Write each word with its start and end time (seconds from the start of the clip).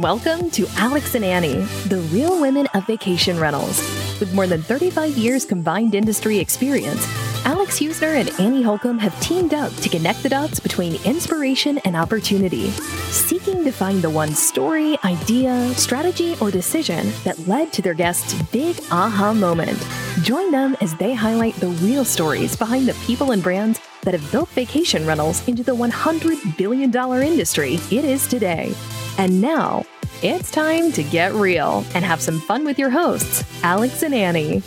Welcome 0.00 0.50
to 0.52 0.66
Alex 0.78 1.14
and 1.14 1.22
Annie, 1.22 1.60
the 1.88 2.00
real 2.10 2.40
women 2.40 2.66
of 2.72 2.86
vacation 2.86 3.38
rentals. 3.38 3.78
With 4.18 4.32
more 4.32 4.46
than 4.46 4.62
35 4.62 5.18
years 5.18 5.44
combined 5.44 5.94
industry 5.94 6.38
experience, 6.38 7.06
Alex 7.44 7.78
Husner 7.78 8.18
and 8.18 8.30
Annie 8.40 8.62
Holcombe 8.62 8.98
have 8.98 9.20
teamed 9.20 9.52
up 9.52 9.70
to 9.74 9.90
connect 9.90 10.22
the 10.22 10.30
dots 10.30 10.58
between 10.58 10.98
inspiration 11.04 11.76
and 11.84 11.94
opportunity, 11.96 12.70
seeking 13.10 13.62
to 13.62 13.70
find 13.70 14.00
the 14.00 14.08
one 14.08 14.34
story, 14.34 14.96
idea, 15.04 15.70
strategy, 15.74 16.34
or 16.40 16.50
decision 16.50 17.12
that 17.24 17.46
led 17.46 17.70
to 17.74 17.82
their 17.82 17.92
guests' 17.92 18.32
big 18.52 18.80
aha 18.90 19.34
moment. 19.34 19.78
Join 20.22 20.50
them 20.50 20.78
as 20.80 20.94
they 20.96 21.12
highlight 21.12 21.56
the 21.56 21.76
real 21.84 22.06
stories 22.06 22.56
behind 22.56 22.88
the 22.88 22.94
people 23.06 23.32
and 23.32 23.42
brands 23.42 23.78
that 24.04 24.14
have 24.14 24.32
built 24.32 24.48
vacation 24.50 25.06
rentals 25.06 25.46
into 25.46 25.62
the 25.62 25.76
$100 25.76 26.56
billion 26.56 26.90
industry 27.22 27.74
it 27.90 28.06
is 28.06 28.26
today. 28.26 28.74
And 29.20 29.42
now, 29.42 29.84
it's 30.22 30.50
time 30.50 30.92
to 30.92 31.02
get 31.02 31.34
real 31.34 31.84
and 31.94 32.06
have 32.06 32.22
some 32.22 32.40
fun 32.40 32.64
with 32.64 32.78
your 32.78 32.88
hosts, 32.88 33.44
Alex 33.62 34.02
and 34.02 34.14
Annie. 34.14 34.62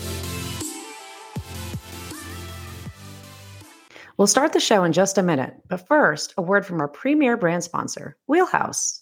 We'll 4.15 4.27
start 4.27 4.53
the 4.53 4.59
show 4.59 4.83
in 4.83 4.93
just 4.93 5.17
a 5.17 5.23
minute, 5.23 5.55
but 5.69 5.87
first, 5.87 6.35
a 6.37 6.43
word 6.43 6.67
from 6.67 6.81
our 6.81 6.87
premier 6.87 7.35
brand 7.35 7.63
sponsor, 7.63 8.15
Wheelhouse. 8.27 8.99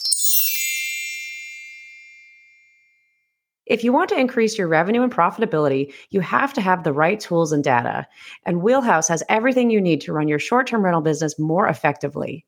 If 3.66 3.84
you 3.84 3.92
want 3.92 4.08
to 4.12 4.18
increase 4.18 4.58
your 4.58 4.70
revenue 4.70 5.02
and 5.02 5.12
profitability, 5.12 5.94
you 6.12 6.22
have 6.22 6.54
to 6.54 6.62
have 6.62 6.86
the 6.86 6.94
right 6.94 7.20
tools 7.20 7.52
and 7.52 7.62
data. 7.62 8.08
And 8.46 8.62
Wheelhouse 8.62 9.10
has 9.10 9.22
everything 9.28 9.70
you 9.70 9.82
need 9.82 10.00
to 10.00 10.14
run 10.14 10.30
your 10.30 10.40
short 10.40 10.68
term 10.68 10.86
rental 10.86 11.02
business 11.02 11.38
more 11.38 11.68
effectively. 11.68 12.46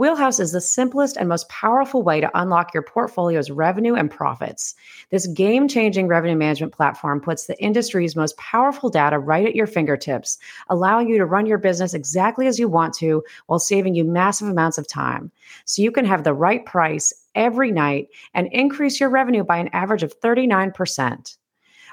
Wheelhouse 0.00 0.40
is 0.40 0.52
the 0.52 0.62
simplest 0.62 1.18
and 1.18 1.28
most 1.28 1.46
powerful 1.50 2.02
way 2.02 2.22
to 2.22 2.30
unlock 2.32 2.72
your 2.72 2.82
portfolio's 2.82 3.50
revenue 3.50 3.94
and 3.94 4.10
profits. 4.10 4.74
This 5.10 5.26
game 5.26 5.68
changing 5.68 6.06
revenue 6.06 6.36
management 6.36 6.72
platform 6.72 7.20
puts 7.20 7.44
the 7.44 7.62
industry's 7.62 8.16
most 8.16 8.34
powerful 8.38 8.88
data 8.88 9.18
right 9.18 9.46
at 9.46 9.54
your 9.54 9.66
fingertips, 9.66 10.38
allowing 10.70 11.10
you 11.10 11.18
to 11.18 11.26
run 11.26 11.44
your 11.44 11.58
business 11.58 11.92
exactly 11.92 12.46
as 12.46 12.58
you 12.58 12.66
want 12.66 12.94
to 12.94 13.22
while 13.44 13.58
saving 13.58 13.94
you 13.94 14.04
massive 14.04 14.48
amounts 14.48 14.78
of 14.78 14.88
time. 14.88 15.30
So 15.66 15.82
you 15.82 15.92
can 15.92 16.06
have 16.06 16.24
the 16.24 16.32
right 16.32 16.64
price 16.64 17.12
every 17.34 17.70
night 17.70 18.08
and 18.32 18.48
increase 18.52 19.00
your 19.00 19.10
revenue 19.10 19.44
by 19.44 19.58
an 19.58 19.68
average 19.74 20.02
of 20.02 20.18
39%. 20.18 21.36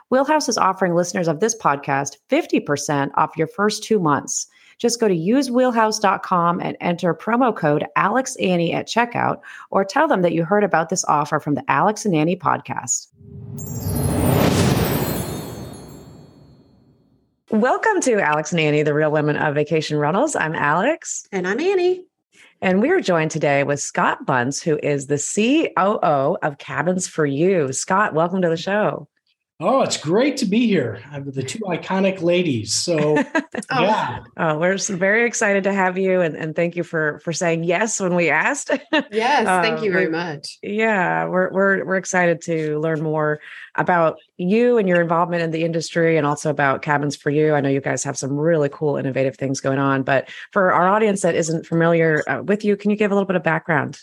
Wheelhouse 0.09 0.47
is 0.47 0.57
offering 0.57 0.95
listeners 0.95 1.27
of 1.27 1.41
this 1.41 1.57
podcast 1.57 2.15
50% 2.29 3.11
off 3.15 3.35
your 3.35 3.47
first 3.47 3.83
two 3.83 3.99
months. 3.99 4.47
Just 4.77 4.99
go 4.99 5.07
to 5.07 5.15
usewheelhouse.com 5.15 6.59
and 6.61 6.77
enter 6.79 7.13
promo 7.13 7.55
code 7.55 7.85
AlexAnnie 7.97 8.73
at 8.73 8.87
checkout 8.87 9.41
or 9.71 9.83
tell 9.83 10.07
them 10.07 10.21
that 10.21 10.33
you 10.33 10.43
heard 10.43 10.63
about 10.63 10.89
this 10.89 11.03
offer 11.05 11.39
from 11.39 11.55
the 11.55 11.63
Alex 11.67 12.05
and 12.05 12.15
Annie 12.15 12.35
podcast. 12.35 13.07
Welcome 17.49 18.01
to 18.01 18.19
Alex 18.19 18.51
and 18.51 18.59
Annie, 18.59 18.83
the 18.83 18.93
real 18.93 19.09
women 19.09 19.37
of 19.37 19.55
vacation 19.55 19.97
rentals. 19.97 20.35
I'm 20.35 20.53
Alex. 20.53 21.27
And 21.31 21.47
I'm 21.47 21.59
Annie. 21.59 22.05
And 22.61 22.81
we 22.81 22.89
are 22.91 23.01
joined 23.01 23.31
today 23.31 23.63
with 23.63 23.79
Scott 23.79 24.27
Bunce, 24.27 24.61
who 24.61 24.79
is 24.83 25.07
the 25.07 25.17
COO 25.17 26.37
of 26.43 26.57
Cabins 26.59 27.07
for 27.07 27.25
You. 27.25 27.73
Scott, 27.73 28.13
welcome 28.13 28.43
to 28.43 28.49
the 28.49 28.57
show. 28.57 29.07
Oh, 29.59 29.81
it's 29.81 29.97
great 29.97 30.37
to 30.37 30.45
be 30.45 30.67
here 30.67 31.01
with 31.25 31.33
the 31.33 31.41
two 31.41 31.57
iconic 31.61 32.21
ladies. 32.21 32.71
So, 32.71 33.15
yeah, 33.71 34.19
oh, 34.37 34.59
we're 34.59 34.77
very 34.77 35.25
excited 35.25 35.63
to 35.63 35.73
have 35.73 35.97
you, 35.97 36.21
and, 36.21 36.35
and 36.35 36.55
thank 36.55 36.75
you 36.75 36.83
for 36.83 37.19
for 37.23 37.33
saying 37.33 37.63
yes 37.63 37.99
when 37.99 38.13
we 38.15 38.29
asked. 38.29 38.69
Yes, 39.11 39.45
thank 39.45 39.83
you 39.83 39.91
very 39.91 40.09
much. 40.09 40.59
Yeah, 40.61 41.25
we're 41.25 41.51
we're 41.51 41.85
we're 41.85 41.97
excited 41.97 42.41
to 42.41 42.79
learn 42.79 43.01
more 43.01 43.39
about 43.75 44.17
you 44.37 44.77
and 44.77 44.87
your 44.87 45.01
involvement 45.01 45.41
in 45.41 45.51
the 45.51 45.63
industry, 45.63 46.17
and 46.17 46.27
also 46.27 46.51
about 46.51 46.83
Cabins 46.83 47.15
for 47.15 47.31
You. 47.31 47.55
I 47.55 47.61
know 47.61 47.69
you 47.69 47.81
guys 47.81 48.03
have 48.03 48.17
some 48.17 48.37
really 48.37 48.69
cool, 48.69 48.97
innovative 48.97 49.37
things 49.37 49.59
going 49.59 49.79
on. 49.79 50.03
But 50.03 50.29
for 50.51 50.71
our 50.71 50.87
audience 50.87 51.21
that 51.21 51.35
isn't 51.35 51.65
familiar 51.65 52.23
uh, 52.27 52.43
with 52.43 52.63
you, 52.63 52.75
can 52.75 52.91
you 52.91 52.97
give 52.97 53.11
a 53.11 53.15
little 53.15 53.27
bit 53.27 53.35
of 53.35 53.43
background 53.43 53.99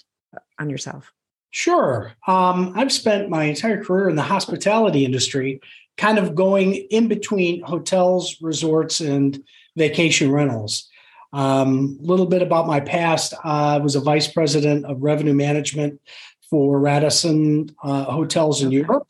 on 0.59 0.69
yourself? 0.69 1.13
Sure. 1.55 2.13
Um, 2.27 2.73
I've 2.75 2.91
spent 2.91 3.31
my 3.31 3.45
entire 3.45 3.85
career 3.85 4.09
in 4.09 4.17
the 4.17 4.23
hospitality 4.23 5.05
industry, 5.05 5.61
kind 5.97 6.19
of 6.19 6.35
going 6.35 6.75
in 6.75 7.07
between 7.07 7.63
hotels, 7.63 8.39
resorts, 8.43 9.01
and 9.01 9.41
vacation 9.77 10.33
rentals. 10.33 10.89
A 11.33 11.39
um, 11.39 11.97
little 12.01 12.27
bit 12.27 12.43
about 12.43 12.67
my 12.67 12.81
past 12.81 13.35
I 13.45 13.79
was 13.79 13.95
a 13.95 14.01
vice 14.01 14.27
president 14.27 14.85
of 14.85 15.01
revenue 15.01 15.33
management 15.33 16.01
for 16.51 16.81
Radisson 16.81 17.71
uh, 17.85 18.03
Hotels 18.03 18.61
in 18.61 18.73
Europe. 18.73 19.07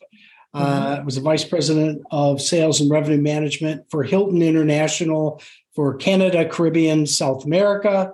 Uh, 0.53 0.99
I 0.99 1.03
was 1.03 1.16
a 1.16 1.22
vice 1.22 1.44
president 1.44 2.03
of 2.11 2.43
sales 2.43 2.78
and 2.82 2.91
revenue 2.91 3.22
management 3.22 3.91
for 3.91 4.03
Hilton 4.03 4.43
International 4.43 5.41
for 5.75 5.94
Canada, 5.94 6.47
Caribbean, 6.47 7.06
South 7.06 7.47
America. 7.47 8.12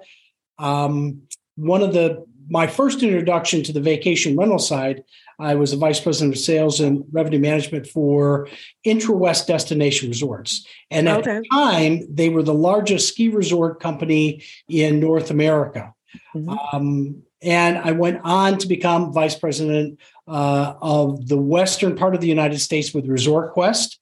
Um, 0.57 1.23
one 1.57 1.83
of 1.83 1.93
the 1.93 2.25
my 2.51 2.67
first 2.67 3.03
introduction 3.03 3.63
to 3.63 3.73
the 3.73 3.81
vacation 3.81 4.37
rental 4.37 4.59
side, 4.59 5.05
I 5.39 5.55
was 5.55 5.73
a 5.73 5.77
vice 5.77 6.01
president 6.01 6.35
of 6.35 6.41
sales 6.41 6.81
and 6.81 7.05
revenue 7.13 7.39
management 7.39 7.87
for 7.87 8.49
Intrawest 8.85 9.47
Destination 9.47 10.09
Resorts. 10.09 10.67
And 10.91 11.09
at 11.09 11.21
okay. 11.21 11.39
the 11.39 11.45
time, 11.51 12.15
they 12.15 12.29
were 12.29 12.43
the 12.43 12.53
largest 12.53 13.09
ski 13.09 13.29
resort 13.29 13.81
company 13.81 14.43
in 14.69 15.01
North 15.01 15.31
America. 15.31 15.95
Mm-hmm. 16.35 16.51
Um, 16.51 17.23
and 17.41 17.79
I 17.79 17.93
went 17.93 18.21
on 18.25 18.59
to 18.59 18.67
become 18.67 19.13
vice 19.13 19.37
president 19.37 20.01
uh, 20.29 20.75
of 20.83 21.29
the 21.29 21.39
western 21.39 21.97
part 21.97 22.15
of 22.15 22.21
the 22.21 22.29
United 22.29 22.59
States 22.59 22.93
with 22.93 23.07
Resort 23.07 23.53
Quest. 23.53 23.99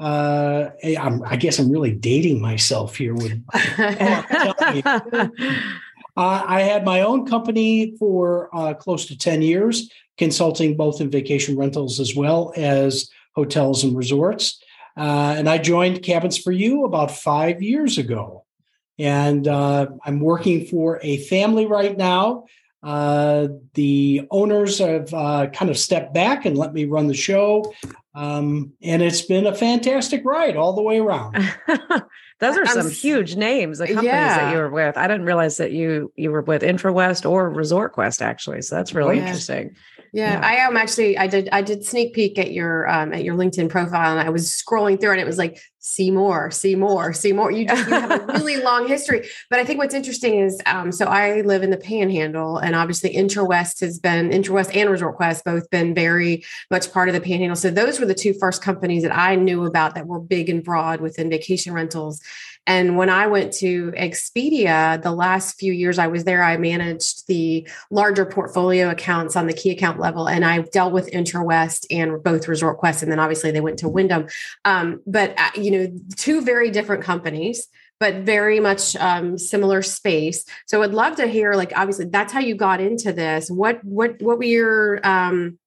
Uh, 0.00 0.70
i 0.82 1.36
guess 1.38 1.58
I'm 1.58 1.70
really 1.70 1.92
dating 1.92 2.40
myself 2.40 2.96
here 2.96 3.14
with. 3.14 3.44
Uh, 6.16 6.44
I 6.46 6.62
had 6.62 6.84
my 6.84 7.02
own 7.02 7.26
company 7.26 7.94
for 7.98 8.48
uh, 8.54 8.74
close 8.74 9.06
to 9.06 9.18
10 9.18 9.42
years, 9.42 9.90
consulting 10.18 10.76
both 10.76 11.00
in 11.00 11.10
vacation 11.10 11.56
rentals 11.56 12.00
as 12.00 12.14
well 12.14 12.52
as 12.56 13.08
hotels 13.34 13.84
and 13.84 13.96
resorts. 13.96 14.62
Uh, 14.96 15.34
and 15.36 15.48
I 15.48 15.58
joined 15.58 16.02
Cabins 16.02 16.36
for 16.36 16.52
You 16.52 16.84
about 16.84 17.10
five 17.10 17.62
years 17.62 17.98
ago. 17.98 18.44
And 18.98 19.48
uh, 19.48 19.86
I'm 20.04 20.20
working 20.20 20.66
for 20.66 21.00
a 21.02 21.18
family 21.24 21.64
right 21.64 21.96
now. 21.96 22.44
Uh, 22.82 23.48
the 23.74 24.26
owners 24.30 24.78
have 24.78 25.12
uh, 25.12 25.46
kind 25.52 25.70
of 25.70 25.78
stepped 25.78 26.14
back 26.14 26.44
and 26.44 26.56
let 26.56 26.72
me 26.72 26.84
run 26.84 27.06
the 27.06 27.14
show. 27.14 27.72
Um, 28.14 28.72
and 28.82 29.02
it's 29.02 29.22
been 29.22 29.46
a 29.46 29.54
fantastic 29.54 30.24
ride 30.24 30.56
all 30.56 30.74
the 30.74 30.82
way 30.82 30.98
around. 30.98 31.36
Those 32.40 32.56
are 32.56 32.66
some 32.66 32.90
huge 32.90 33.36
names, 33.36 33.78
the 33.78 33.86
companies 33.86 34.06
yeah. 34.06 34.38
that 34.38 34.52
you 34.52 34.58
were 34.58 34.70
with. 34.70 34.96
I 34.96 35.06
didn't 35.06 35.26
realize 35.26 35.58
that 35.58 35.72
you 35.72 36.10
you 36.16 36.30
were 36.30 36.40
with 36.40 36.62
IntraWest 36.62 37.28
or 37.28 37.50
Resort 37.50 37.92
Quest 37.92 38.22
actually. 38.22 38.62
So 38.62 38.76
that's 38.76 38.94
really 38.94 39.16
yeah. 39.16 39.26
interesting. 39.26 39.76
Yeah, 40.12 40.32
yeah, 40.32 40.46
I 40.46 40.54
am 40.66 40.76
actually. 40.76 41.16
I 41.16 41.26
did. 41.26 41.48
I 41.52 41.62
did 41.62 41.84
sneak 41.84 42.14
peek 42.14 42.38
at 42.38 42.52
your 42.52 42.88
um, 42.90 43.12
at 43.12 43.22
your 43.22 43.36
LinkedIn 43.36 43.68
profile, 43.68 44.18
and 44.18 44.26
I 44.26 44.30
was 44.30 44.48
scrolling 44.48 45.00
through, 45.00 45.12
and 45.12 45.20
it 45.20 45.26
was 45.26 45.38
like, 45.38 45.60
see 45.78 46.10
more, 46.10 46.50
see 46.50 46.74
more, 46.74 47.12
see 47.12 47.32
more. 47.32 47.50
You 47.50 47.66
just 47.66 47.86
you 47.88 47.92
have 47.92 48.10
a 48.10 48.26
really 48.32 48.56
long 48.56 48.88
history. 48.88 49.28
But 49.48 49.60
I 49.60 49.64
think 49.64 49.78
what's 49.78 49.94
interesting 49.94 50.40
is, 50.40 50.60
um, 50.66 50.90
so 50.90 51.06
I 51.06 51.42
live 51.42 51.62
in 51.62 51.70
the 51.70 51.76
Panhandle, 51.76 52.58
and 52.58 52.74
obviously 52.74 53.14
Intrawest 53.14 53.80
has 53.80 53.98
been 53.98 54.30
Intrawest 54.30 54.74
and 54.74 54.90
Resort 54.90 55.16
Quest 55.16 55.44
both 55.44 55.70
been 55.70 55.94
very 55.94 56.44
much 56.70 56.92
part 56.92 57.08
of 57.08 57.14
the 57.14 57.20
Panhandle. 57.20 57.56
So 57.56 57.70
those 57.70 58.00
were 58.00 58.06
the 58.06 58.14
two 58.14 58.34
first 58.34 58.62
companies 58.62 59.04
that 59.04 59.16
I 59.16 59.36
knew 59.36 59.64
about 59.64 59.94
that 59.94 60.06
were 60.06 60.20
big 60.20 60.48
and 60.48 60.62
broad 60.62 61.00
within 61.00 61.30
vacation 61.30 61.72
rentals. 61.72 62.20
And 62.70 62.96
when 62.96 63.10
I 63.10 63.26
went 63.26 63.52
to 63.54 63.90
Expedia, 63.96 65.02
the 65.02 65.10
last 65.10 65.58
few 65.58 65.72
years 65.72 65.98
I 65.98 66.06
was 66.06 66.22
there, 66.22 66.44
I 66.44 66.56
managed 66.56 67.26
the 67.26 67.68
larger 67.90 68.24
portfolio 68.24 68.90
accounts 68.90 69.34
on 69.34 69.48
the 69.48 69.52
key 69.52 69.72
account 69.72 69.98
level, 69.98 70.28
and 70.28 70.44
I 70.44 70.60
dealt 70.60 70.92
with 70.92 71.10
Intrawest 71.10 71.84
and 71.90 72.22
both 72.22 72.46
Resort 72.46 72.78
Quest, 72.78 73.02
and 73.02 73.10
then 73.10 73.18
obviously 73.18 73.50
they 73.50 73.60
went 73.60 73.80
to 73.80 73.88
Wyndham. 73.88 74.28
Um, 74.64 75.00
but 75.04 75.36
uh, 75.36 75.50
you 75.60 75.72
know, 75.72 75.92
two 76.14 76.42
very 76.42 76.70
different 76.70 77.02
companies 77.02 77.66
but 77.98 78.14
very 78.22 78.60
much 78.60 78.96
um, 78.96 79.36
similar 79.36 79.82
space. 79.82 80.46
So 80.66 80.82
I'd 80.82 80.92
love 80.92 81.16
to 81.16 81.26
hear, 81.26 81.52
like, 81.52 81.72
obviously, 81.76 82.06
that's 82.06 82.32
how 82.32 82.40
you 82.40 82.54
got 82.54 82.80
into 82.80 83.12
this. 83.12 83.50
What 83.50 83.84
what 83.84 84.22
what 84.22 84.38
were 84.38 84.44
your 84.44 85.06
um, 85.06 85.58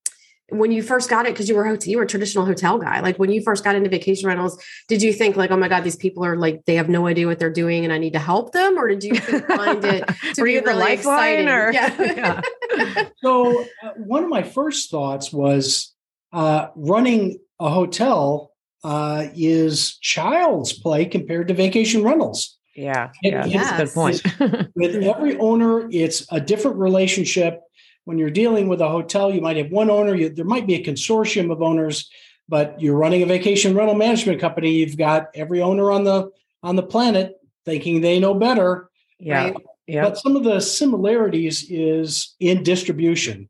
when 0.49 0.71
you 0.71 0.83
first 0.83 1.09
got 1.09 1.25
it 1.25 1.33
because 1.33 1.47
you 1.47 1.55
were 1.55 1.65
hotel, 1.65 1.89
you 1.89 1.97
were 1.97 2.03
a 2.03 2.07
traditional 2.07 2.45
hotel 2.45 2.77
guy. 2.77 2.99
Like 2.99 3.17
when 3.17 3.31
you 3.31 3.41
first 3.41 3.63
got 3.63 3.75
into 3.75 3.89
vacation 3.89 4.27
rentals 4.27 4.61
did 4.87 5.01
you 5.01 5.13
think 5.13 5.35
like 5.35 5.51
oh 5.51 5.57
my 5.57 5.67
god 5.67 5.83
these 5.83 5.95
people 5.95 6.23
are 6.25 6.35
like 6.35 6.65
they 6.65 6.75
have 6.75 6.89
no 6.89 7.07
idea 7.07 7.27
what 7.27 7.39
they're 7.39 7.49
doing 7.49 7.83
and 7.83 7.93
i 7.93 7.97
need 7.97 8.13
to 8.13 8.19
help 8.19 8.51
them? 8.51 8.77
Or 8.77 8.87
did 8.89 9.03
you 9.03 9.15
find 9.15 9.83
it 9.83 10.07
to 10.35 10.41
were 10.41 10.45
be 10.45 10.53
you 10.53 10.61
really 10.61 10.93
exciting? 10.93 11.47
or? 11.47 11.71
Yeah, 11.71 12.41
yeah. 12.75 13.09
so 13.23 13.61
uh, 13.83 13.89
one 13.97 14.23
of 14.23 14.29
my 14.29 14.43
first 14.43 14.91
thoughts 14.91 15.31
was 15.31 15.93
uh, 16.31 16.67
running 16.75 17.39
a 17.59 17.69
hotel 17.69 18.51
uh, 18.83 19.27
is 19.35 19.97
child's 19.99 20.73
play 20.73 21.05
compared 21.05 21.47
to 21.47 21.53
vacation 21.53 22.03
rentals. 22.03 22.57
Yeah, 22.75 23.11
yeah, 23.21 23.47
that's 23.47 23.71
a 23.71 23.85
good 23.85 23.93
point. 23.93 24.71
with 24.75 24.95
every 24.95 25.37
owner, 25.37 25.87
it's 25.91 26.25
a 26.31 26.41
different 26.41 26.77
relationship 26.77 27.61
when 28.05 28.17
you're 28.17 28.29
dealing 28.29 28.67
with 28.67 28.81
a 28.81 28.89
hotel, 28.89 29.33
you 29.33 29.41
might 29.41 29.57
have 29.57 29.71
one 29.71 29.89
owner, 29.89 30.15
you, 30.15 30.29
there 30.29 30.45
might 30.45 30.67
be 30.67 30.75
a 30.75 30.83
consortium 30.83 31.51
of 31.51 31.61
owners, 31.61 32.09
but 32.49 32.79
you're 32.81 32.97
running 32.97 33.23
a 33.23 33.25
vacation 33.25 33.75
rental 33.75 33.95
management 33.95 34.41
company. 34.41 34.71
You've 34.71 34.97
got 34.97 35.27
every 35.35 35.61
owner 35.61 35.91
on 35.91 36.03
the 36.03 36.29
on 36.61 36.75
the 36.75 36.83
planet 36.83 37.35
thinking 37.65 38.01
they 38.01 38.19
know 38.19 38.33
better. 38.33 38.89
Yeah. 39.19 39.45
Right. 39.45 39.55
Yeah. 39.87 40.03
But 40.03 40.17
some 40.17 40.35
of 40.35 40.43
the 40.43 40.59
similarities 40.61 41.69
is 41.69 42.35
in 42.39 42.63
distribution. 42.63 43.49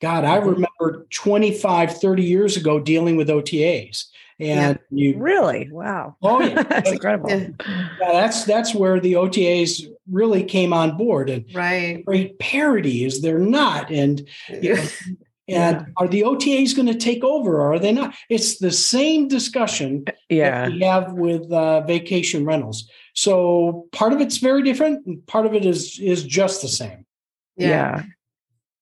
God, 0.00 0.24
I 0.24 0.38
Mhm. 0.38 0.54
remember 0.56 1.06
25, 1.10 1.98
30 1.98 2.24
years 2.24 2.56
ago 2.56 2.78
dealing 2.80 3.16
with 3.16 3.28
OTAs. 3.30 4.06
And 4.40 4.78
you 4.90 5.18
Really? 5.18 5.68
Wow. 5.70 6.16
Oh, 6.22 6.40
yeah. 6.40 6.62
That's 6.68 6.90
incredible. 6.90 7.30
Yeah. 7.30 7.48
yeah, 8.00 8.12
that's 8.12 8.44
that's 8.44 8.74
where 8.74 8.98
the 9.00 9.14
OTAs 9.14 9.86
really 10.10 10.42
came 10.42 10.72
on 10.72 10.96
board. 10.96 11.30
And 11.30 11.44
Right. 11.54 12.02
rate 12.06 12.38
parity 12.38 13.04
is 13.04 13.22
there 13.22 13.38
not? 13.38 13.90
And 13.90 14.28
you 14.48 14.74
know, 14.74 14.84
and 15.48 15.86
are 15.96 16.08
the 16.08 16.22
OTAs 16.22 16.74
going 16.74 16.88
to 16.88 16.94
take 16.94 17.22
over 17.24 17.56
or 17.60 17.74
are 17.74 17.78
they 17.78 17.92
not? 17.92 18.14
It's 18.28 18.58
the 18.58 18.70
same 18.70 19.28
discussion 19.28 20.04
Yeah. 20.28 20.68
that 20.68 20.72
we 20.72 20.80
have 20.80 21.12
with 21.12 21.50
uh, 21.52 21.82
vacation 21.82 22.44
rentals. 22.44 22.88
So 23.14 23.88
part 23.92 24.12
of 24.12 24.20
it's 24.20 24.38
very 24.38 24.62
different, 24.62 25.06
and 25.06 25.24
part 25.26 25.44
of 25.46 25.54
it 25.54 25.64
is 25.66 25.98
is 26.00 26.24
just 26.24 26.62
the 26.62 26.68
same. 26.68 27.04
Yeah. 27.56 28.04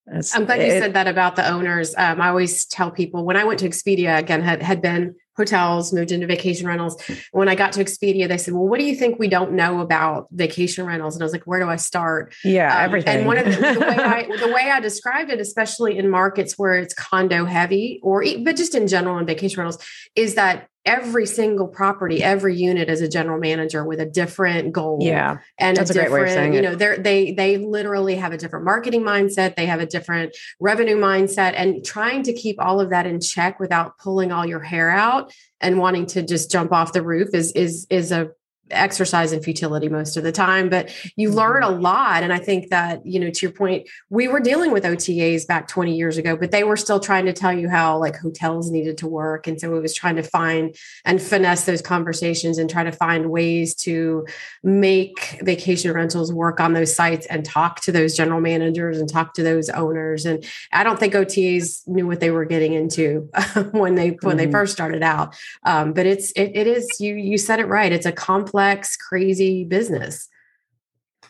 That's- 0.06 0.34
I'm 0.34 0.44
glad 0.44 0.62
you 0.62 0.70
said 0.70 0.94
that 0.94 1.06
about 1.08 1.36
the 1.36 1.48
owners. 1.48 1.94
Um, 1.96 2.20
I 2.20 2.28
always 2.28 2.64
tell 2.64 2.90
people 2.90 3.24
when 3.24 3.36
I 3.36 3.44
went 3.44 3.58
to 3.60 3.68
Expedia 3.68 4.18
again 4.18 4.40
had 4.42 4.62
had 4.62 4.80
been 4.82 5.14
hotels, 5.40 5.92
moved 5.92 6.12
into 6.12 6.26
vacation 6.26 6.66
rentals. 6.66 7.02
When 7.32 7.48
I 7.48 7.54
got 7.54 7.72
to 7.72 7.84
Expedia, 7.84 8.28
they 8.28 8.38
said, 8.38 8.54
"Well, 8.54 8.68
what 8.68 8.78
do 8.78 8.84
you 8.84 8.94
think 8.94 9.18
we 9.18 9.28
don't 9.28 9.52
know 9.52 9.80
about 9.80 10.28
vacation 10.32 10.86
rentals?" 10.86 11.14
And 11.16 11.22
I 11.22 11.24
was 11.24 11.32
like, 11.32 11.46
"Where 11.46 11.60
do 11.60 11.68
I 11.68 11.76
start?" 11.76 12.34
Yeah. 12.44 12.74
Um, 12.76 12.84
everything. 12.84 13.18
And 13.18 13.26
one 13.26 13.38
of 13.38 13.46
the, 13.46 13.52
the 13.52 13.80
way 13.80 13.96
I 13.96 14.22
the 14.46 14.52
way 14.52 14.70
I 14.70 14.80
described 14.80 15.30
it, 15.30 15.40
especially 15.40 15.98
in 15.98 16.08
markets 16.10 16.58
where 16.58 16.74
it's 16.74 16.94
condo 16.94 17.44
heavy, 17.44 18.00
or 18.02 18.24
but 18.44 18.56
just 18.56 18.74
in 18.74 18.86
general 18.86 19.18
in 19.18 19.26
vacation 19.26 19.58
rentals, 19.60 19.82
is 20.14 20.34
that 20.34 20.68
every 20.90 21.24
single 21.24 21.68
property, 21.68 22.22
every 22.22 22.56
unit 22.56 22.88
as 22.88 23.00
a 23.00 23.08
general 23.08 23.38
manager 23.38 23.84
with 23.84 24.00
a 24.00 24.06
different 24.06 24.72
goal 24.72 24.98
yeah. 25.00 25.38
and 25.56 25.76
That's 25.76 25.90
a 25.90 25.92
a 25.92 25.96
great 25.96 26.12
way 26.12 26.22
of 26.22 26.26
different, 26.28 26.54
you 26.54 26.62
know, 26.62 26.74
they're 26.74 26.98
they 26.98 27.32
they 27.32 27.58
literally 27.58 28.16
have 28.16 28.32
a 28.32 28.36
different 28.36 28.64
marketing 28.64 29.02
mindset. 29.02 29.54
They 29.54 29.66
have 29.66 29.80
a 29.80 29.86
different 29.86 30.36
revenue 30.58 30.96
mindset, 30.96 31.54
and 31.54 31.84
trying 31.84 32.24
to 32.24 32.32
keep 32.32 32.60
all 32.60 32.80
of 32.80 32.90
that 32.90 33.06
in 33.06 33.20
check 33.20 33.60
without 33.60 33.98
pulling 33.98 34.32
all 34.32 34.44
your 34.44 34.60
hair 34.60 34.90
out 34.90 35.32
and 35.60 35.78
wanting 35.78 36.06
to 36.06 36.22
just 36.22 36.50
jump 36.50 36.72
off 36.72 36.92
the 36.92 37.02
roof 37.02 37.28
is 37.34 37.52
is 37.52 37.86
is 37.88 38.10
a 38.10 38.30
exercise 38.70 39.32
in 39.32 39.42
futility 39.42 39.88
most 39.88 40.16
of 40.16 40.22
the 40.22 40.32
time 40.32 40.68
but 40.68 40.90
you 41.16 41.30
learn 41.30 41.62
Mm-hmm. 41.62 41.74
a 41.74 41.80
lot. 41.80 42.22
And 42.22 42.32
i 42.32 42.38
think 42.38 42.70
that 42.70 43.04
you 43.04 43.18
know 43.20 43.28
to 43.30 43.46
your 43.46 43.52
point 43.52 43.88
we 44.08 44.28
were 44.28 44.40
dealing 44.40 44.70
with 44.72 44.84
otas 44.84 45.46
back 45.46 45.66
20 45.68 45.96
years 45.96 46.16
ago 46.16 46.36
but 46.36 46.52
they 46.52 46.62
were 46.64 46.76
still 46.76 47.00
trying 47.00 47.26
to 47.26 47.32
tell 47.32 47.52
you 47.52 47.68
how 47.68 47.98
like 47.98 48.16
hotels 48.16 48.70
needed 48.70 48.96
to 48.98 49.08
work. 49.08 49.46
And 49.48 49.60
so 49.60 49.74
it 49.76 49.80
was 49.80 49.94
trying 49.94 50.16
to 50.16 50.22
find 50.22 50.76
and 51.04 51.20
finesse 51.20 51.64
those 51.64 51.82
conversations 51.82 52.56
and 52.58 52.70
try 52.70 52.84
to 52.84 52.92
find 52.92 53.30
ways 53.30 53.74
to 53.86 54.26
make 54.62 55.40
vacation 55.42 55.92
rentals 55.92 56.32
work 56.32 56.60
on 56.60 56.72
those 56.72 56.94
sites 56.94 57.26
and 57.26 57.44
talk 57.44 57.80
to 57.80 57.92
those 57.92 58.16
general 58.16 58.40
managers 58.40 58.98
and 58.98 59.08
talk 59.08 59.34
to 59.34 59.42
those 59.42 59.68
owners. 59.70 60.24
And 60.26 60.44
i 60.72 60.84
don't 60.84 60.98
think 61.00 61.14
otas 61.14 61.86
knew 61.88 62.06
what 62.06 62.20
they 62.20 62.30
were 62.30 62.44
getting 62.44 62.74
into 62.74 63.28
when 63.72 63.94
they 63.96 64.10
when 64.22 64.36
they 64.36 64.46
Mhm. 64.46 64.52
first 64.52 64.72
started 64.72 65.02
out. 65.02 65.34
Um, 65.64 65.92
but 65.92 66.06
it's 66.06 66.30
it, 66.32 66.52
it 66.54 66.66
is 66.66 66.86
you 67.00 67.14
you 67.16 67.36
said 67.38 67.58
it 67.60 67.66
right. 67.66 67.90
It's 67.92 68.06
a 68.06 68.12
complex 68.12 68.59
crazy 69.08 69.64
business 69.64 70.28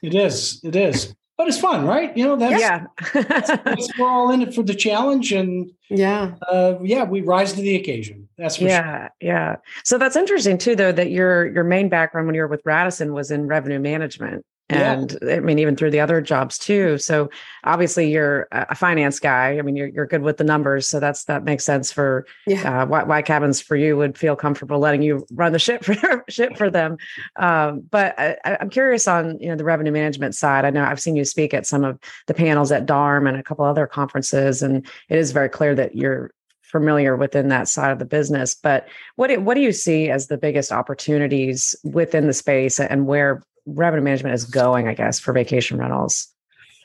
It 0.02 0.14
is, 0.14 0.60
it 0.64 0.74
is, 0.76 1.14
but 1.36 1.48
it's 1.48 1.58
fun, 1.58 1.86
right? 1.86 2.16
You 2.16 2.24
know, 2.26 2.36
that's, 2.36 2.60
Yeah. 2.60 2.86
that's- 3.12 3.88
we're 3.98 4.08
all 4.08 4.30
in 4.30 4.42
it 4.42 4.54
for 4.54 4.62
the 4.62 4.74
challenge, 4.74 5.32
and 5.32 5.70
yeah 5.90 6.34
uh, 6.48 6.74
yeah, 6.82 7.04
we 7.04 7.20
rise 7.20 7.52
to 7.54 7.60
the 7.60 7.76
occasion. 7.76 8.28
That's 8.38 8.56
for 8.56 8.60
sure. 8.62 8.68
yeah. 8.68 9.08
Yeah. 9.20 9.56
So 9.84 9.98
that's 9.98 10.16
interesting 10.16 10.56
too, 10.58 10.76
though, 10.76 10.92
that 10.92 11.10
your 11.10 11.46
your 11.52 11.64
main 11.64 11.88
background 11.88 12.26
when 12.26 12.34
you 12.34 12.42
were 12.42 12.48
with 12.48 12.62
Radisson 12.64 13.12
was 13.12 13.30
in 13.30 13.46
revenue 13.46 13.80
management. 13.80 14.44
Yeah. 14.70 14.92
And 14.92 15.18
I 15.28 15.40
mean, 15.40 15.58
even 15.58 15.76
through 15.76 15.90
the 15.90 16.00
other 16.00 16.20
jobs 16.20 16.58
too. 16.58 16.98
So 16.98 17.30
obviously 17.64 18.10
you're 18.10 18.48
a 18.52 18.74
finance 18.74 19.18
guy. 19.18 19.58
I 19.58 19.62
mean, 19.62 19.76
you're 19.76 19.88
you're 19.88 20.06
good 20.06 20.22
with 20.22 20.36
the 20.36 20.44
numbers. 20.44 20.88
So 20.88 21.00
that's 21.00 21.24
that 21.24 21.44
makes 21.44 21.64
sense 21.64 21.90
for 21.90 22.26
yeah 22.46 22.82
uh, 22.82 22.86
why, 22.86 23.02
why 23.02 23.22
cabins 23.22 23.60
for 23.60 23.76
you 23.76 23.96
would 23.96 24.16
feel 24.16 24.36
comfortable 24.36 24.78
letting 24.78 25.02
you 25.02 25.26
run 25.32 25.52
the 25.52 25.58
ship 25.58 25.84
for 25.84 26.24
ship 26.28 26.56
for 26.56 26.70
them. 26.70 26.96
Um, 27.36 27.82
but 27.90 28.18
I, 28.18 28.36
I'm 28.44 28.70
curious 28.70 29.08
on 29.08 29.38
you 29.40 29.48
know 29.48 29.56
the 29.56 29.64
revenue 29.64 29.92
management 29.92 30.34
side. 30.34 30.64
I 30.64 30.70
know 30.70 30.84
I've 30.84 31.00
seen 31.00 31.16
you 31.16 31.24
speak 31.24 31.54
at 31.54 31.66
some 31.66 31.84
of 31.84 31.98
the 32.26 32.34
panels 32.34 32.72
at 32.72 32.86
DARM 32.86 33.26
and 33.26 33.36
a 33.36 33.42
couple 33.42 33.64
other 33.64 33.86
conferences, 33.86 34.62
and 34.62 34.86
it 35.08 35.18
is 35.18 35.32
very 35.32 35.48
clear 35.48 35.74
that 35.74 35.96
you're 35.96 36.32
familiar 36.70 37.16
within 37.16 37.48
that 37.48 37.68
side 37.68 37.90
of 37.90 37.98
the 37.98 38.04
business. 38.04 38.54
But 38.54 38.88
what 39.16 39.28
do, 39.28 39.40
what 39.40 39.54
do 39.54 39.60
you 39.60 39.72
see 39.72 40.08
as 40.08 40.28
the 40.28 40.38
biggest 40.38 40.72
opportunities 40.72 41.74
within 41.84 42.26
the 42.26 42.32
space 42.32 42.78
and 42.78 43.06
where 43.06 43.42
revenue 43.66 44.02
management 44.02 44.34
is 44.34 44.44
going? 44.44 44.88
I 44.88 44.94
guess 44.94 45.20
for 45.20 45.32
vacation 45.32 45.78
rentals. 45.78 46.28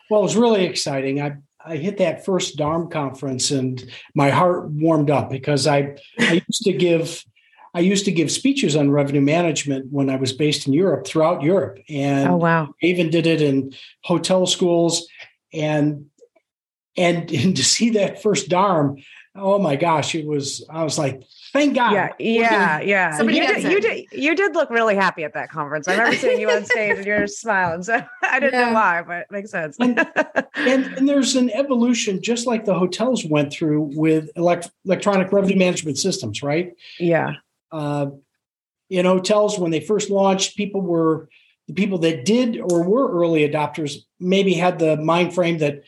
Well, 0.10 0.20
it 0.20 0.24
was 0.24 0.36
really 0.36 0.66
exciting. 0.66 1.22
I 1.22 1.38
I 1.66 1.78
hit 1.78 1.98
that 1.98 2.24
first 2.24 2.58
DARM 2.58 2.90
conference 2.90 3.52
and 3.52 3.84
my 4.14 4.30
heart 4.30 4.70
warmed 4.70 5.10
up 5.10 5.30
because 5.30 5.68
I 5.68 5.98
I 6.20 6.44
used 6.48 6.64
to 6.64 6.74
give 6.74 7.24
I 7.74 7.80
used 7.80 8.06
to 8.06 8.12
give 8.12 8.32
speeches 8.32 8.76
on 8.76 8.92
revenue 8.92 9.22
management 9.22 9.92
when 9.92 10.10
I 10.10 10.16
was 10.16 10.32
based 10.32 10.68
in 10.68 10.74
Europe 10.74 11.06
throughout 11.08 11.42
Europe 11.42 11.80
and 11.90 12.30
Oh 12.30 12.38
wow! 12.38 12.74
I 12.82 12.86
even 12.86 13.10
did 13.10 13.26
it 13.26 13.42
in 13.42 13.74
hotel 14.04 14.46
schools 14.46 15.08
and 15.54 16.06
and, 16.98 17.32
and 17.32 17.56
to 17.58 17.64
see 17.64 17.92
that 17.92 18.22
first 18.22 18.50
DARM, 18.50 18.98
oh 19.36 19.60
my 19.60 19.76
gosh, 19.76 20.16
it 20.16 20.26
was 20.26 20.66
I 20.70 20.84
was 20.84 20.98
like, 20.98 21.22
thank 21.56 21.76
God. 21.76 21.94
Yeah, 21.94 22.10
yeah, 22.20 22.80
yeah. 22.82 23.18
Somebody 23.18 23.38
you 23.40 23.48
did, 23.48 23.64
you 23.64 23.82
did, 23.82 24.06
you 24.12 24.36
did 24.36 24.54
look 24.54 24.70
really 24.70 24.96
happy 24.96 25.24
at 25.24 25.34
that 25.34 25.50
conference. 25.50 25.88
I 25.88 25.94
remember 25.94 26.16
seeing 26.18 26.40
you 26.40 26.50
on 26.50 26.66
stage 26.66 26.98
and 26.98 27.06
you're 27.06 27.28
smiling. 27.28 27.84
So 27.84 27.94
I 28.24 28.40
didn't 28.40 28.54
Yeah. 28.60 28.68
know 28.68 28.74
why, 28.74 29.02
but 29.02 29.18
it 29.22 29.28
makes 29.32 29.52
sense. 29.52 29.78
And- 29.80 30.00
and, 30.56 30.86
and 30.98 31.10
there's 31.10 31.36
an 31.36 31.50
evolution 31.52 32.22
just 32.22 32.46
like 32.46 32.66
the 32.66 32.78
hotels 32.78 33.26
went 33.26 33.52
through 33.52 33.92
with 33.96 34.30
elect, 34.36 34.70
electronic 34.86 35.32
revenue 35.32 35.58
management 35.58 35.98
systems, 35.98 36.44
right? 36.44 36.74
yeah, 37.00 37.34
uh, 37.72 38.08
in 38.90 39.06
hotels 39.06 39.58
when 39.58 39.72
they 39.72 39.80
first 39.80 40.10
launched 40.10 40.56
people 40.56 40.80
were 40.82 41.28
the 41.68 41.74
people 41.74 41.98
that 41.98 42.24
did 42.26 42.60
or 42.62 42.84
were 42.84 43.12
early 43.12 43.48
adopters 43.50 43.98
maybe 44.20 44.54
had 44.54 44.78
the 44.78 44.96
mind 44.98 45.34
frame 45.34 45.58
that 45.58 45.82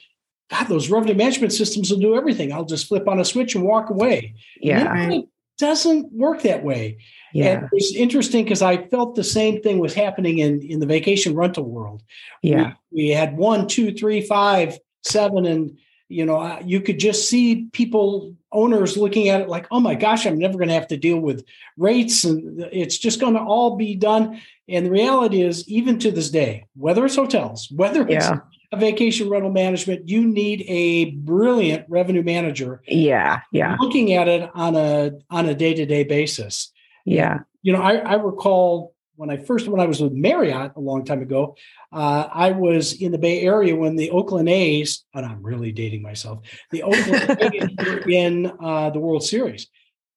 god 0.50 0.66
those 0.68 0.90
revenue 0.90 1.14
management 1.14 1.54
systems 1.54 1.92
will 1.92 2.00
do 2.00 2.16
everything 2.16 2.52
i'll 2.52 2.66
just 2.66 2.88
flip 2.88 3.08
on 3.08 3.20
a 3.20 3.24
switch 3.26 3.54
and 3.54 3.64
walk 3.64 3.92
away 3.92 4.34
yeah, 4.60 4.92
And 4.92 5.28
doesn't 5.58 6.12
work 6.12 6.44
that 6.44 6.64
way. 6.64 6.98
Yeah, 7.34 7.46
and 7.46 7.70
it's 7.74 7.94
interesting 7.94 8.44
because 8.44 8.62
i 8.62 8.78
felt 8.88 9.16
the 9.16 9.24
same 9.24 9.62
thing 9.62 9.80
was 9.80 9.94
happening 9.94 10.40
in 10.40 10.62
in 10.62 10.80
the 10.80 10.86
vacation 10.86 11.36
rental 11.36 11.66
world. 11.66 12.02
Yeah, 12.42 12.74
we, 12.92 13.04
we 13.04 13.10
had 13.10 13.38
one, 13.38 13.68
two, 13.68 13.92
three, 13.92 14.22
five, 14.22 14.80
seven, 15.04 15.46
and 15.46 15.78
you 16.10 16.26
know 16.26 16.60
you 16.64 16.82
could 16.82 17.00
just 17.00 17.30
see 17.30 17.68
people 17.74 18.36
owners 18.52 18.96
looking 18.96 19.28
at 19.28 19.42
it 19.42 19.50
like, 19.50 19.68
oh 19.72 19.80
my 19.80 19.94
gosh, 19.94 20.26
I'm 20.26 20.40
never 20.40 20.58
going 20.58 20.70
to 20.70 20.74
have 20.74 20.88
to 20.88 20.98
deal 20.98 21.20
with 21.20 21.46
rates, 21.76 22.24
and 22.24 22.62
it's 22.72 22.98
just 22.98 23.20
going 23.20 23.34
to 23.34 23.42
all 23.42 23.76
be 23.76 23.96
done. 23.96 24.42
And 24.70 24.86
the 24.86 24.92
reality 24.92 25.42
is, 25.42 25.68
even 25.68 26.00
to 26.00 26.12
this 26.12 26.30
day, 26.30 26.66
whether 26.76 27.06
it's 27.06 27.16
hotels, 27.16 27.70
whether 27.72 28.08
it's 28.08 28.26
yeah, 28.26 28.40
a 28.72 28.78
vacation 28.78 29.30
rental 29.30 29.52
management, 29.52 30.10
you 30.10 30.26
need 30.26 30.64
a 30.68 31.12
brilliant 31.12 31.86
revenue 31.90 32.24
manager. 32.24 32.82
Yeah, 32.88 33.42
yeah, 33.52 33.78
looking 33.80 34.14
at 34.14 34.28
it 34.28 34.50
on 34.54 34.76
a 34.76 35.12
on 35.30 35.48
a 35.48 35.56
day 35.56 35.74
to 35.74 35.86
day 35.86 36.04
basis. 36.04 36.72
Yeah, 37.06 37.40
you 37.62 37.74
know, 37.74 37.82
I, 37.82 37.96
I 37.96 38.14
recall 38.16 38.94
when 39.18 39.30
I 39.30 39.38
first 39.38 39.68
when 39.68 39.82
I 39.82 39.86
was 39.86 40.02
with 40.02 40.14
Marriott 40.14 40.74
a 40.76 40.80
long 40.80 41.04
time 41.04 41.22
ago, 41.22 41.56
uh, 41.92 42.28
I 42.32 42.52
was 42.52 42.94
in 42.94 43.12
the 43.12 43.18
Bay 43.18 43.42
Area 43.42 43.76
when 43.76 43.96
the 43.96 44.12
Oakland 44.12 44.48
A's, 44.48 45.06
and 45.14 45.26
I'm 45.26 45.42
really 45.42 45.72
dating 45.72 46.02
myself, 46.02 46.40
the 46.72 46.84
Oakland 46.84 47.38
A's 47.54 47.70
were 47.78 48.10
in 48.10 48.52
uh, 48.62 48.92
the 48.92 49.00
World 49.00 49.24
Series. 49.24 49.68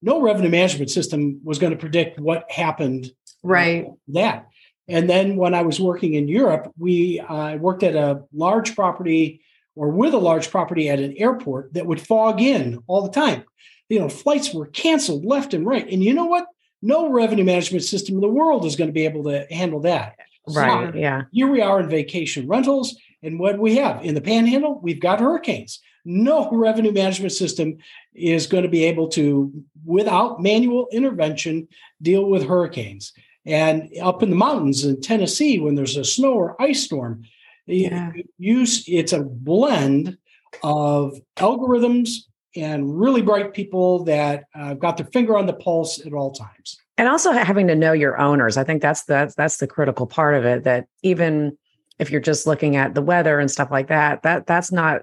No 0.02 0.20
revenue 0.20 0.50
management 0.50 0.90
system 0.90 1.40
was 1.44 1.58
going 1.58 1.72
to 1.72 1.78
predict 1.78 2.18
what 2.20 2.50
happened 2.50 3.10
right. 3.42 3.86
that. 4.08 4.46
And 4.90 5.08
then 5.08 5.36
when 5.36 5.54
I 5.54 5.62
was 5.62 5.80
working 5.80 6.14
in 6.14 6.28
Europe, 6.28 6.72
we 6.76 7.20
uh, 7.20 7.56
worked 7.56 7.82
at 7.82 7.94
a 7.94 8.22
large 8.32 8.74
property 8.74 9.40
or 9.76 9.88
with 9.88 10.12
a 10.12 10.18
large 10.18 10.50
property 10.50 10.88
at 10.88 10.98
an 10.98 11.14
airport 11.16 11.74
that 11.74 11.86
would 11.86 12.00
fog 12.00 12.40
in 12.40 12.82
all 12.86 13.02
the 13.02 13.12
time. 13.12 13.44
You 13.88 14.00
know, 14.00 14.08
flights 14.08 14.52
were 14.52 14.66
canceled 14.66 15.24
left 15.24 15.54
and 15.54 15.64
right. 15.64 15.88
And 15.88 16.02
you 16.02 16.12
know 16.12 16.26
what? 16.26 16.46
No 16.82 17.10
revenue 17.10 17.44
management 17.44 17.84
system 17.84 18.16
in 18.16 18.20
the 18.20 18.28
world 18.28 18.64
is 18.64 18.76
going 18.76 18.88
to 18.88 18.94
be 18.94 19.04
able 19.04 19.24
to 19.24 19.46
handle 19.50 19.80
that. 19.80 20.16
right, 20.48 20.92
So 20.92 20.98
yeah, 20.98 21.22
here 21.30 21.48
we 21.48 21.60
are 21.60 21.80
in 21.80 21.88
vacation 21.88 22.48
rentals. 22.48 22.96
And 23.22 23.38
what 23.38 23.58
we 23.58 23.76
have 23.76 24.04
in 24.04 24.14
the 24.14 24.20
panhandle, 24.20 24.80
we've 24.82 25.00
got 25.00 25.20
hurricanes. 25.20 25.80
No 26.04 26.50
revenue 26.50 26.92
management 26.92 27.32
system 27.32 27.76
is 28.14 28.46
going 28.46 28.62
to 28.62 28.70
be 28.70 28.84
able 28.84 29.08
to, 29.08 29.52
without 29.84 30.40
manual 30.40 30.88
intervention, 30.90 31.68
deal 32.00 32.24
with 32.24 32.46
hurricanes. 32.46 33.12
And 33.46 33.88
up 34.02 34.22
in 34.22 34.30
the 34.30 34.36
mountains 34.36 34.84
in 34.84 35.00
Tennessee, 35.00 35.58
when 35.58 35.74
there's 35.74 35.96
a 35.96 36.04
snow 36.04 36.34
or 36.34 36.60
ice 36.60 36.82
storm, 36.82 37.22
Yeah. 37.66 38.12
use 38.38 38.84
it's 38.88 39.12
a 39.12 39.20
blend 39.22 40.18
of 40.62 41.18
algorithms 41.36 42.10
and 42.56 42.98
really 42.98 43.22
bright 43.22 43.54
people 43.54 44.04
that 44.04 44.44
uh, 44.54 44.74
got 44.74 44.96
their 44.96 45.06
finger 45.06 45.38
on 45.38 45.46
the 45.46 45.52
pulse 45.52 46.04
at 46.04 46.12
all 46.12 46.32
times. 46.32 46.76
And 46.98 47.08
also 47.08 47.30
having 47.32 47.68
to 47.68 47.76
know 47.76 47.92
your 47.92 48.18
owners. 48.18 48.56
I 48.56 48.64
think 48.64 48.82
that's 48.82 49.04
the, 49.04 49.32
that's 49.36 49.58
the 49.58 49.66
critical 49.66 50.06
part 50.06 50.34
of 50.34 50.44
it. 50.44 50.64
That 50.64 50.86
even 51.02 51.56
if 51.98 52.10
you're 52.10 52.20
just 52.20 52.46
looking 52.46 52.76
at 52.76 52.94
the 52.94 53.02
weather 53.02 53.38
and 53.38 53.50
stuff 53.50 53.70
like 53.70 53.88
that, 53.88 54.22
that 54.22 54.46
that's 54.46 54.72
not 54.72 55.02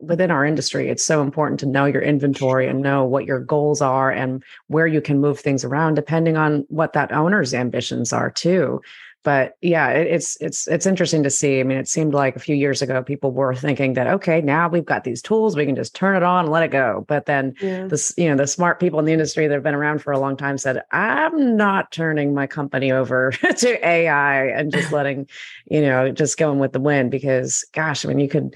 within 0.00 0.30
our 0.30 0.44
industry. 0.44 0.88
It's 0.88 1.04
so 1.04 1.22
important 1.22 1.60
to 1.60 1.66
know 1.66 1.84
your 1.86 2.02
inventory 2.02 2.68
and 2.68 2.82
know 2.82 3.04
what 3.04 3.24
your 3.24 3.40
goals 3.40 3.80
are 3.80 4.10
and 4.10 4.42
where 4.68 4.86
you 4.86 5.00
can 5.00 5.20
move 5.20 5.40
things 5.40 5.64
around 5.64 5.94
depending 5.94 6.36
on 6.36 6.64
what 6.68 6.92
that 6.94 7.12
owner's 7.12 7.54
ambitions 7.54 8.12
are 8.12 8.30
too 8.30 8.80
but 9.26 9.56
yeah, 9.60 9.88
it, 9.88 10.06
it's 10.06 10.40
it's 10.40 10.68
it's 10.68 10.86
interesting 10.86 11.24
to 11.24 11.30
see. 11.30 11.58
I 11.58 11.64
mean, 11.64 11.78
it 11.78 11.88
seemed 11.88 12.14
like 12.14 12.36
a 12.36 12.38
few 12.38 12.54
years 12.54 12.80
ago 12.80 13.02
people 13.02 13.32
were 13.32 13.56
thinking 13.56 13.94
that 13.94 14.06
okay, 14.06 14.40
now 14.40 14.68
we've 14.68 14.84
got 14.84 15.02
these 15.02 15.20
tools, 15.20 15.56
we 15.56 15.66
can 15.66 15.74
just 15.74 15.96
turn 15.96 16.14
it 16.14 16.22
on 16.22 16.44
and 16.44 16.52
let 16.52 16.62
it 16.62 16.70
go. 16.70 17.04
But 17.08 17.26
then 17.26 17.54
yeah. 17.60 17.88
this, 17.88 18.14
you 18.16 18.28
know, 18.28 18.36
the 18.36 18.46
smart 18.46 18.78
people 18.78 19.00
in 19.00 19.04
the 19.04 19.12
industry 19.12 19.48
that 19.48 19.52
have 19.54 19.64
been 19.64 19.74
around 19.74 20.00
for 20.00 20.12
a 20.12 20.18
long 20.20 20.36
time 20.36 20.58
said, 20.58 20.80
I'm 20.92 21.56
not 21.56 21.90
turning 21.90 22.34
my 22.34 22.46
company 22.46 22.92
over 22.92 23.32
to 23.56 23.84
AI 23.84 24.46
and 24.46 24.70
just 24.70 24.92
letting, 24.92 25.26
you 25.68 25.80
know, 25.80 26.12
just 26.12 26.38
going 26.38 26.60
with 26.60 26.70
the 26.70 26.78
wind 26.78 27.10
because 27.10 27.64
gosh, 27.72 28.04
I 28.04 28.08
mean, 28.08 28.20
you 28.20 28.28
could 28.28 28.54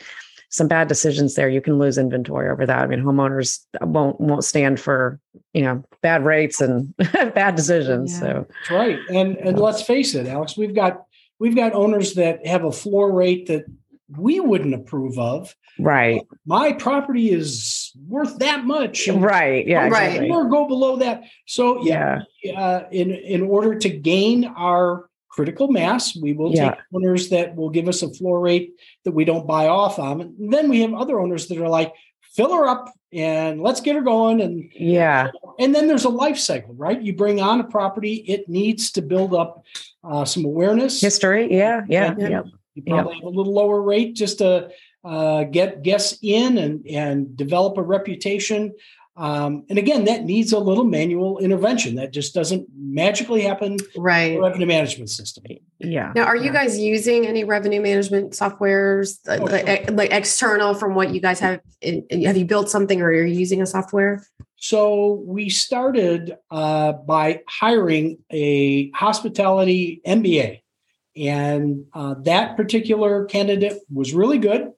some 0.51 0.67
bad 0.67 0.89
decisions 0.89 1.37
there, 1.37 1.49
you 1.49 1.61
can 1.61 1.79
lose 1.79 1.97
inventory 1.97 2.51
over 2.51 2.67
that. 2.67 2.79
I 2.79 2.87
mean, 2.87 3.01
homeowners 3.01 3.61
won't 3.81 4.21
won't 4.21 4.45
stand 4.45 4.79
for 4.79 5.19
you 5.55 5.63
know 5.63 5.83
bad 6.03 6.25
rates 6.25 6.61
and 6.61 6.95
bad 7.13 7.55
decisions. 7.55 8.13
Yeah. 8.15 8.21
So 8.21 8.47
that's 8.49 8.71
right. 8.71 8.99
And 9.11 9.37
and 9.37 9.59
let's 9.59 9.83
face 9.83 10.15
it, 10.15 10.27
Alex, 10.27 10.57
we've 10.57 10.75
got 10.75 11.05
we've 11.39 11.57
got 11.57 11.73
owners 11.73 12.15
that 12.15 12.45
have 12.47 12.65
a 12.65 12.73
floor 12.73 13.13
rate 13.13 13.47
that 13.47 13.65
we 14.19 14.41
wouldn't 14.41 14.75
approve 14.75 15.19
of. 15.19 15.55
Right. 15.79 16.23
My 16.45 16.73
property 16.73 17.31
is 17.31 17.93
worth 18.09 18.39
that 18.39 18.65
much. 18.65 19.07
Right. 19.09 19.67
Yeah. 19.67 19.89
Right. 19.89 20.29
Or 20.31 20.49
go 20.49 20.67
below 20.67 20.97
that. 20.97 21.23
So 21.47 21.85
yeah, 21.85 22.23
yeah. 22.43 22.61
Uh, 22.61 22.89
in 22.91 23.13
in 23.13 23.43
order 23.43 23.79
to 23.79 23.89
gain 23.89 24.47
our 24.47 25.10
critical 25.31 25.69
mass. 25.69 26.17
We 26.17 26.33
will 26.33 26.53
yeah. 26.53 26.73
take 26.73 26.81
owners 26.93 27.31
that 27.31 27.57
will 27.57 27.71
give 27.71 27.89
us 27.89 28.03
a 28.03 28.13
floor 28.13 28.41
rate 28.41 28.75
that 29.05 29.13
we 29.13 29.25
don't 29.25 29.47
buy 29.47 29.69
off 29.69 29.99
on. 29.99 30.21
And 30.21 30.53
then 30.53 30.69
we 30.69 30.81
have 30.81 30.93
other 30.93 31.21
owners 31.21 31.47
that 31.49 31.59
are 31.59 31.69
like, 31.69 31.95
fill 32.35 32.53
her 32.55 32.67
up 32.67 32.93
and 33.13 33.61
let's 33.61 33.81
get 33.81 33.97
her 33.97 34.03
going. 34.03 34.41
And 34.41 34.71
yeah. 34.75 35.31
And 35.59 35.75
then 35.75 35.89
there's 35.89 36.05
a 36.05 36.11
life 36.11 36.39
cycle, 36.39 36.75
right? 36.75 37.01
You 37.01 37.15
bring 37.15 37.41
on 37.41 37.61
a 37.61 37.65
property, 37.65 38.15
it 38.27 38.49
needs 38.49 38.93
to 38.93 39.03
build 39.03 39.35
up 39.35 39.65
uh, 40.05 40.25
some 40.25 40.45
awareness. 40.45 41.01
History. 41.01 41.53
Yeah. 41.53 41.83
Yeah. 41.89 42.15
yeah. 42.19 42.43
You 42.75 42.83
probably 42.83 43.15
yep. 43.15 43.23
have 43.23 43.33
a 43.33 43.37
little 43.37 43.53
lower 43.53 43.83
rate 43.83 44.15
just 44.15 44.39
to 44.39 44.71
uh, 45.05 45.45
get 45.45 45.83
guests 45.83 46.19
in 46.23 46.59
and, 46.59 46.87
and 46.87 47.37
develop 47.37 47.79
a 47.79 47.83
reputation. 47.83 48.73
Um, 49.17 49.65
and 49.69 49.79
again, 49.79 50.05
that 50.05 50.25
needs 50.25 50.53
a 50.53 50.59
little 50.59 50.85
manual 50.85 51.39
intervention. 51.39 51.97
That 51.97 52.13
just 52.13 52.33
doesn't 52.33 52.69
magically 52.75 53.43
happen. 53.43 53.77
Right. 53.97 54.39
revenue 54.39 54.67
management 54.67 55.11
system. 55.11 55.45
Yeah. 55.79 56.13
Now, 56.15 56.25
are 56.25 56.37
you 56.37 56.53
guys 56.53 56.79
using 56.79 57.27
any 57.27 57.45
revenue 57.45 57.81
management 57.81 58.33
softwares 58.33 59.19
oh, 59.29 59.37
like, 59.45 59.67
sure. 59.67 59.95
like, 59.95 60.11
external 60.13 60.75
from 60.75 60.95
what 60.95 61.13
you 61.13 61.21
guys 61.21 61.41
have? 61.41 61.61
Have 61.83 62.37
you 62.37 62.45
built 62.45 62.71
something 62.71 63.01
or 63.03 63.07
are 63.07 63.13
you 63.13 63.39
using 63.39 63.61
a 63.61 63.67
software? 63.67 64.25
So 64.57 65.23
we 65.27 65.49
started 65.49 66.37
uh, 66.51 66.93
by 66.93 67.41
hiring 67.49 68.19
a 68.31 68.91
hospitality 68.91 70.01
MBA. 70.07 70.61
And 71.17 71.87
uh, 71.93 72.15
that 72.23 72.57
particular 72.57 73.25
candidate 73.25 73.79
was 73.93 74.15
really 74.15 74.39
good. 74.39 74.71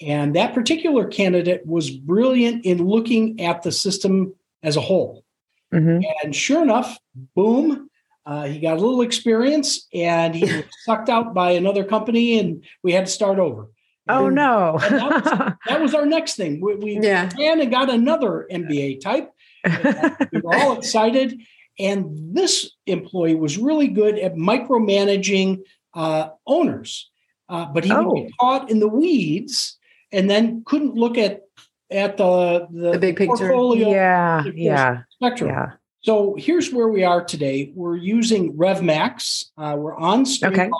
And 0.00 0.34
that 0.36 0.54
particular 0.54 1.06
candidate 1.06 1.66
was 1.66 1.90
brilliant 1.90 2.64
in 2.64 2.86
looking 2.86 3.40
at 3.40 3.62
the 3.62 3.72
system 3.72 4.34
as 4.62 4.76
a 4.76 4.80
whole. 4.80 5.24
Mm-hmm. 5.72 6.00
And 6.22 6.34
sure 6.34 6.62
enough, 6.62 6.98
boom, 7.34 7.90
uh, 8.24 8.44
he 8.44 8.58
got 8.58 8.76
a 8.76 8.80
little 8.80 9.02
experience 9.02 9.86
and 9.92 10.34
he 10.34 10.44
was 10.44 10.64
sucked 10.84 11.08
out 11.08 11.34
by 11.34 11.52
another 11.52 11.84
company 11.84 12.38
and 12.38 12.64
we 12.82 12.92
had 12.92 13.06
to 13.06 13.12
start 13.12 13.38
over. 13.38 13.68
Oh 14.08 14.26
and, 14.26 14.36
no! 14.36 14.78
that, 14.80 14.92
was, 14.92 15.52
that, 15.66 15.80
was, 15.80 15.94
our 15.94 16.06
next 16.06 16.36
thing. 16.36 16.60
We, 16.62 16.76
we 16.76 16.98
yeah. 16.98 17.28
ran 17.38 17.60
and 17.60 17.70
got 17.70 17.90
another 17.90 18.46
MBA 18.50 19.02
type. 19.02 19.30
we 20.32 20.40
were 20.40 20.54
all 20.54 20.78
excited, 20.78 21.38
and 21.78 22.34
this 22.34 22.70
employee 22.86 23.34
was 23.34 23.58
really 23.58 23.88
good 23.88 24.18
at 24.18 24.34
micromanaging 24.34 25.60
uh, 25.92 26.30
owners, 26.46 27.10
uh, 27.50 27.66
but 27.66 27.84
he 27.84 27.92
oh. 27.92 28.04
would 28.04 28.22
get 28.22 28.32
caught 28.40 28.70
in 28.70 28.80
the 28.80 28.88
weeds 28.88 29.77
and 30.12 30.28
then 30.28 30.62
couldn't 30.64 30.94
look 30.94 31.18
at 31.18 31.42
at 31.90 32.16
the 32.16 32.66
the, 32.70 32.92
the 32.92 32.98
big 32.98 33.16
picture. 33.16 33.36
portfolio. 33.36 33.90
Yeah, 33.90 34.44
yeah, 34.54 35.02
spectrum. 35.10 35.50
Yeah. 35.50 35.72
So 36.02 36.36
here's 36.38 36.72
where 36.72 36.88
we 36.88 37.02
are 37.02 37.24
today. 37.24 37.72
We're 37.74 37.96
using 37.96 38.54
RevMax. 38.56 39.46
Uh, 39.58 39.76
we're 39.76 39.96
on 39.96 40.24
Streamline. 40.24 40.70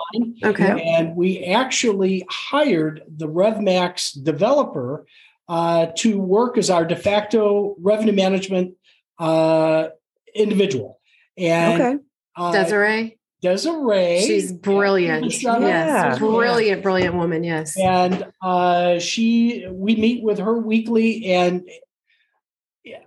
Okay. 0.43 0.71
okay. 0.71 0.81
And 0.81 1.15
we 1.15 1.43
actually 1.43 2.25
hired 2.29 3.03
the 3.07 3.27
RevMax 3.27 4.23
developer 4.23 5.05
uh, 5.49 5.87
to 5.97 6.19
work 6.19 6.57
as 6.57 6.69
our 6.69 6.85
de 6.85 6.95
facto 6.95 7.75
revenue 7.81 8.13
management 8.13 8.75
uh, 9.19 9.89
individual. 10.33 10.99
And 11.37 11.81
okay. 11.81 12.03
Uh, 12.35 12.51
Desiree. 12.53 13.18
Desiree. 13.41 14.21
She's 14.21 14.51
brilliant. 14.51 15.31
Yes, 15.41 16.19
brilliant, 16.19 16.83
brilliant 16.83 17.15
woman. 17.15 17.43
Yes, 17.43 17.77
and 17.79 18.31
uh, 18.41 18.99
she 18.99 19.65
we 19.69 19.95
meet 19.95 20.23
with 20.23 20.39
her 20.39 20.57
weekly, 20.57 21.25
and 21.25 21.63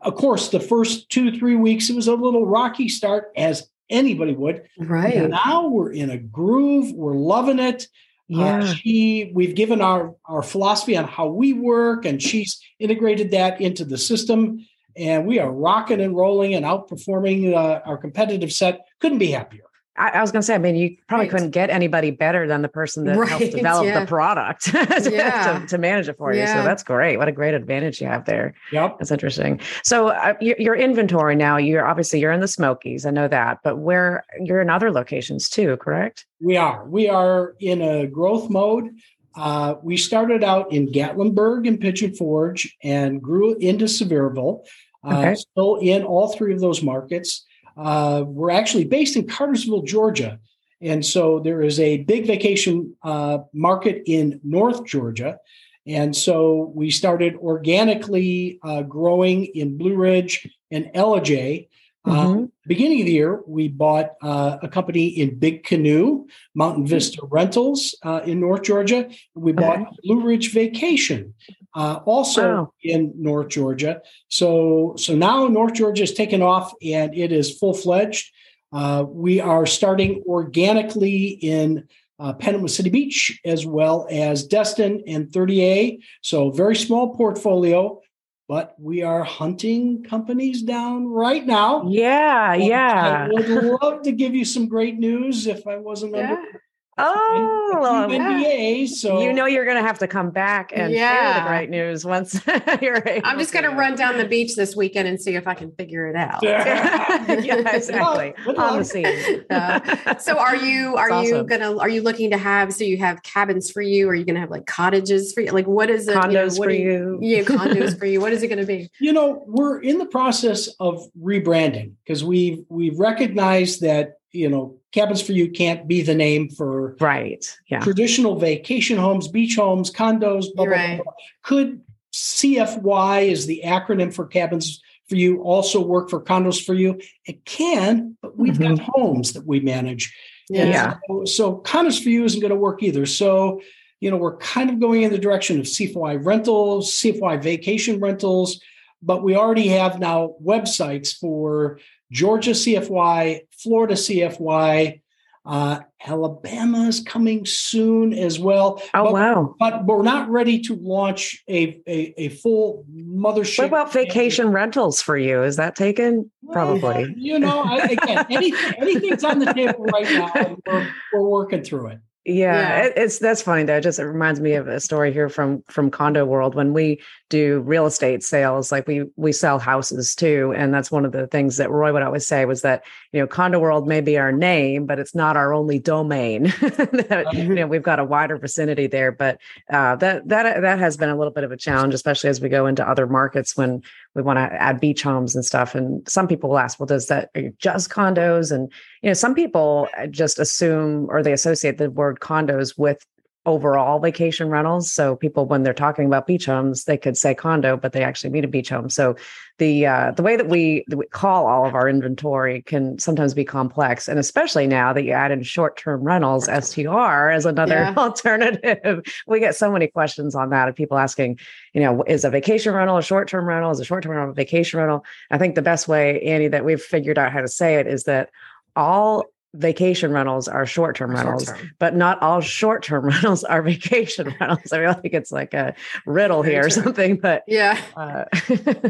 of 0.01 0.15
course, 0.15 0.49
the 0.49 0.61
first 0.61 1.11
two 1.11 1.39
three 1.39 1.57
weeks 1.57 1.91
it 1.91 1.97
was 1.97 2.09
a 2.09 2.15
little 2.15 2.47
rocky 2.47 2.89
start, 2.89 3.31
as 3.37 3.69
anybody 3.91 4.35
would. 4.35 4.63
Right 4.79 5.15
and 5.15 5.31
now 5.31 5.69
we're 5.69 5.93
in 5.93 6.09
a 6.11 6.19
groove. 6.19 6.93
We're 6.93 7.15
loving 7.15 7.59
it. 7.59 7.87
Uh, 8.33 8.39
yeah, 8.39 8.59
uh, 8.59 8.75
she 8.75 9.33
we've 9.35 9.55
given 9.55 9.83
our 9.83 10.15
our 10.25 10.43
philosophy 10.43 10.97
on 10.97 11.05
how 11.05 11.27
we 11.27 11.53
work, 11.53 12.07
and 12.07 12.23
she's 12.23 12.59
integrated 12.79 13.33
that 13.33 13.61
into 13.61 13.85
the 13.85 13.99
system. 13.99 14.67
And 14.97 15.27
we 15.27 15.39
are 15.39 15.51
rocking 15.51 16.01
and 16.01 16.15
rolling 16.15 16.55
and 16.55 16.67
outperforming 16.67 17.55
uh, 17.55 17.81
our 17.87 17.97
competitive 17.97 18.53
set. 18.53 18.87
Couldn't 19.01 19.19
be 19.19 19.31
happier. 19.31 19.65
I, 19.97 20.11
I, 20.11 20.21
was 20.21 20.33
going 20.33 20.41
to 20.41 20.47
say, 20.47 20.55
I 20.55 20.59
mean, 20.59 20.75
you 20.75 20.97
probably 21.07 21.27
right. 21.27 21.31
couldn't 21.31 21.51
get 21.51 21.69
anybody 21.69 22.11
better 22.11 22.47
than 22.47 22.63
the 22.63 22.69
person 22.69 23.05
that 23.05 23.17
right. 23.17 23.29
helped 23.29 23.51
develop 23.55 23.85
yeah. 23.87 24.01
the 24.01 24.07
product 24.07 24.63
to, 24.65 25.11
yeah. 25.13 25.59
to, 25.59 25.67
to, 25.67 25.79
manage 25.79 26.09
it 26.09 26.17
for 26.17 26.33
you. 26.33 26.47
So 26.47 26.63
that's 26.63 26.83
great. 26.83 27.19
What 27.19 27.29
a 27.29 27.33
great 27.33 27.55
advantage 27.55 28.01
you 28.01 28.07
have 28.07 28.25
there. 28.25 28.55
Yep. 28.73 28.99
That's 28.99 29.11
interesting. 29.11 29.61
So 29.85 30.09
uh, 30.09 30.35
your, 30.41 30.57
your, 30.59 30.75
inventory 30.75 31.37
now, 31.37 31.59
you're 31.59 31.87
obviously 31.87 32.21
you're 32.21 32.33
in 32.33 32.41
the 32.41 32.49
Smokies. 32.49 33.05
I 33.05 33.11
know 33.11 33.29
that, 33.29 33.59
but 33.63 33.79
where 33.79 34.25
you're 34.41 34.63
in 34.63 34.71
other 34.71 34.91
locations 34.91 35.49
too, 35.49 35.77
correct? 35.77 36.27
We 36.41 36.57
are. 36.57 36.87
We 36.87 37.09
are 37.09 37.55
in 37.61 37.83
a 37.83 38.07
growth 38.07 38.49
mode. 38.51 38.91
Uh, 39.35 39.75
we 39.83 39.97
started 39.97 40.43
out 40.43 40.73
in 40.73 40.89
Gatlinburg 40.89 41.67
and 41.67 41.81
Pigeon 41.81 42.15
Forge 42.15 42.77
and 42.83 43.23
grew 43.23 43.55
into 43.57 43.87
Sevierville. 43.87 44.65
Uh, 45.05 45.19
okay. 45.19 45.35
Still 45.35 45.77
in 45.77 46.05
all 46.05 46.33
three 46.33 46.53
of 46.55 46.61
those 46.61 46.83
markets. 46.83 47.45
Uh, 47.77 48.25
we're 48.27 48.51
actually 48.51 48.85
based 48.85 49.17
in 49.17 49.27
Cartersville, 49.27 49.83
Georgia. 49.83 50.39
And 50.81 51.05
so 51.05 51.39
there 51.39 51.63
is 51.63 51.79
a 51.79 51.99
big 51.99 52.27
vacation 52.27 52.97
uh, 53.03 53.39
market 53.53 54.03
in 54.07 54.41
North 54.43 54.85
Georgia. 54.85 55.39
And 55.87 56.15
so 56.15 56.73
we 56.75 56.91
started 56.91 57.37
organically 57.37 58.59
uh, 58.63 58.83
growing 58.83 59.47
in 59.47 59.79
Blue 59.79 59.97
Ridge 59.97 60.49
and 60.71 60.87
Ellijay. 60.95 61.69
Uh, 62.05 62.11
mm-hmm. 62.11 62.45
beginning 62.67 63.01
of 63.01 63.07
the 63.07 63.13
year, 63.13 63.43
we 63.47 63.69
bought 63.69 64.11
uh, 64.23 64.59
a 64.61 64.69
company 64.69 65.07
in 65.07 65.39
Big 65.39 65.63
Canoe, 65.63 66.27
Mountain 66.53 66.85
Vista 66.85 67.25
Rentals 67.31 67.95
uh, 68.03 68.23
in 68.25 68.41
North 68.41 68.63
Georgia. 68.63 69.09
We 69.35 69.53
bought 69.53 69.81
okay. 69.81 69.97
Blue 70.03 70.21
Ridge 70.21 70.53
Vacation 70.53 71.35
uh, 71.75 72.01
also 72.05 72.55
wow. 72.55 72.73
in 72.83 73.13
North 73.17 73.49
Georgia. 73.49 74.03
So, 74.29 74.95
so 74.97 75.15
now 75.15 75.47
North 75.47 75.75
Georgia 75.75 76.03
is 76.03 76.15
taken 76.15 76.43
off 76.43 76.73
and 76.83 77.15
it 77.15 77.33
is 77.33 77.59
full 77.59 77.75
fledged. 77.75 78.33
Uh, 78.73 79.05
we 79.07 79.41
are 79.41 79.67
starting 79.67 80.23
organically 80.27 81.29
in 81.29 81.87
uh, 82.19 82.33
Panama 82.35 82.67
City 82.67 82.91
Beach 82.91 83.41
as 83.45 83.67
well 83.67 84.07
as 84.11 84.47
Destin 84.47 85.03
and 85.07 85.29
30A. 85.29 85.99
So, 86.23 86.51
very 86.51 86.77
small 86.77 87.15
portfolio, 87.15 88.01
but 88.49 88.75
we 88.79 89.03
are 89.03 89.25
hunting 89.25 90.05
companies 90.05 90.63
down 90.63 91.07
right 91.07 91.45
now. 91.45 91.89
Yeah, 91.89 92.55
yeah. 92.55 93.29
I 93.29 93.33
would 93.33 93.81
love 93.83 94.03
to 94.03 94.13
give 94.13 94.35
you 94.35 94.45
some 94.45 94.69
great 94.69 94.99
news 94.99 95.47
if 95.47 95.67
I 95.67 95.79
wasn't 95.79 96.15
yeah. 96.15 96.35
under 96.35 96.63
Oh, 96.99 98.07
NDA. 98.11 98.87
So 98.89 99.23
you 99.23 99.33
know 99.33 99.47
you're 99.47 99.65
going 99.65 99.79
to 99.79 99.83
have 99.83 99.99
to 100.01 100.07
come 100.07 100.31
back 100.31 100.73
and 100.75 100.93
share 100.93 101.35
the 101.41 101.49
great 101.49 101.71
news 101.71 102.05
once 102.05 102.41
you're 102.83 103.03
able 103.07 103.27
I'm 103.27 103.39
just 103.39 103.53
going 103.53 103.65
to 103.65 103.71
to. 103.71 103.77
run 103.77 103.95
down 103.97 104.19
the 104.19 104.27
beach 104.27 104.55
this 104.57 104.77
weekend 104.77 105.09
and 105.09 105.21
see 105.21 105.35
if 105.35 105.47
I 105.47 105.55
can 105.55 105.73
figure 105.73 106.07
it 106.09 106.17
out. 106.17 106.43
yeah, 106.43 107.75
exactly. 107.75 108.35
Well, 108.47 108.61
On 108.61 108.79
the 108.79 108.85
scene. 108.85 109.07
Uh, 109.49 110.17
So 110.19 110.39
are 110.39 110.57
you 110.57 110.97
are 110.97 111.09
That's 111.11 111.29
you 111.29 111.35
awesome. 111.37 111.47
gonna 111.47 111.79
are 111.79 111.89
you 111.89 112.03
looking 112.03 112.31
to 112.31 112.39
have 112.39 112.73
so 112.75 112.85
you 112.85 112.99
have 112.99 113.23
cabins 113.23 113.71
for 113.71 113.81
you? 113.83 114.09
Are 114.09 114.15
you 114.15 114.25
gonna 114.25 114.41
have 114.41 114.51
like 114.51 114.67
cottages 114.67 115.33
for 115.33 115.41
you? 115.41 115.51
Like 115.53 115.67
what 115.67 115.89
is 115.91 116.07
it? 116.09 116.15
condos 116.17 116.29
you 116.31 116.33
know, 116.43 116.51
for 116.51 116.69
do 116.69 116.75
you? 116.75 117.19
Yeah, 117.23 117.41
condos 117.43 117.99
for 117.99 118.07
you. 118.07 118.21
What 118.21 118.33
is 118.33 118.43
it 118.43 118.49
gonna 118.49 118.67
be? 118.67 118.91
you 119.01 119.13
know 119.13 119.43
we're 119.47 119.81
in 119.81 119.99
the 119.99 120.07
process 120.07 120.69
of 120.79 121.03
rebranding 121.21 121.93
because 122.05 122.23
we've 122.25 122.65
we've 122.69 122.99
recognized 122.99 123.81
that 123.81 124.15
you 124.33 124.49
know 124.49 124.77
cabins 124.93 125.23
for 125.23 125.33
you 125.33 125.51
can't 125.51 125.87
be 125.87 126.03
the 126.03 126.15
name 126.15 126.49
for 126.49 126.97
Right. 127.01 127.45
Yeah. 127.69 127.81
traditional 127.81 128.39
vacation 128.39 128.99
homes 128.99 129.29
beach 129.29 129.57
homes 129.57 129.91
condos 129.91 130.47
blah, 130.55 130.65
blah, 130.65 130.75
right. 130.75 131.03
blah. 131.03 131.13
could 131.43 131.81
cfy 132.13 133.29
is 133.31 133.47
the 133.47 133.63
acronym 133.65 134.13
for 134.13 134.27
cabins 134.27 134.81
for 135.09 135.17
you 135.17 135.43
also 135.43 135.81
work 135.81 136.11
for 136.11 136.21
condos 136.23 136.65
for 136.65 136.75
you 136.75 137.01
it 137.27 137.45
can 137.45 138.17
but 138.23 138.37
we've 138.39 138.59
got 138.59 138.73
mm-hmm. 138.73 138.91
homes 138.93 139.33
that 139.33 139.47
we 139.47 139.61
manage 139.61 140.15
And 140.51 140.69
Yeah. 140.71 140.97
so, 141.09 141.25
so 141.25 141.57
condos 141.65 142.03
for 142.03 142.09
you 142.11 142.25
isn't 142.25 142.41
going 142.41 142.51
to 142.51 142.57
work 142.57 142.83
either 142.83 143.07
so 143.07 143.61
you 144.01 144.11
know 144.11 144.17
we're 144.17 144.37
kind 144.39 144.69
of 144.71 144.81
going 144.81 145.03
in 145.03 145.13
the 145.13 145.19
direction 145.19 145.59
of 145.61 145.67
cfy 145.67 146.25
rentals 146.25 146.91
cfy 146.93 147.43
vacation 147.43 148.01
rentals 148.01 148.61
but 149.05 149.23
we 149.23 149.35
already 149.35 149.69
have 149.69 149.99
now 149.99 150.35
websites 150.43 151.17
for 151.19 151.79
Georgia 152.13 152.51
CFY, 152.51 153.41
Florida 153.51 153.95
CFY, 153.95 155.01
uh, 155.45 155.81
Alabama 156.07 156.87
is 156.87 157.01
coming 157.01 157.45
soon 157.45 158.13
as 158.13 158.39
well. 158.39 158.81
Oh 158.95 159.05
but, 159.05 159.13
wow. 159.13 159.55
but 159.59 159.87
we're 159.87 160.03
not 160.03 160.31
ready 160.31 160.61
to 160.61 160.77
launch 160.77 161.43
a 161.49 161.81
a, 161.87 162.15
a 162.17 162.29
full 162.29 162.85
mothership. 162.95 163.59
What 163.59 163.69
about 163.69 163.93
vacation 163.93 164.53
rentals 164.53 165.03
for 165.03 165.17
you? 165.17 165.43
Is 165.43 165.57
that 165.57 165.75
taken? 165.75 166.31
Probably. 166.53 167.13
You 167.17 167.41
know, 167.41 167.63
I, 167.63 167.79
again, 167.79 168.27
anything, 168.31 168.75
anything's 168.79 169.25
on 169.25 169.41
the 169.41 169.53
table 169.53 169.85
right 169.87 170.05
now. 170.05 170.57
We're, 170.67 170.89
we're 171.13 171.29
working 171.29 171.65
through 171.65 171.89
it. 171.89 171.99
Yeah, 172.25 172.35
Yeah. 172.79 172.85
It, 172.85 172.93
it's 172.97 173.19
that's 173.19 173.43
funny 173.43 173.65
though. 173.65 173.79
It 173.79 173.81
just 173.81 173.99
it 173.99 174.05
reminds 174.05 174.41
me 174.41 174.55
of 174.55 174.69
a 174.69 174.79
story 174.79 175.13
here 175.13 175.29
from 175.29 175.63
from 175.69 175.91
condo 175.91 176.25
world 176.25 176.55
when 176.55 176.73
we 176.73 177.03
do 177.31 177.61
real 177.61 177.87
estate 177.87 178.23
sales. 178.23 178.71
Like 178.71 178.87
we 178.87 179.07
we 179.17 179.33
sell 179.33 179.59
houses 179.59 180.15
too, 180.15 180.53
and 180.57 180.73
that's 180.73 180.91
one 180.91 181.05
of 181.05 181.11
the 181.11 181.27
things 181.27 181.57
that 181.57 181.71
Roy 181.71 181.93
would 181.93 182.03
always 182.03 182.27
say 182.27 182.45
was 182.45 182.63
that 182.63 182.85
you 183.11 183.19
know 183.19 183.27
condo 183.27 183.59
world 183.59 183.89
may 183.89 184.01
be 184.01 184.19
our 184.19 184.31
name, 184.31 184.87
but 184.87 185.01
it's 185.01 185.17
not 185.17 185.37
our 185.37 185.53
only 185.53 185.81
domain. 185.81 186.45
that, 186.61 187.27
you 187.33 187.55
know 187.55 187.67
we've 187.67 187.83
got 187.83 187.99
a 187.99 188.05
wider 188.05 188.37
vicinity 188.37 188.87
there, 188.87 189.11
but 189.11 189.41
uh, 189.69 189.97
that 189.97 190.29
that 190.29 190.61
that 190.61 190.79
has 190.79 190.97
been 190.97 191.11
a 191.11 191.17
little 191.17 191.33
bit 191.33 191.43
of 191.43 191.51
a 191.51 191.57
challenge, 191.57 191.93
especially 191.93 192.31
as 192.31 192.41
we 192.41 192.49
go 192.49 192.67
into 192.67 192.89
other 192.89 193.09
markets 193.09 193.57
when 193.57 193.83
we 194.15 194.23
want 194.23 194.39
to 194.39 194.43
add 194.43 194.81
beach 194.81 195.03
homes 195.03 195.35
and 195.35 195.45
stuff. 195.45 195.75
And 195.75 196.07
some 196.09 196.29
people 196.29 196.51
will 196.51 196.59
ask, 196.59 196.79
well, 196.79 196.87
does 196.87 197.07
that 197.07 197.31
are 197.35 197.41
you 197.41 197.55
just 197.59 197.91
condos? 197.91 198.53
And 198.53 198.71
you 199.03 199.11
know, 199.11 199.15
some 199.15 199.35
people 199.35 199.89
uh, 199.99 200.07
just 200.07 200.39
assume 200.39 201.07
or 201.09 201.23
they 201.23 201.33
associate 201.33 201.79
the 201.79 201.91
word 201.91 202.21
condos 202.21 202.79
with 202.79 203.05
overall 203.45 203.99
vacation 203.99 204.49
rentals. 204.49 204.93
So 204.93 205.17
people, 205.17 205.47
when 205.47 205.65
they're 205.65 205.75
talking 205.75 206.07
about 206.07 206.27
beach 206.27 206.47
homes, 206.47 206.85
they 206.85 206.97
could 206.97 207.17
say 207.17 207.35
condo, 207.35 207.77
but 207.77 207.93
they 207.93 208.05
actually 208.05 208.31
mean 208.31 208.45
a 208.45 208.49
beach 208.49 208.69
home. 208.69 208.89
So 208.89 209.17
the 209.59 209.87
uh, 209.87 210.13
the 210.13 210.23
way 210.23 210.37
that 210.37 210.49
we, 210.49 210.85
that 210.89 210.97
we 210.97 211.07
call 211.07 211.47
all 211.47 211.67
of 211.67 211.75
our 211.75 211.89
inventory 211.89 212.63
can 212.63 212.99
sometimes 212.99 213.35
be 213.35 213.45
complex, 213.45 214.09
and 214.09 214.19
especially 214.19 214.67
now 214.67 214.93
that 214.93 215.03
you 215.05 215.13
add 215.13 215.31
in 215.31 215.43
short 215.43 215.77
term 215.77 216.03
rentals, 216.03 216.47
STR 216.47 217.31
as 217.31 217.45
another 217.45 217.75
Yeah. 217.75 217.95
alternative. 217.97 219.03
We 219.27 219.41
get 219.41 219.55
so 219.57 219.71
many 219.71 219.89
questions 219.89 220.35
on 220.35 220.51
that 220.51 220.69
of 220.69 220.75
people 220.75 220.97
asking, 220.99 221.39
you 221.75 221.81
know, 221.83 222.03
is 222.05 222.25
a 222.25 222.31
vacation 222.31 222.75
rental 222.75 222.97
a 222.97 223.03
short 223.03 223.29
term 223.29 223.47
rental? 223.47 223.71
Is 223.71 223.81
a 223.81 223.85
short 223.85 224.05
term 224.05 224.13
rental 224.13 224.31
a 224.31 224.35
vacation 224.35 224.79
rental? 224.79 225.05
I 225.31 225.39
think 225.39 225.55
the 225.55 225.63
best 225.63 225.89
way, 225.89 226.21
Annie, 226.23 226.49
that 226.49 226.65
we've 226.65 226.81
figured 226.83 227.19
out 227.19 227.33
how 227.33 227.41
to 227.41 227.49
say 227.49 227.75
it 227.77 227.87
is 227.87 228.05
that 228.05 228.31
all 228.75 229.27
vacation 229.55 230.13
rentals 230.13 230.49
are 230.49 230.65
short 230.65 230.97
term 230.97 231.11
rentals, 231.11 231.45
Short-term. 231.45 231.71
but 231.79 231.95
not 231.95 232.21
all 232.23 232.41
short 232.41 232.83
term 232.83 233.05
rentals 233.09 233.45
are 233.45 233.63
vacation 233.63 234.35
rentals. 234.41 234.73
I 234.73 234.79
mean, 234.79 234.89
I 234.89 234.95
think 234.95 235.15
it's 235.15 235.31
like 235.31 235.53
a 235.55 235.75
riddle 236.07 236.43
here 236.43 236.65
or 236.65 236.71
something, 236.71 237.17
but 237.17 237.43
Yeah. 237.47 237.79
uh, 237.97 238.25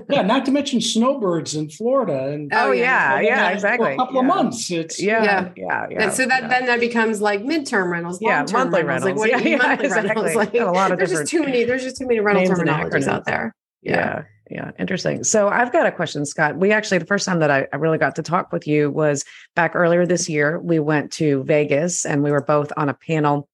Yeah, 0.08 0.22
not 0.26 0.44
to 0.46 0.52
mention 0.52 0.80
snowbirds 0.80 1.54
in 1.54 1.68
Florida 1.68 2.28
and 2.32 2.52
Oh, 2.54 2.68
oh, 2.68 2.72
yeah. 2.72 3.20
yeah, 3.20 3.58
for 3.58 3.66
yeah, 3.66 3.74
a 3.92 3.96
couple 3.96 4.14
yeah. 4.14 4.20
of 4.20 4.26
months. 4.26 4.70
It's 4.70 5.02
Yeah, 5.02 5.24
Yeah. 5.24 5.48
yeah, 5.56 5.86
yeah. 5.90 6.10
So 6.10 6.26
that 6.26 6.48
then 6.48 6.66
that 6.66 6.80
becomes 6.80 7.20
like 7.20 7.42
midterm 7.42 7.90
rentals, 7.90 8.18
Yeah, 8.20 8.44
monthly 8.52 8.84
rentals. 8.84 9.10
Like 9.10 9.16
what 9.16 9.30
Yeah, 9.30 9.38
yeah, 9.38 9.56
monthly 9.56 9.86
exactly. 9.86 10.08
rentals? 10.14 10.34
Like 10.36 10.54
a 10.54 10.64
lot 10.66 10.92
of 10.92 10.98
there's 10.98 11.10
just 11.10 11.26
too 11.26 11.40
many. 11.42 11.64
There's 11.64 11.82
just 11.82 11.96
too 11.96 12.06
many 12.06 12.20
rental 12.20 12.44
terminologies 12.54 13.08
out 13.08 13.24
there. 13.24 13.54
yeah 13.82 14.22
yeah 14.52 14.70
interesting 14.78 15.24
so 15.24 15.48
i've 15.48 15.72
got 15.72 15.86
a 15.86 15.92
question 15.92 16.24
scott 16.26 16.56
we 16.56 16.72
actually 16.72 16.98
the 16.98 17.06
first 17.06 17.26
time 17.26 17.38
that 17.38 17.50
I, 17.50 17.66
I 17.72 17.76
really 17.76 17.98
got 17.98 18.14
to 18.16 18.22
talk 18.22 18.52
with 18.52 18.66
you 18.66 18.90
was 18.90 19.24
back 19.54 19.74
earlier 19.74 20.06
this 20.06 20.28
year 20.28 20.60
we 20.60 20.78
went 20.78 21.10
to 21.12 21.42
vegas 21.44 22.04
and 22.04 22.22
we 22.22 22.30
were 22.30 22.42
both 22.42 22.72
on 22.76 22.88
a 22.88 22.94
panel 22.94 23.48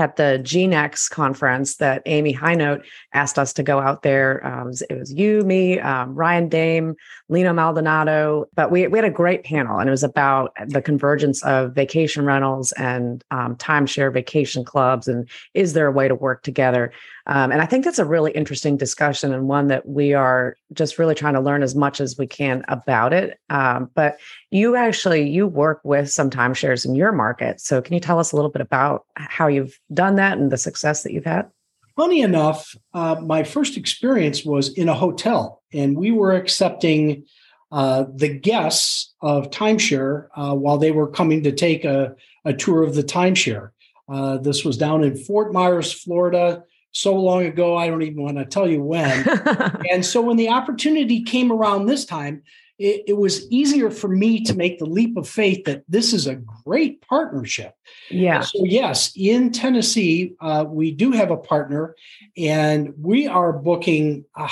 at 0.00 0.16
the 0.16 0.40
GNEX 0.42 1.10
conference 1.10 1.76
that 1.76 2.02
Amy 2.06 2.34
Hinote 2.34 2.82
asked 3.12 3.38
us 3.38 3.52
to 3.52 3.62
go 3.62 3.80
out 3.80 4.02
there. 4.02 4.44
Um, 4.46 4.72
it 4.88 4.98
was 4.98 5.12
you, 5.12 5.42
me, 5.42 5.78
um, 5.78 6.14
Ryan 6.14 6.48
Dame, 6.48 6.94
Lino 7.28 7.52
Maldonado, 7.52 8.46
but 8.54 8.70
we, 8.70 8.86
we 8.88 8.98
had 8.98 9.04
a 9.04 9.10
great 9.10 9.44
panel 9.44 9.78
and 9.78 9.88
it 9.88 9.90
was 9.90 10.02
about 10.02 10.52
the 10.66 10.80
convergence 10.80 11.44
of 11.44 11.74
vacation 11.74 12.24
rentals 12.24 12.72
and 12.72 13.22
um, 13.30 13.56
timeshare 13.56 14.12
vacation 14.12 14.64
clubs. 14.64 15.06
And 15.06 15.28
is 15.54 15.74
there 15.74 15.86
a 15.86 15.92
way 15.92 16.08
to 16.08 16.14
work 16.14 16.42
together? 16.42 16.92
Um, 17.30 17.52
and 17.52 17.62
I 17.62 17.66
think 17.66 17.84
that's 17.84 18.00
a 18.00 18.04
really 18.04 18.32
interesting 18.32 18.76
discussion 18.76 19.32
and 19.32 19.48
one 19.48 19.68
that 19.68 19.88
we 19.88 20.14
are 20.14 20.56
just 20.72 20.98
really 20.98 21.14
trying 21.14 21.34
to 21.34 21.40
learn 21.40 21.62
as 21.62 21.76
much 21.76 22.00
as 22.00 22.18
we 22.18 22.26
can 22.26 22.64
about 22.66 23.12
it. 23.12 23.38
Um, 23.48 23.88
but 23.94 24.18
you 24.50 24.74
actually 24.74 25.30
you 25.30 25.46
work 25.46 25.80
with 25.84 26.10
some 26.10 26.28
timeshares 26.28 26.84
in 26.84 26.96
your 26.96 27.12
market, 27.12 27.60
so 27.60 27.80
can 27.80 27.94
you 27.94 28.00
tell 28.00 28.18
us 28.18 28.32
a 28.32 28.36
little 28.36 28.50
bit 28.50 28.62
about 28.62 29.06
how 29.14 29.46
you've 29.46 29.78
done 29.94 30.16
that 30.16 30.38
and 30.38 30.50
the 30.50 30.58
success 30.58 31.04
that 31.04 31.12
you've 31.12 31.24
had? 31.24 31.48
Funny 31.96 32.20
enough, 32.20 32.74
uh, 32.94 33.16
my 33.20 33.44
first 33.44 33.76
experience 33.76 34.44
was 34.44 34.72
in 34.72 34.88
a 34.88 34.94
hotel, 34.94 35.62
and 35.72 35.96
we 35.96 36.10
were 36.10 36.32
accepting 36.32 37.26
uh, 37.70 38.06
the 38.12 38.28
guests 38.28 39.14
of 39.22 39.50
timeshare 39.50 40.26
uh, 40.34 40.54
while 40.54 40.78
they 40.78 40.90
were 40.90 41.06
coming 41.06 41.44
to 41.44 41.52
take 41.52 41.84
a, 41.84 42.16
a 42.44 42.52
tour 42.52 42.82
of 42.82 42.96
the 42.96 43.04
timeshare. 43.04 43.70
Uh, 44.08 44.38
this 44.38 44.64
was 44.64 44.76
down 44.76 45.04
in 45.04 45.16
Fort 45.16 45.52
Myers, 45.52 45.92
Florida, 45.92 46.64
so 46.92 47.14
long 47.14 47.44
ago, 47.44 47.76
I 47.76 47.86
don't 47.86 48.02
even 48.02 48.22
want 48.22 48.38
to 48.38 48.44
tell 48.44 48.68
you 48.68 48.82
when. 48.82 49.28
and 49.90 50.04
so 50.04 50.20
when 50.20 50.36
the 50.36 50.48
opportunity 50.48 51.22
came 51.22 51.52
around 51.52 51.86
this 51.86 52.04
time, 52.04 52.42
it, 52.80 53.04
it 53.08 53.16
was 53.16 53.48
easier 53.52 53.90
for 53.90 54.08
me 54.08 54.42
to 54.44 54.54
make 54.54 54.78
the 54.78 54.86
leap 54.86 55.16
of 55.18 55.28
faith 55.28 55.64
that 55.66 55.84
this 55.86 56.14
is 56.14 56.26
a 56.26 56.36
great 56.36 57.02
partnership. 57.02 57.74
yeah. 58.08 58.40
So, 58.40 58.64
yes, 58.64 59.12
in 59.14 59.52
Tennessee, 59.52 60.34
uh, 60.40 60.64
we 60.66 60.90
do 60.90 61.12
have 61.12 61.30
a 61.30 61.36
partner, 61.36 61.94
and 62.38 62.94
we 62.98 63.26
are 63.26 63.52
booking, 63.52 64.24
uh, 64.34 64.48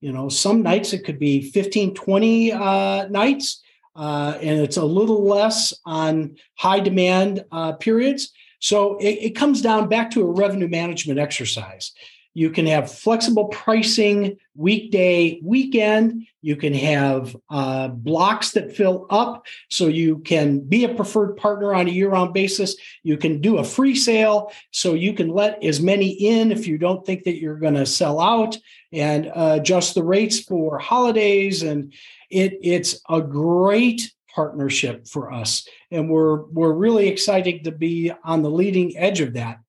you 0.00 0.12
know, 0.12 0.28
some 0.28 0.62
nights 0.62 0.92
it 0.92 1.04
could 1.04 1.20
be 1.20 1.48
15, 1.50 1.94
20 1.94 2.52
uh, 2.52 3.06
nights, 3.08 3.62
uh, 3.94 4.36
and 4.42 4.60
it's 4.60 4.76
a 4.76 4.84
little 4.84 5.24
less 5.24 5.72
on 5.86 6.36
high 6.56 6.80
demand 6.80 7.44
uh, 7.52 7.72
periods. 7.74 8.32
So, 8.64 8.96
it, 8.96 9.18
it 9.20 9.36
comes 9.36 9.60
down 9.60 9.90
back 9.90 10.10
to 10.12 10.22
a 10.22 10.32
revenue 10.32 10.68
management 10.68 11.18
exercise. 11.18 11.92
You 12.32 12.48
can 12.48 12.66
have 12.66 12.90
flexible 12.90 13.44
pricing 13.48 14.38
weekday, 14.56 15.38
weekend. 15.42 16.26
You 16.40 16.56
can 16.56 16.72
have 16.72 17.36
uh, 17.50 17.88
blocks 17.88 18.52
that 18.52 18.74
fill 18.74 19.06
up 19.10 19.44
so 19.68 19.86
you 19.86 20.18
can 20.20 20.60
be 20.60 20.84
a 20.84 20.94
preferred 20.94 21.36
partner 21.36 21.74
on 21.74 21.88
a 21.88 21.90
year 21.90 22.08
round 22.08 22.32
basis. 22.32 22.74
You 23.02 23.18
can 23.18 23.42
do 23.42 23.58
a 23.58 23.64
free 23.64 23.94
sale 23.94 24.50
so 24.70 24.94
you 24.94 25.12
can 25.12 25.28
let 25.28 25.62
as 25.62 25.80
many 25.80 26.08
in 26.08 26.50
if 26.50 26.66
you 26.66 26.78
don't 26.78 27.04
think 27.04 27.24
that 27.24 27.38
you're 27.38 27.58
going 27.58 27.74
to 27.74 27.84
sell 27.84 28.18
out 28.18 28.56
and 28.92 29.26
uh, 29.26 29.58
adjust 29.60 29.94
the 29.94 30.02
rates 30.02 30.40
for 30.40 30.78
holidays. 30.78 31.62
And 31.62 31.92
it, 32.30 32.58
it's 32.62 32.98
a 33.10 33.20
great 33.20 34.10
partnership 34.34 35.06
for 35.06 35.32
us. 35.32 35.66
And 35.90 36.10
we're, 36.10 36.42
we're 36.46 36.72
really 36.72 37.08
excited 37.08 37.64
to 37.64 37.72
be 37.72 38.12
on 38.24 38.42
the 38.42 38.50
leading 38.50 38.96
edge 38.96 39.20
of 39.20 39.34
that. 39.34 39.60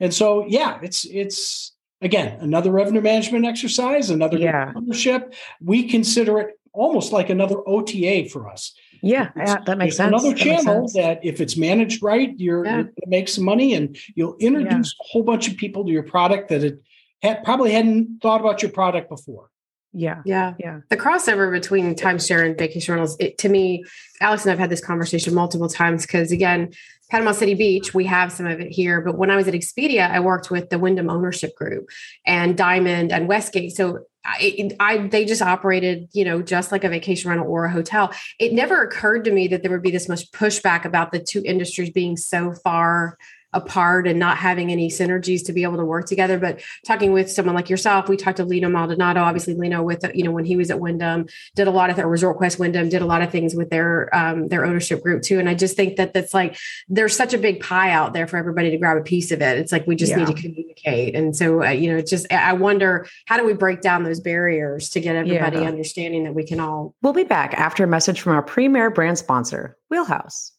And 0.00 0.12
so, 0.14 0.46
yeah, 0.46 0.78
it's, 0.82 1.04
it's, 1.04 1.72
again 2.02 2.36
another 2.40 2.72
revenue 2.72 3.00
management 3.00 3.46
exercise 3.46 4.10
another 4.10 4.36
Yeah. 4.36 4.72
partnership 4.72 5.34
we 5.60 5.88
consider 5.88 6.40
it 6.40 6.58
almost 6.72 7.12
like 7.12 7.30
another 7.30 7.58
ota 7.64 8.28
for 8.28 8.50
us 8.50 8.74
Yeah, 9.02 9.28
It's- 9.36 9.48
yeah, 9.48 9.58
that 9.66 9.78
makes 9.78 9.96
sense. 9.98 10.08
another 10.08 10.30
That 10.30 10.38
channel 10.38 10.88
sense. 10.88 10.94
that 10.94 11.20
if 11.24 11.40
it's 11.40 11.56
managed 11.56 12.02
right 12.02 12.34
you're 12.38 12.64
Yeah. 12.64 12.74
you're 12.74 12.82
going 12.84 12.94
to 13.04 13.08
make 13.08 13.28
some 13.28 13.44
money 13.44 13.74
and 13.74 13.96
you'll 14.16 14.34
introduce 14.40 14.92
a 15.00 15.04
whole 15.10 15.22
bunch 15.22 15.48
of 15.48 15.56
people 15.56 15.84
to 15.84 15.92
your 15.92 16.02
product 16.02 16.48
that 16.48 16.64
it 16.64 16.82
had, 17.22 17.44
probably 17.44 17.70
hadn't 17.70 18.18
thought 18.20 18.40
about 18.40 18.62
your 18.62 18.72
product 18.72 19.08
before 19.08 19.50
Yeah. 19.92 20.22
Yeah. 20.24 20.54
Yeah. 20.58 20.80
The 20.88 20.96
crossover 20.96 21.50
between 21.50 21.94
timeshare 21.94 22.44
and 22.44 22.56
vacation 22.56 22.94
rentals, 22.94 23.16
it, 23.20 23.38
to 23.38 23.48
me, 23.48 23.84
Alex 24.20 24.44
and 24.44 24.52
I've 24.52 24.58
had 24.58 24.70
this 24.70 24.84
conversation 24.84 25.34
multiple 25.34 25.68
times 25.68 26.06
because, 26.06 26.32
again, 26.32 26.72
Panama 27.10 27.32
City 27.32 27.54
Beach, 27.54 27.92
we 27.92 28.06
have 28.06 28.32
some 28.32 28.46
of 28.46 28.58
it 28.60 28.72
here. 28.72 29.02
But 29.02 29.18
when 29.18 29.30
I 29.30 29.36
was 29.36 29.46
at 29.48 29.54
Expedia, 29.54 30.10
I 30.10 30.20
worked 30.20 30.50
with 30.50 30.70
the 30.70 30.78
Wyndham 30.78 31.10
Ownership 31.10 31.54
Group 31.56 31.90
and 32.26 32.56
Diamond 32.56 33.12
and 33.12 33.28
Westgate. 33.28 33.72
So 33.72 34.06
I, 34.24 34.70
I, 34.80 35.08
they 35.08 35.24
just 35.26 35.42
operated, 35.42 36.08
you 36.12 36.24
know, 36.24 36.40
just 36.40 36.72
like 36.72 36.84
a 36.84 36.88
vacation 36.88 37.28
rental 37.28 37.48
or 37.48 37.66
a 37.66 37.70
hotel. 37.70 38.14
It 38.38 38.52
never 38.52 38.80
occurred 38.80 39.24
to 39.24 39.30
me 39.30 39.48
that 39.48 39.62
there 39.62 39.70
would 39.70 39.82
be 39.82 39.90
this 39.90 40.08
much 40.08 40.30
pushback 40.32 40.86
about 40.86 41.12
the 41.12 41.18
two 41.18 41.42
industries 41.44 41.90
being 41.90 42.16
so 42.16 42.52
far 42.52 43.18
apart 43.52 44.06
and 44.06 44.18
not 44.18 44.36
having 44.36 44.70
any 44.72 44.88
synergies 44.88 45.44
to 45.46 45.52
be 45.52 45.62
able 45.62 45.76
to 45.76 45.84
work 45.84 46.06
together. 46.06 46.38
But 46.38 46.60
talking 46.86 47.12
with 47.12 47.30
someone 47.30 47.54
like 47.54 47.68
yourself, 47.68 48.08
we 48.08 48.16
talked 48.16 48.38
to 48.38 48.44
Lino 48.44 48.68
Maldonado, 48.68 49.20
obviously 49.20 49.54
Lino 49.54 49.82
with, 49.82 50.04
you 50.14 50.24
know, 50.24 50.30
when 50.30 50.44
he 50.44 50.56
was 50.56 50.70
at 50.70 50.80
Wyndham, 50.80 51.26
did 51.54 51.66
a 51.66 51.70
lot 51.70 51.90
of 51.90 51.96
their 51.96 52.08
Resort 52.08 52.36
Quest 52.36 52.58
Wyndham, 52.58 52.88
did 52.88 53.02
a 53.02 53.06
lot 53.06 53.22
of 53.22 53.30
things 53.30 53.54
with 53.54 53.70
their, 53.70 54.14
um, 54.14 54.48
their 54.48 54.64
ownership 54.64 55.02
group 55.02 55.22
too. 55.22 55.38
And 55.38 55.48
I 55.48 55.54
just 55.54 55.76
think 55.76 55.96
that 55.96 56.14
that's 56.14 56.32
like, 56.34 56.56
there's 56.88 57.16
such 57.16 57.34
a 57.34 57.38
big 57.38 57.60
pie 57.60 57.90
out 57.90 58.12
there 58.12 58.26
for 58.26 58.36
everybody 58.36 58.70
to 58.70 58.78
grab 58.78 58.96
a 58.96 59.02
piece 59.02 59.30
of 59.30 59.42
it. 59.42 59.58
It's 59.58 59.72
like, 59.72 59.86
we 59.86 59.96
just 59.96 60.10
yeah. 60.10 60.18
need 60.18 60.28
to 60.28 60.34
communicate. 60.34 61.14
And 61.14 61.36
so, 61.36 61.64
uh, 61.64 61.70
you 61.70 61.90
know, 61.90 61.98
it's 61.98 62.10
just, 62.10 62.30
I 62.32 62.54
wonder, 62.54 63.06
how 63.26 63.36
do 63.36 63.44
we 63.44 63.52
break 63.52 63.80
down 63.80 64.04
those 64.04 64.20
barriers 64.20 64.90
to 64.90 65.00
get 65.00 65.16
everybody 65.16 65.58
yeah. 65.58 65.68
understanding 65.68 66.24
that 66.24 66.34
we 66.34 66.44
can 66.44 66.60
all. 66.60 66.94
We'll 67.02 67.12
be 67.12 67.24
back 67.24 67.54
after 67.54 67.84
a 67.84 67.86
message 67.86 68.20
from 68.20 68.32
our 68.32 68.42
premier 68.42 68.90
brand 68.90 69.18
sponsor, 69.18 69.76
Wheelhouse. 69.90 70.52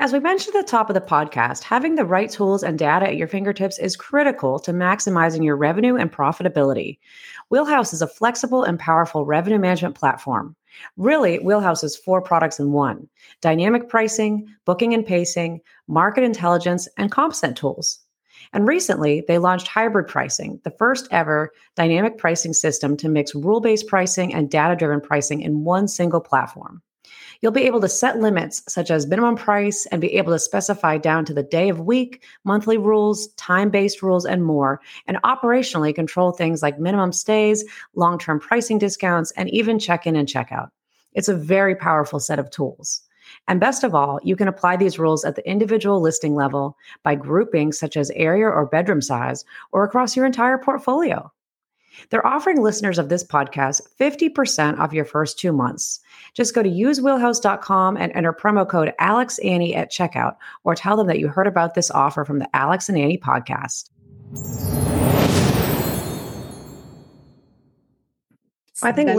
As 0.00 0.12
we 0.12 0.20
mentioned 0.20 0.54
at 0.54 0.64
the 0.64 0.70
top 0.70 0.88
of 0.88 0.94
the 0.94 1.00
podcast, 1.00 1.64
having 1.64 1.96
the 1.96 2.04
right 2.04 2.30
tools 2.30 2.62
and 2.62 2.78
data 2.78 3.08
at 3.08 3.16
your 3.16 3.26
fingertips 3.26 3.80
is 3.80 3.96
critical 3.96 4.60
to 4.60 4.72
maximizing 4.72 5.44
your 5.44 5.56
revenue 5.56 5.96
and 5.96 6.12
profitability. 6.12 7.00
Wheelhouse 7.48 7.92
is 7.92 8.00
a 8.00 8.06
flexible 8.06 8.62
and 8.62 8.78
powerful 8.78 9.24
revenue 9.24 9.58
management 9.58 9.96
platform. 9.96 10.54
Really, 10.96 11.40
Wheelhouse 11.40 11.82
is 11.82 11.96
four 11.96 12.22
products 12.22 12.60
in 12.60 12.70
one 12.70 13.08
dynamic 13.40 13.88
pricing, 13.88 14.46
booking 14.64 14.94
and 14.94 15.04
pacing, 15.04 15.62
market 15.88 16.22
intelligence, 16.22 16.86
and 16.96 17.10
CompStat 17.10 17.56
tools. 17.56 17.98
And 18.52 18.68
recently, 18.68 19.24
they 19.26 19.38
launched 19.38 19.66
hybrid 19.66 20.06
pricing, 20.06 20.60
the 20.62 20.70
first 20.78 21.08
ever 21.10 21.50
dynamic 21.74 22.18
pricing 22.18 22.52
system 22.52 22.96
to 22.98 23.08
mix 23.08 23.34
rule 23.34 23.60
based 23.60 23.88
pricing 23.88 24.32
and 24.32 24.48
data 24.48 24.76
driven 24.76 25.00
pricing 25.00 25.42
in 25.42 25.64
one 25.64 25.88
single 25.88 26.20
platform. 26.20 26.82
You'll 27.40 27.52
be 27.52 27.66
able 27.66 27.80
to 27.82 27.88
set 27.88 28.18
limits 28.18 28.64
such 28.66 28.90
as 28.90 29.06
minimum 29.06 29.36
price 29.36 29.86
and 29.86 30.00
be 30.00 30.16
able 30.16 30.32
to 30.32 30.40
specify 30.40 30.98
down 30.98 31.24
to 31.26 31.34
the 31.34 31.44
day 31.44 31.68
of 31.68 31.78
week, 31.78 32.24
monthly 32.42 32.78
rules, 32.78 33.28
time 33.34 33.70
based 33.70 34.02
rules, 34.02 34.26
and 34.26 34.44
more, 34.44 34.80
and 35.06 35.22
operationally 35.22 35.94
control 35.94 36.32
things 36.32 36.62
like 36.62 36.80
minimum 36.80 37.12
stays, 37.12 37.64
long 37.94 38.18
term 38.18 38.40
pricing 38.40 38.78
discounts, 38.78 39.30
and 39.36 39.48
even 39.50 39.78
check 39.78 40.04
in 40.04 40.16
and 40.16 40.28
check 40.28 40.50
out. 40.50 40.70
It's 41.12 41.28
a 41.28 41.36
very 41.36 41.76
powerful 41.76 42.18
set 42.18 42.40
of 42.40 42.50
tools. 42.50 43.02
And 43.46 43.60
best 43.60 43.84
of 43.84 43.94
all, 43.94 44.18
you 44.24 44.34
can 44.34 44.48
apply 44.48 44.76
these 44.76 44.98
rules 44.98 45.24
at 45.24 45.36
the 45.36 45.48
individual 45.48 46.00
listing 46.00 46.34
level 46.34 46.76
by 47.04 47.14
grouping 47.14 47.72
such 47.72 47.96
as 47.96 48.10
area 48.16 48.46
or 48.46 48.66
bedroom 48.66 49.00
size 49.00 49.44
or 49.70 49.84
across 49.84 50.16
your 50.16 50.26
entire 50.26 50.58
portfolio. 50.58 51.30
They're 52.10 52.26
offering 52.26 52.60
listeners 52.60 52.98
of 52.98 53.08
this 53.08 53.24
podcast 53.24 53.82
50% 53.98 54.78
off 54.78 54.92
your 54.92 55.04
first 55.04 55.38
two 55.38 55.52
months. 55.52 56.00
Just 56.34 56.54
go 56.54 56.62
to 56.62 56.68
usewheelhouse.com 56.68 57.96
and 57.96 58.12
enter 58.14 58.32
promo 58.32 58.68
code 58.68 58.92
AlexAnnie 59.00 59.76
at 59.76 59.90
checkout 59.90 60.36
or 60.64 60.74
tell 60.74 60.96
them 60.96 61.06
that 61.06 61.18
you 61.18 61.28
heard 61.28 61.46
about 61.46 61.74
this 61.74 61.90
offer 61.90 62.24
from 62.24 62.38
the 62.38 62.48
Alex 62.54 62.88
and 62.88 62.98
Annie 62.98 63.18
podcast. 63.18 63.90
I 68.82 68.92
think 68.92 69.10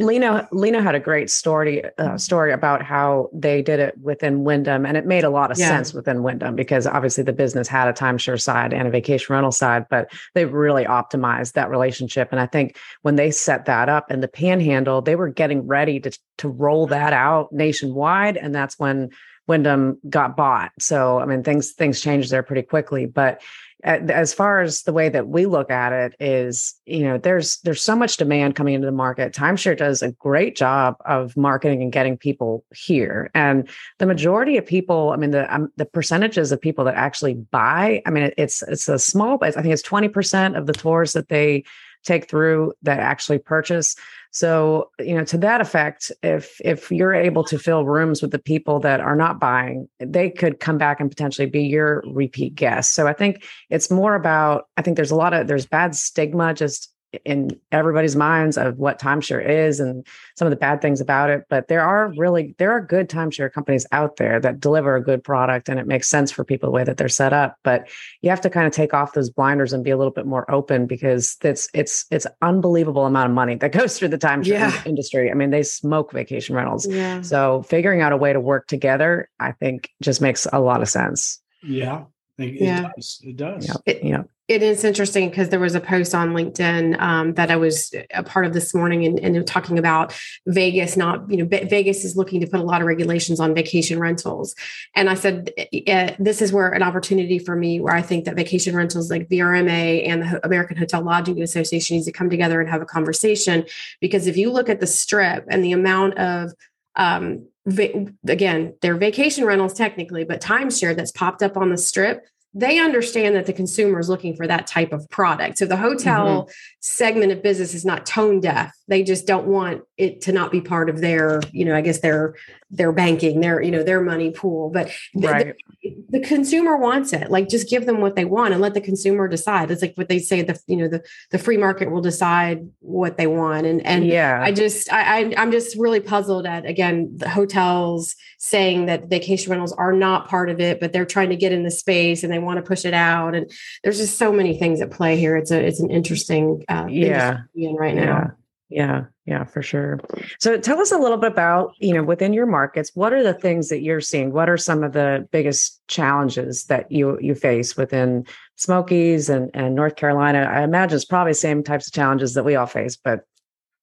Lino 0.00 0.48
Lino 0.50 0.80
had 0.80 0.94
a 0.94 1.00
great 1.00 1.30
story 1.30 1.82
uh, 1.98 2.18
story 2.18 2.52
about 2.52 2.82
how 2.82 3.30
they 3.32 3.62
did 3.62 3.78
it 3.78 3.96
within 3.98 4.42
Wyndham, 4.42 4.84
and 4.84 4.96
it 4.96 5.06
made 5.06 5.22
a 5.22 5.30
lot 5.30 5.50
of 5.50 5.58
yeah. 5.58 5.68
sense 5.68 5.94
within 5.94 6.22
Wyndham 6.22 6.56
because 6.56 6.86
obviously 6.86 7.22
the 7.22 7.32
business 7.32 7.68
had 7.68 7.88
a 7.88 7.92
timeshare 7.92 8.40
side 8.40 8.72
and 8.72 8.88
a 8.88 8.90
vacation 8.90 9.32
rental 9.32 9.52
side, 9.52 9.86
but 9.90 10.10
they 10.34 10.44
really 10.44 10.84
optimized 10.84 11.52
that 11.52 11.70
relationship. 11.70 12.28
And 12.32 12.40
I 12.40 12.46
think 12.46 12.76
when 13.02 13.16
they 13.16 13.30
set 13.30 13.66
that 13.66 13.88
up 13.88 14.10
in 14.10 14.20
the 14.20 14.28
Panhandle, 14.28 15.02
they 15.02 15.14
were 15.14 15.28
getting 15.28 15.66
ready 15.66 16.00
to 16.00 16.18
to 16.38 16.48
roll 16.48 16.86
that 16.88 17.12
out 17.12 17.52
nationwide, 17.52 18.36
and 18.36 18.52
that's 18.54 18.78
when 18.78 19.10
Wyndham 19.46 19.98
got 20.08 20.36
bought. 20.36 20.72
So 20.80 21.20
I 21.20 21.26
mean, 21.26 21.42
things 21.42 21.72
things 21.72 22.00
changed 22.00 22.30
there 22.30 22.42
pretty 22.42 22.62
quickly, 22.62 23.06
but 23.06 23.40
as 23.84 24.34
far 24.34 24.60
as 24.60 24.82
the 24.82 24.92
way 24.92 25.08
that 25.08 25.28
we 25.28 25.46
look 25.46 25.70
at 25.70 25.92
it 25.92 26.14
is 26.20 26.74
you 26.86 27.04
know 27.04 27.18
there's 27.18 27.58
there's 27.60 27.82
so 27.82 27.96
much 27.96 28.16
demand 28.16 28.54
coming 28.54 28.74
into 28.74 28.86
the 28.86 28.92
market. 28.92 29.32
Timeshare 29.32 29.76
does 29.76 30.02
a 30.02 30.12
great 30.12 30.56
job 30.56 30.96
of 31.06 31.36
marketing 31.36 31.82
and 31.82 31.92
getting 31.92 32.16
people 32.16 32.64
here. 32.74 33.30
And 33.34 33.68
the 33.98 34.06
majority 34.06 34.56
of 34.56 34.66
people 34.66 35.10
i 35.10 35.16
mean 35.16 35.30
the 35.30 35.52
um, 35.54 35.70
the 35.76 35.84
percentages 35.84 36.52
of 36.52 36.60
people 36.60 36.84
that 36.84 36.94
actually 36.94 37.34
buy 37.34 38.02
i 38.06 38.10
mean 38.10 38.32
it's 38.36 38.62
it's 38.62 38.88
a 38.88 38.98
small 38.98 39.38
i 39.42 39.50
think 39.50 39.66
it's 39.66 39.82
20% 39.82 40.56
of 40.56 40.66
the 40.66 40.72
tours 40.72 41.12
that 41.12 41.28
they 41.28 41.64
take 42.04 42.28
through 42.28 42.72
that 42.82 43.00
actually 43.00 43.38
purchase 43.38 43.94
so, 44.32 44.90
you 45.00 45.14
know, 45.14 45.24
to 45.24 45.38
that 45.38 45.60
effect, 45.60 46.12
if 46.22 46.60
if 46.64 46.90
you're 46.92 47.12
able 47.12 47.42
to 47.44 47.58
fill 47.58 47.84
rooms 47.84 48.22
with 48.22 48.30
the 48.30 48.38
people 48.38 48.78
that 48.80 49.00
are 49.00 49.16
not 49.16 49.40
buying, 49.40 49.88
they 49.98 50.30
could 50.30 50.60
come 50.60 50.78
back 50.78 51.00
and 51.00 51.10
potentially 51.10 51.46
be 51.46 51.64
your 51.64 52.04
repeat 52.06 52.54
guests. 52.54 52.94
So 52.94 53.08
I 53.08 53.12
think 53.12 53.44
it's 53.70 53.90
more 53.90 54.14
about 54.14 54.66
I 54.76 54.82
think 54.82 54.96
there's 54.96 55.10
a 55.10 55.16
lot 55.16 55.34
of 55.34 55.48
there's 55.48 55.66
bad 55.66 55.96
stigma 55.96 56.54
just 56.54 56.92
in 57.24 57.58
everybody's 57.72 58.14
minds 58.14 58.56
of 58.56 58.78
what 58.78 59.00
timeshare 59.00 59.44
is 59.44 59.80
and 59.80 60.06
some 60.36 60.46
of 60.46 60.50
the 60.50 60.56
bad 60.56 60.80
things 60.80 61.00
about 61.00 61.28
it 61.28 61.44
but 61.48 61.66
there 61.68 61.82
are 61.82 62.12
really 62.16 62.54
there 62.58 62.70
are 62.70 62.80
good 62.80 63.08
timeshare 63.08 63.52
companies 63.52 63.86
out 63.90 64.16
there 64.16 64.38
that 64.38 64.60
deliver 64.60 64.94
a 64.94 65.02
good 65.02 65.22
product 65.24 65.68
and 65.68 65.80
it 65.80 65.86
makes 65.86 66.08
sense 66.08 66.30
for 66.30 66.44
people 66.44 66.68
the 66.68 66.72
way 66.72 66.84
that 66.84 66.96
they're 66.96 67.08
set 67.08 67.32
up 67.32 67.56
but 67.64 67.88
you 68.22 68.30
have 68.30 68.40
to 68.40 68.48
kind 68.50 68.66
of 68.66 68.72
take 68.72 68.94
off 68.94 69.12
those 69.12 69.30
blinders 69.30 69.72
and 69.72 69.82
be 69.82 69.90
a 69.90 69.96
little 69.96 70.12
bit 70.12 70.26
more 70.26 70.48
open 70.50 70.86
because 70.86 71.36
it's 71.42 71.68
it's 71.74 72.06
it's 72.10 72.26
unbelievable 72.42 73.06
amount 73.06 73.28
of 73.28 73.34
money 73.34 73.56
that 73.56 73.72
goes 73.80 73.98
through 73.98 74.08
the 74.08 74.18
timeshare 74.18 74.46
yeah. 74.46 74.82
industry 74.86 75.30
i 75.30 75.34
mean 75.34 75.50
they 75.50 75.62
smoke 75.62 76.12
vacation 76.12 76.54
rentals 76.54 76.86
yeah. 76.86 77.20
so 77.22 77.62
figuring 77.62 78.00
out 78.00 78.12
a 78.12 78.16
way 78.16 78.32
to 78.32 78.40
work 78.40 78.66
together 78.68 79.28
i 79.40 79.50
think 79.50 79.90
just 80.00 80.20
makes 80.20 80.46
a 80.52 80.60
lot 80.60 80.80
of 80.80 80.88
sense 80.88 81.40
yeah 81.62 82.04
it, 82.40 82.60
yeah. 82.60 82.90
does. 82.94 83.20
It 83.24 83.36
does. 83.36 83.68
Yep. 83.68 83.76
It, 83.86 84.04
yep 84.04 84.30
it 84.50 84.64
is 84.64 84.82
interesting 84.82 85.30
because 85.30 85.50
there 85.50 85.60
was 85.60 85.76
a 85.76 85.80
post 85.80 86.12
on 86.12 86.30
LinkedIn 86.30 87.00
um, 87.00 87.34
that 87.34 87.52
I 87.52 87.56
was 87.56 87.94
a 88.12 88.24
part 88.24 88.44
of 88.44 88.52
this 88.52 88.74
morning 88.74 89.04
and, 89.04 89.20
and, 89.20 89.46
talking 89.46 89.78
about 89.78 90.12
Vegas 90.44 90.96
not, 90.96 91.30
you 91.30 91.36
know, 91.36 91.44
Vegas 91.44 92.04
is 92.04 92.16
looking 92.16 92.40
to 92.40 92.48
put 92.48 92.58
a 92.58 92.64
lot 92.64 92.80
of 92.80 92.88
regulations 92.88 93.38
on 93.38 93.54
vacation 93.54 94.00
rentals. 94.00 94.56
And 94.96 95.08
I 95.08 95.14
said, 95.14 95.52
eh, 95.56 96.16
this 96.18 96.42
is 96.42 96.52
where 96.52 96.68
an 96.70 96.82
opportunity 96.82 97.38
for 97.38 97.54
me 97.54 97.80
where 97.80 97.94
I 97.94 98.02
think 98.02 98.24
that 98.24 98.34
vacation 98.34 98.74
rentals 98.74 99.08
like 99.08 99.28
VRMA 99.28 100.08
and 100.08 100.22
the 100.24 100.44
American 100.44 100.76
Hotel 100.76 101.00
Lodging 101.00 101.40
Association 101.40 101.94
needs 101.94 102.06
to 102.06 102.12
come 102.12 102.28
together 102.28 102.60
and 102.60 102.68
have 102.68 102.82
a 102.82 102.86
conversation. 102.86 103.64
Because 104.00 104.26
if 104.26 104.36
you 104.36 104.50
look 104.50 104.68
at 104.68 104.80
the 104.80 104.86
strip 104.88 105.46
and 105.48 105.62
the 105.62 105.70
amount 105.70 106.18
of 106.18 106.52
um, 106.96 107.46
va- 107.70 108.06
again, 108.28 108.74
they're 108.82 108.96
vacation 108.96 109.44
rentals 109.44 109.74
technically, 109.74 110.24
but 110.24 110.40
timeshare 110.40 110.96
that's 110.96 111.12
popped 111.12 111.42
up 111.42 111.56
on 111.56 111.70
the 111.70 111.78
strip 111.78 112.24
they 112.52 112.80
understand 112.80 113.36
that 113.36 113.46
the 113.46 113.52
consumer 113.52 114.00
is 114.00 114.08
looking 114.08 114.34
for 114.34 114.46
that 114.46 114.66
type 114.66 114.92
of 114.92 115.08
product. 115.08 115.58
So 115.58 115.66
the 115.66 115.76
hotel 115.76 116.26
mm-hmm. 116.26 116.50
segment 116.80 117.30
of 117.32 117.42
business 117.42 117.74
is 117.74 117.84
not 117.84 118.06
tone 118.06 118.40
deaf. 118.40 118.74
They 118.88 119.04
just 119.04 119.26
don't 119.26 119.46
want 119.46 119.82
it 120.00 120.22
to 120.22 120.32
not 120.32 120.50
be 120.50 120.60
part 120.60 120.88
of 120.88 121.00
their, 121.00 121.40
you 121.52 121.64
know, 121.64 121.76
I 121.76 121.82
guess 121.82 122.00
their 122.00 122.34
their 122.70 122.92
banking, 122.92 123.40
their, 123.40 123.60
you 123.60 123.70
know, 123.70 123.82
their 123.82 124.00
money 124.00 124.30
pool. 124.30 124.70
But 124.70 124.92
right. 125.14 125.54
the, 125.82 125.96
the, 126.10 126.20
consumer 126.20 126.76
wants 126.76 127.12
it. 127.12 127.28
Like 127.28 127.48
just 127.48 127.68
give 127.68 127.84
them 127.84 128.00
what 128.00 128.14
they 128.14 128.24
want 128.24 128.52
and 128.52 128.62
let 128.62 128.74
the 128.74 128.80
consumer 128.80 129.26
decide. 129.26 129.72
It's 129.72 129.82
like 129.82 129.96
what 129.96 130.08
they 130.08 130.20
say, 130.20 130.42
the, 130.42 130.58
you 130.68 130.76
know, 130.76 130.86
the, 130.86 131.04
the 131.32 131.38
free 131.38 131.56
market 131.56 131.90
will 131.90 132.00
decide 132.00 132.68
what 132.78 133.16
they 133.16 133.26
want. 133.26 133.66
And, 133.66 133.84
and 133.84 134.06
yeah, 134.06 134.40
I 134.40 134.52
just, 134.52 134.92
I, 134.92 135.02
I 135.02 135.34
I'm 135.36 135.50
just 135.50 135.76
really 135.76 135.98
puzzled 135.98 136.46
at, 136.46 136.64
again, 136.64 137.10
the 137.16 137.28
hotels 137.28 138.14
saying 138.38 138.86
that 138.86 139.08
vacation 139.08 139.50
rentals 139.50 139.72
are 139.72 139.92
not 139.92 140.28
part 140.28 140.48
of 140.48 140.60
it, 140.60 140.78
but 140.78 140.92
they're 140.92 141.04
trying 141.04 141.30
to 141.30 141.36
get 141.36 141.50
in 141.50 141.64
the 141.64 141.72
space 141.72 142.22
and 142.22 142.32
they 142.32 142.38
want 142.38 142.58
to 142.58 142.62
push 142.62 142.84
it 142.84 142.94
out. 142.94 143.34
And 143.34 143.50
there's 143.82 143.98
just 143.98 144.16
so 144.16 144.32
many 144.32 144.56
things 144.56 144.80
at 144.80 144.92
play 144.92 145.16
here. 145.16 145.36
It's 145.36 145.50
a, 145.50 145.60
it's 145.60 145.80
an 145.80 145.90
interesting, 145.90 146.64
uh, 146.68 146.86
yeah, 146.88 147.42
right 147.56 147.96
now. 147.96 148.02
Yeah. 148.02 148.30
Yeah, 148.72 149.06
yeah, 149.30 149.44
for 149.44 149.62
sure. 149.62 150.00
So 150.40 150.58
tell 150.58 150.80
us 150.80 150.90
a 150.90 150.98
little 150.98 151.16
bit 151.16 151.30
about, 151.30 151.74
you 151.78 151.94
know, 151.94 152.02
within 152.02 152.32
your 152.32 152.46
markets, 152.46 152.90
what 152.94 153.12
are 153.12 153.22
the 153.22 153.32
things 153.32 153.68
that 153.68 153.80
you're 153.80 154.00
seeing? 154.00 154.32
What 154.32 154.48
are 154.48 154.56
some 154.56 154.82
of 154.82 154.92
the 154.92 155.28
biggest 155.30 155.80
challenges 155.86 156.64
that 156.64 156.90
you 156.90 157.16
you 157.20 157.36
face 157.36 157.76
within 157.76 158.26
Smokies 158.56 159.28
and, 159.28 159.48
and 159.54 159.76
North 159.76 159.94
Carolina? 159.94 160.50
I 160.52 160.64
imagine 160.64 160.96
it's 160.96 161.04
probably 161.04 161.30
the 161.30 161.36
same 161.36 161.62
types 161.62 161.86
of 161.86 161.92
challenges 161.92 162.34
that 162.34 162.44
we 162.44 162.56
all 162.56 162.66
face, 162.66 162.96
but 162.96 163.20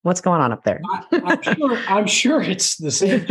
what's 0.02 0.20
going 0.20 0.42
on 0.42 0.52
up 0.52 0.66
there? 0.66 0.82
I, 0.84 1.06
am 1.14 1.42
sure, 1.42 1.78
I'm 1.88 2.08
sure 2.08 2.42
it's 2.42 2.76
the 2.76 2.92
same. 2.92 3.26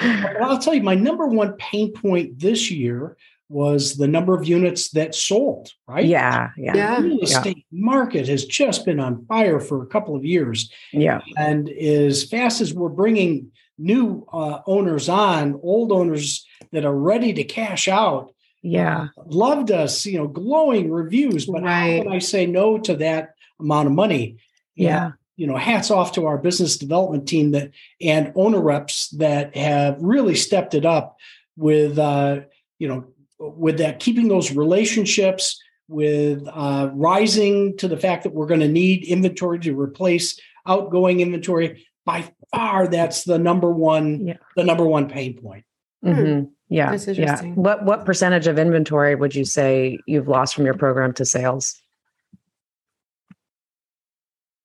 I'll 0.40 0.58
tell 0.58 0.74
you, 0.74 0.82
my 0.84 0.94
number 0.94 1.26
one 1.26 1.54
pain 1.54 1.92
point 1.92 2.38
this 2.38 2.70
year 2.70 3.16
was 3.48 3.96
the 3.96 4.08
number 4.08 4.34
of 4.34 4.46
units 4.46 4.90
that 4.90 5.14
sold, 5.14 5.70
right? 5.86 6.04
Yeah. 6.04 6.50
Yeah. 6.56 6.72
Yeah. 6.74 6.96
The 6.96 7.02
real 7.02 7.18
Yeah. 7.18 7.24
estate 7.24 7.66
market 7.70 8.28
has 8.28 8.44
just 8.44 8.84
been 8.84 8.98
on 8.98 9.24
fire 9.26 9.60
for 9.60 9.82
a 9.82 9.86
couple 9.86 10.16
of 10.16 10.24
years. 10.24 10.70
Yeah. 10.92 11.20
And 11.36 11.68
as 11.68 12.24
fast 12.24 12.60
as 12.60 12.74
we're 12.74 12.88
bringing 12.88 13.52
new 13.78 14.26
uh, 14.32 14.60
owners 14.66 15.08
on, 15.08 15.60
old 15.62 15.92
owners 15.92 16.44
that 16.72 16.84
are 16.84 16.96
ready 16.96 17.32
to 17.34 17.44
cash 17.44 17.86
out, 17.88 18.32
Yeah. 18.62 19.08
loved 19.26 19.70
us, 19.70 20.04
you 20.06 20.18
know, 20.18 20.26
glowing 20.26 20.90
reviews. 20.90 21.46
But 21.46 21.62
Right. 21.62 21.98
how 21.98 22.02
can 22.04 22.12
I 22.12 22.18
say 22.18 22.46
no 22.46 22.78
to 22.78 22.96
that 22.96 23.34
amount 23.60 23.86
of 23.86 23.92
money? 23.92 24.36
Yeah. 24.74 25.04
And, 25.04 25.14
you 25.36 25.46
know, 25.46 25.56
hats 25.56 25.90
off 25.90 26.12
to 26.12 26.26
our 26.26 26.38
business 26.38 26.78
development 26.78 27.28
team 27.28 27.52
that 27.52 27.70
and 28.00 28.32
owner 28.34 28.60
reps 28.60 29.10
that 29.10 29.54
have 29.56 29.98
really 30.00 30.34
stepped 30.34 30.74
it 30.74 30.84
up 30.84 31.16
with, 31.56 31.98
uh, 31.98 32.40
you 32.78 32.88
know, 32.88 33.04
with 33.38 33.78
that 33.78 34.00
keeping 34.00 34.28
those 34.28 34.52
relationships 34.52 35.60
with 35.88 36.46
uh, 36.52 36.90
rising 36.94 37.76
to 37.78 37.88
the 37.88 37.96
fact 37.96 38.24
that 38.24 38.34
we're 38.34 38.46
going 38.46 38.60
to 38.60 38.68
need 38.68 39.04
inventory 39.04 39.58
to 39.60 39.78
replace 39.78 40.38
outgoing 40.66 41.20
inventory. 41.20 41.86
By 42.04 42.24
far, 42.54 42.88
that's 42.88 43.24
the 43.24 43.38
number 43.38 43.70
one, 43.70 44.26
Yeah. 44.26 44.36
the 44.56 44.64
number 44.64 44.84
one 44.86 45.08
pain 45.08 45.40
point. 45.40 45.64
hmm 46.02 46.42
Yeah. 46.68 46.90
That's 46.90 47.06
Yeah. 47.18 47.40
What 47.54 47.84
what 47.84 48.04
percentage 48.04 48.46
of 48.46 48.58
inventory 48.58 49.14
would 49.14 49.34
you 49.34 49.44
say 49.44 49.98
you've 50.06 50.28
lost 50.28 50.54
from 50.54 50.64
your 50.64 50.74
program 50.74 51.12
to 51.14 51.24
sales? 51.24 51.80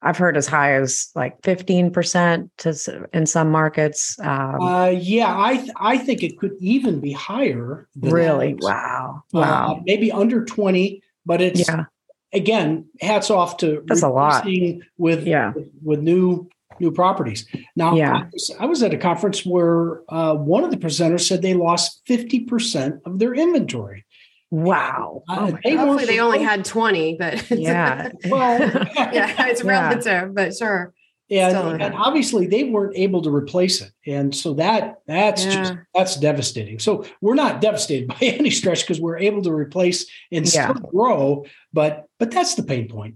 I've 0.03 0.17
heard 0.17 0.35
as 0.35 0.47
high 0.47 0.73
as 0.73 1.09
like 1.15 1.41
15% 1.43 2.49
to 2.59 3.07
in 3.13 3.25
some 3.25 3.51
markets. 3.51 4.17
Um, 4.19 4.59
Uh, 4.61 4.87
yeah, 4.87 5.33
I 5.37 5.57
th- 5.57 5.71
I 5.75 5.97
think 5.97 6.23
it 6.23 6.39
could 6.39 6.53
even 6.59 6.99
be 6.99 7.11
higher. 7.11 7.87
really? 7.99 8.53
that. 8.53 8.63
Wow. 8.63 9.23
Uh, 9.33 9.39
Wow. 9.39 9.81
maybe 9.85 10.11
under 10.11 10.43
20, 10.43 11.01
but 11.25 11.41
it's 11.41 11.67
yeah. 11.67 11.85
again, 12.33 12.85
hats 12.99 13.29
off 13.29 13.57
to 13.57 13.83
That's 13.85 14.01
a 14.01 14.09
lot. 14.09 14.45
with 14.97 15.25
Yeah. 15.27 15.53
with 15.83 15.99
new 16.01 16.49
new 16.79 16.91
properties. 16.91 17.45
Now, 17.75 17.93
Yeah. 17.95 18.15
I, 18.15 18.23
was, 18.33 18.51
I 18.61 18.65
was 18.65 18.81
at 18.81 18.91
a 18.93 18.97
conference 18.97 19.45
where 19.45 20.01
uh, 20.09 20.33
one 20.33 20.63
of 20.63 20.71
the 20.71 20.77
presenters 20.77 21.27
said 21.27 21.43
they 21.43 21.53
lost 21.53 22.01
50% 22.09 23.01
of 23.05 23.19
their 23.19 23.35
inventory. 23.35 24.03
Wow. 24.51 25.23
Uh, 25.29 25.35
Oh 25.39 25.51
my 25.53 25.59
they 25.63 25.75
Hopefully 25.75 26.05
they 26.05 26.19
only 26.19 26.43
had 26.43 26.65
20, 26.65 27.15
but 27.15 27.49
Yeah. 27.51 28.11
Well, 28.29 28.59
yeah, 28.95 29.47
it's 29.47 29.63
Yeah. 29.63 29.69
relative, 29.69 30.35
but 30.35 30.55
sure. 30.55 30.93
and, 31.29 31.51
Still 31.51 31.69
and 31.69 31.95
obviously 31.95 32.45
they 32.47 32.65
weren't 32.65 32.95
able 32.97 33.21
to 33.21 33.33
replace 33.33 33.79
it 33.81 33.91
and 34.05 34.35
so 34.35 34.53
that 34.55 34.95
that's 35.07 35.45
just 35.45 35.73
that's 35.95 36.17
devastating 36.17 36.77
so 36.77 37.05
we're 37.21 37.35
not 37.35 37.61
devastated 37.61 38.09
by 38.09 38.17
any 38.21 38.49
stretch 38.51 38.81
because 38.81 38.99
we're 38.99 39.17
able 39.17 39.41
to 39.43 39.53
replace 39.53 40.05
and 40.33 40.45
Yeah. 40.53 40.71
still 40.73 40.89
grow 40.91 41.45
but 41.71 42.07
but 42.19 42.31
that's 42.31 42.55
the 42.55 42.63
pain 42.63 42.89
point 42.89 43.15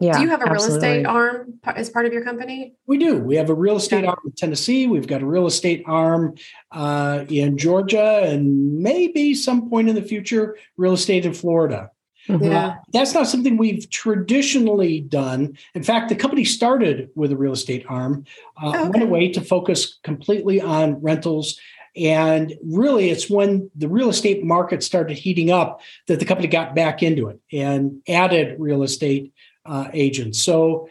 Yeah. 0.00 0.16
Do 0.16 0.22
you 0.22 0.28
have 0.28 0.42
a 0.46 0.50
real 0.52 0.62
estate 0.64 1.04
arm 1.06 1.54
as 1.64 1.90
part 1.90 2.06
of 2.06 2.12
your 2.12 2.22
company? 2.24 2.74
we 2.86 2.98
do 2.98 3.16
we 3.16 3.34
have 3.36 3.50
a 3.50 3.54
real 3.54 3.76
estate 3.76 3.98
Okay. 3.98 4.06
arm 4.06 4.18
in 4.24 4.32
tennessee 4.32 4.86
we've 4.86 5.06
got 5.08 5.22
a 5.22 5.26
real 5.26 5.46
estate 5.46 5.82
arm 5.86 6.34
uh, 6.72 7.24
in 7.28 7.58
georgia 7.58 8.20
and 8.22 8.78
maybe 8.80 9.34
some 9.34 9.68
point 9.68 9.88
in 9.88 9.94
the 9.94 10.02
future 10.02 10.56
real 10.76 10.92
estate 10.92 11.26
in 11.26 11.34
florida 11.34 11.90
Mhm. 12.28 12.44
Yeah. 12.50 12.74
that's 12.92 13.12
not 13.14 13.26
something 13.26 13.56
we've 13.56 13.88
traditionally 13.88 15.00
done. 15.00 15.56
In 15.74 15.82
fact, 15.82 16.10
the 16.10 16.14
company 16.14 16.44
started 16.44 17.08
with 17.14 17.32
a 17.32 17.36
real 17.38 17.52
estate 17.54 17.86
arm, 17.88 18.24
uh, 18.62 18.66
Oh, 18.74 18.80
okay. 18.80 18.88
went 18.90 19.02
away 19.02 19.32
to 19.32 19.40
focus 19.40 19.98
completely 20.04 20.60
on 20.60 21.00
rentals. 21.00 21.58
And 21.96 22.52
really, 22.62 23.08
it's 23.08 23.30
when 23.30 23.70
the 23.74 23.88
real 23.88 24.10
estate 24.10 24.44
market 24.44 24.82
started 24.82 25.16
heating 25.16 25.50
up 25.50 25.80
that 26.06 26.18
the 26.20 26.26
company 26.26 26.48
got 26.48 26.74
back 26.74 27.02
into 27.02 27.28
it 27.28 27.40
and 27.50 28.02
added 28.06 28.56
real 28.58 28.82
estate 28.82 29.32
uh, 29.68 29.88
agents. 29.92 30.40
So, 30.40 30.88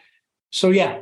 so 0.51 0.69
yeah, 0.69 1.01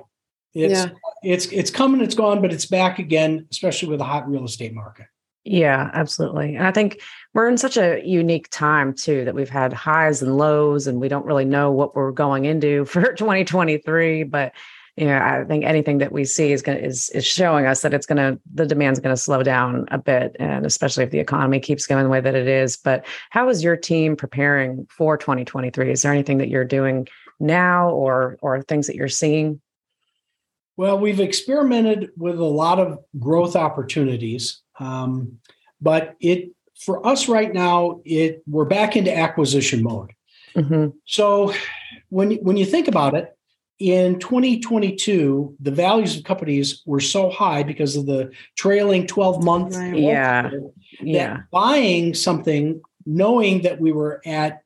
it's 0.53 0.85
Yeah. 0.85 0.89
it's 1.23 1.45
it's 1.47 1.69
coming, 1.69 2.01
it's 2.01 2.15
gone, 2.15 2.41
but 2.41 2.53
it's 2.53 2.65
back 2.65 2.99
again, 2.99 3.47
especially 3.51 3.89
with 3.89 4.01
a 4.01 4.05
hot 4.05 4.29
real 4.29 4.45
estate 4.45 4.73
market. 4.73 5.07
Yeah, 5.43 5.91
absolutely. 5.93 6.55
And 6.55 6.65
I 6.65 6.71
think 6.71 7.01
we're 7.35 7.47
in 7.47 7.57
such 7.57 7.77
a 7.77 8.01
unique 8.03 8.49
time 8.49 8.95
too 8.95 9.25
that 9.25 9.35
we've 9.35 9.49
had 9.49 9.73
highs 9.73 10.23
and 10.23 10.38
lows 10.38 10.88
and 10.88 10.99
we 10.99 11.07
don't 11.07 11.25
really 11.25 11.45
know 11.45 11.71
what 11.71 11.95
we're 11.95 12.11
going 12.11 12.45
into 12.45 12.85
for 12.85 13.13
2023, 13.13 14.23
but 14.23 14.53
you 14.97 15.05
know, 15.05 15.17
I 15.17 15.43
think 15.43 15.65
anything 15.65 15.97
that 15.97 16.13
we 16.13 16.23
see 16.23 16.53
is 16.53 16.61
going 16.61 16.77
to 16.77 16.83
is 16.85 17.09
is 17.09 17.25
showing 17.25 17.65
us 17.65 17.81
that 17.81 17.93
it's 17.93 18.05
going 18.05 18.17
to 18.17 18.39
the 18.53 18.65
demand's 18.65 18.99
going 18.99 19.13
to 19.13 19.21
slow 19.21 19.43
down 19.43 19.85
a 19.91 19.97
bit 19.97 20.38
and 20.39 20.65
especially 20.65 21.03
if 21.03 21.11
the 21.11 21.19
economy 21.19 21.59
keeps 21.59 21.85
going 21.85 22.05
the 22.05 22.09
way 22.09 22.21
that 22.21 22.33
it 22.33 22.47
is. 22.47 22.77
But 22.77 23.05
how 23.29 23.49
is 23.49 23.61
your 23.61 23.75
team 23.75 24.15
preparing 24.15 24.88
for 24.89 25.17
2023? 25.17 25.91
Is 25.91 26.01
there 26.01 26.13
anything 26.13 26.38
that 26.38 26.47
you're 26.47 26.63
doing 26.63 27.07
now 27.39 27.89
or 27.89 28.38
or 28.41 28.62
things 28.62 28.88
that 28.88 28.95
you're 28.95 29.08
seeing? 29.08 29.62
Well, 30.78 31.00
we've 31.00 31.19
experimented 31.21 32.12
with 32.17 32.39
a 32.39 32.43
lot 32.43 32.80
of 32.80 33.00
growth 33.17 33.56
opportunities, 33.56 34.62
um, 34.80 35.39
but 35.82 36.15
it 36.19 36.52
for 36.80 37.06
us 37.06 37.30
right 37.30 37.54
now, 37.54 38.02
it 38.04 38.43
we're 38.48 38.65
back 38.65 38.95
into 38.95 39.15
acquisition 39.15 39.82
mode. 39.84 40.12
Mhm. 40.56 40.93
So 41.06 41.54
when 42.10 42.34
when 42.36 42.58
you 42.58 42.65
think 42.65 42.88
about 42.88 43.15
it, 43.15 43.36
in 43.80 44.19
2022, 44.19 45.56
the 45.60 45.71
values 45.71 46.17
of 46.17 46.24
companies 46.24 46.82
were 46.86 47.00
so 47.02 47.30
high 47.30 47.63
because 47.63 47.95
of 47.95 48.06
the 48.06 48.32
trailing 48.56 49.06
12 49.06 49.43
month. 49.43 49.76
Yeah. 49.76 50.50
that 50.50 50.71
Yeah. 51.02 51.41
buying 51.52 52.13
something, 52.13 52.82
knowing 53.06 53.62
that 53.63 53.80
we 53.82 53.91
were 53.91 54.21
at, 54.26 54.62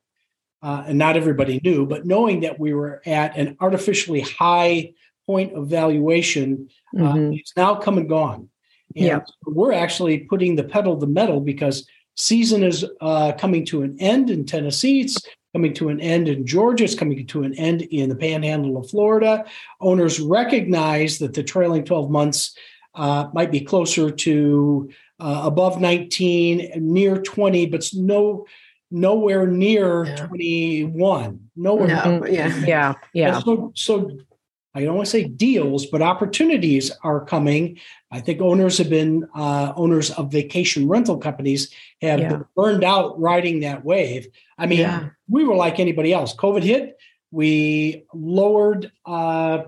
uh, 0.62 0.84
and 0.86 0.98
not 0.98 1.16
everybody 1.16 1.60
knew, 1.64 1.86
but 1.86 2.06
knowing 2.06 2.40
that 2.40 2.58
we 2.60 2.74
were 2.74 3.00
at 3.06 3.36
an 3.36 3.56
artificially 3.60 4.20
high 4.20 4.92
point 5.26 5.52
of 5.54 5.68
valuation, 5.68 6.68
uh, 6.98 7.14
Mhm. 7.14 7.38
it's 7.38 7.56
now 7.56 7.74
come 7.74 7.98
and 7.98 8.08
gone. 8.08 8.48
And 8.96 9.06
Yeah. 9.06 9.20
we're 9.46 9.72
actually 9.72 10.18
putting 10.18 10.56
the 10.56 10.64
pedal 10.64 10.94
to 10.94 11.00
the 11.06 11.12
metal 11.12 11.40
because 11.40 11.86
season 12.16 12.62
is 12.64 12.84
uh, 13.00 13.32
coming 13.32 13.64
to 13.66 13.82
an 13.82 13.96
end 14.00 14.30
in 14.30 14.44
Tennessee. 14.44 15.00
It's 15.00 15.18
coming 15.54 15.72
to 15.74 15.88
an 15.88 16.00
end 16.00 16.28
in 16.28 16.46
Georgia. 16.46 16.84
It's 16.84 16.94
coming 16.94 17.26
to 17.26 17.42
an 17.42 17.54
end 17.54 17.82
in 17.82 18.08
the 18.08 18.16
panhandle 18.16 18.76
of 18.76 18.90
Florida. 18.90 19.44
Owners 19.80 20.20
recognize 20.20 21.18
that 21.18 21.34
the 21.34 21.42
trailing 21.42 21.84
12 21.84 22.10
months 22.10 22.54
uh, 22.94 23.28
might 23.32 23.52
be 23.52 23.60
closer 23.60 24.10
to 24.10 24.90
uh, 25.20 25.42
above 25.44 25.80
19, 25.80 26.72
near 26.76 27.20
20, 27.22 27.66
but 27.66 27.88
no 27.94 28.46
nowhere 28.90 29.46
near 29.46 30.04
Yeah. 30.04 30.26
21. 30.26 31.50
Nowhere. 31.56 31.86
No, 31.88 32.26
yeah. 32.26 32.56
Yeah. 32.66 32.94
Yeah. 33.12 33.34
And 33.36 33.44
so, 33.44 33.72
so 33.74 34.10
I 34.74 34.84
don't 34.84 34.94
want 34.94 35.06
to 35.06 35.10
say 35.10 35.24
deals, 35.24 35.86
but 35.86 36.00
opportunities 36.02 36.92
are 37.02 37.24
coming. 37.24 37.78
I 38.10 38.20
think 38.20 38.40
owners 38.40 38.78
have 38.78 38.88
been 38.88 39.28
uh, 39.34 39.72
owners 39.76 40.10
of 40.12 40.30
vacation 40.32 40.88
rental 40.88 41.18
companies 41.18 41.70
have 42.02 42.20
Yeah. 42.20 42.28
been 42.28 42.44
burned 42.56 42.84
out 42.84 43.20
riding 43.20 43.60
that 43.60 43.84
wave. 43.84 44.28
I 44.58 44.66
mean, 44.66 44.80
Yeah. 44.80 45.08
we 45.28 45.44
were 45.44 45.56
like 45.56 45.80
anybody 45.80 46.12
else. 46.12 46.34
COVID 46.34 46.62
hit, 46.62 46.96
we 47.32 48.04
lowered 48.14 48.90
uh, 49.06 49.64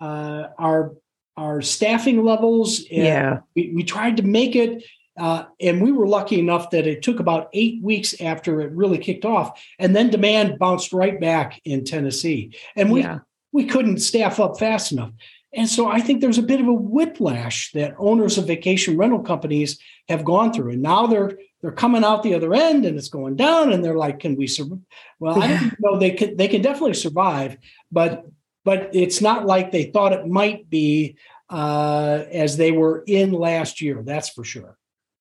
uh, 0.00 0.48
our 0.58 0.94
our 1.36 1.62
staffing 1.62 2.24
levels. 2.24 2.80
and 2.90 3.04
Yeah. 3.04 3.38
we, 3.54 3.70
we 3.72 3.84
tried 3.84 4.16
to 4.16 4.24
make 4.24 4.56
it. 4.56 4.82
Uh, 5.18 5.44
and 5.60 5.82
we 5.82 5.92
were 5.92 6.06
lucky 6.06 6.38
enough 6.38 6.70
that 6.70 6.86
it 6.86 7.02
took 7.02 7.20
about 7.20 7.48
eight 7.52 7.82
weeks 7.82 8.20
after 8.20 8.60
it 8.60 8.72
really 8.72 8.98
kicked 8.98 9.24
off, 9.24 9.60
and 9.78 9.94
then 9.94 10.10
demand 10.10 10.58
bounced 10.58 10.92
right 10.92 11.20
back 11.20 11.60
in 11.64 11.84
Tennessee. 11.84 12.54
And 12.76 12.90
we 12.92 13.00
Yeah. 13.02 13.18
we 13.52 13.64
couldn't 13.64 13.98
staff 13.98 14.38
up 14.40 14.58
fast 14.58 14.92
enough. 14.92 15.12
And 15.54 15.68
so 15.68 15.88
I 15.88 16.00
think 16.00 16.20
there's 16.20 16.38
a 16.38 16.42
bit 16.42 16.60
of 16.60 16.68
a 16.68 16.72
whiplash 16.72 17.72
that 17.72 17.94
owners 17.98 18.36
of 18.38 18.46
vacation 18.46 18.96
rental 18.98 19.20
companies 19.20 19.78
have 20.08 20.24
gone 20.24 20.52
through. 20.52 20.72
And 20.72 20.82
now 20.82 21.06
they're 21.06 21.38
they're 21.60 21.72
coming 21.72 22.04
out 22.04 22.22
the 22.22 22.34
other 22.34 22.54
end 22.54 22.84
and 22.86 22.96
it's 22.96 23.08
going 23.08 23.34
down 23.34 23.72
and 23.72 23.84
they're 23.84 23.96
like, 23.96 24.20
can 24.20 24.36
we 24.36 24.46
survive? 24.46 24.78
Well, 25.18 25.42
I 25.42 25.48
don't 25.48 25.80
know 25.80 25.98
they 25.98 26.12
can 26.12 26.36
they 26.36 26.48
can 26.48 26.62
definitely 26.62 26.94
survive, 26.94 27.56
but 27.90 28.26
but 28.64 28.90
it's 28.92 29.20
not 29.20 29.46
like 29.46 29.72
they 29.72 29.84
thought 29.84 30.12
it 30.12 30.26
might 30.26 30.68
be 30.70 31.16
uh, 31.50 32.24
as 32.30 32.56
they 32.58 32.70
were 32.70 33.02
in 33.06 33.32
last 33.32 33.80
year. 33.80 34.02
That's 34.04 34.28
for 34.28 34.44
sure. 34.44 34.77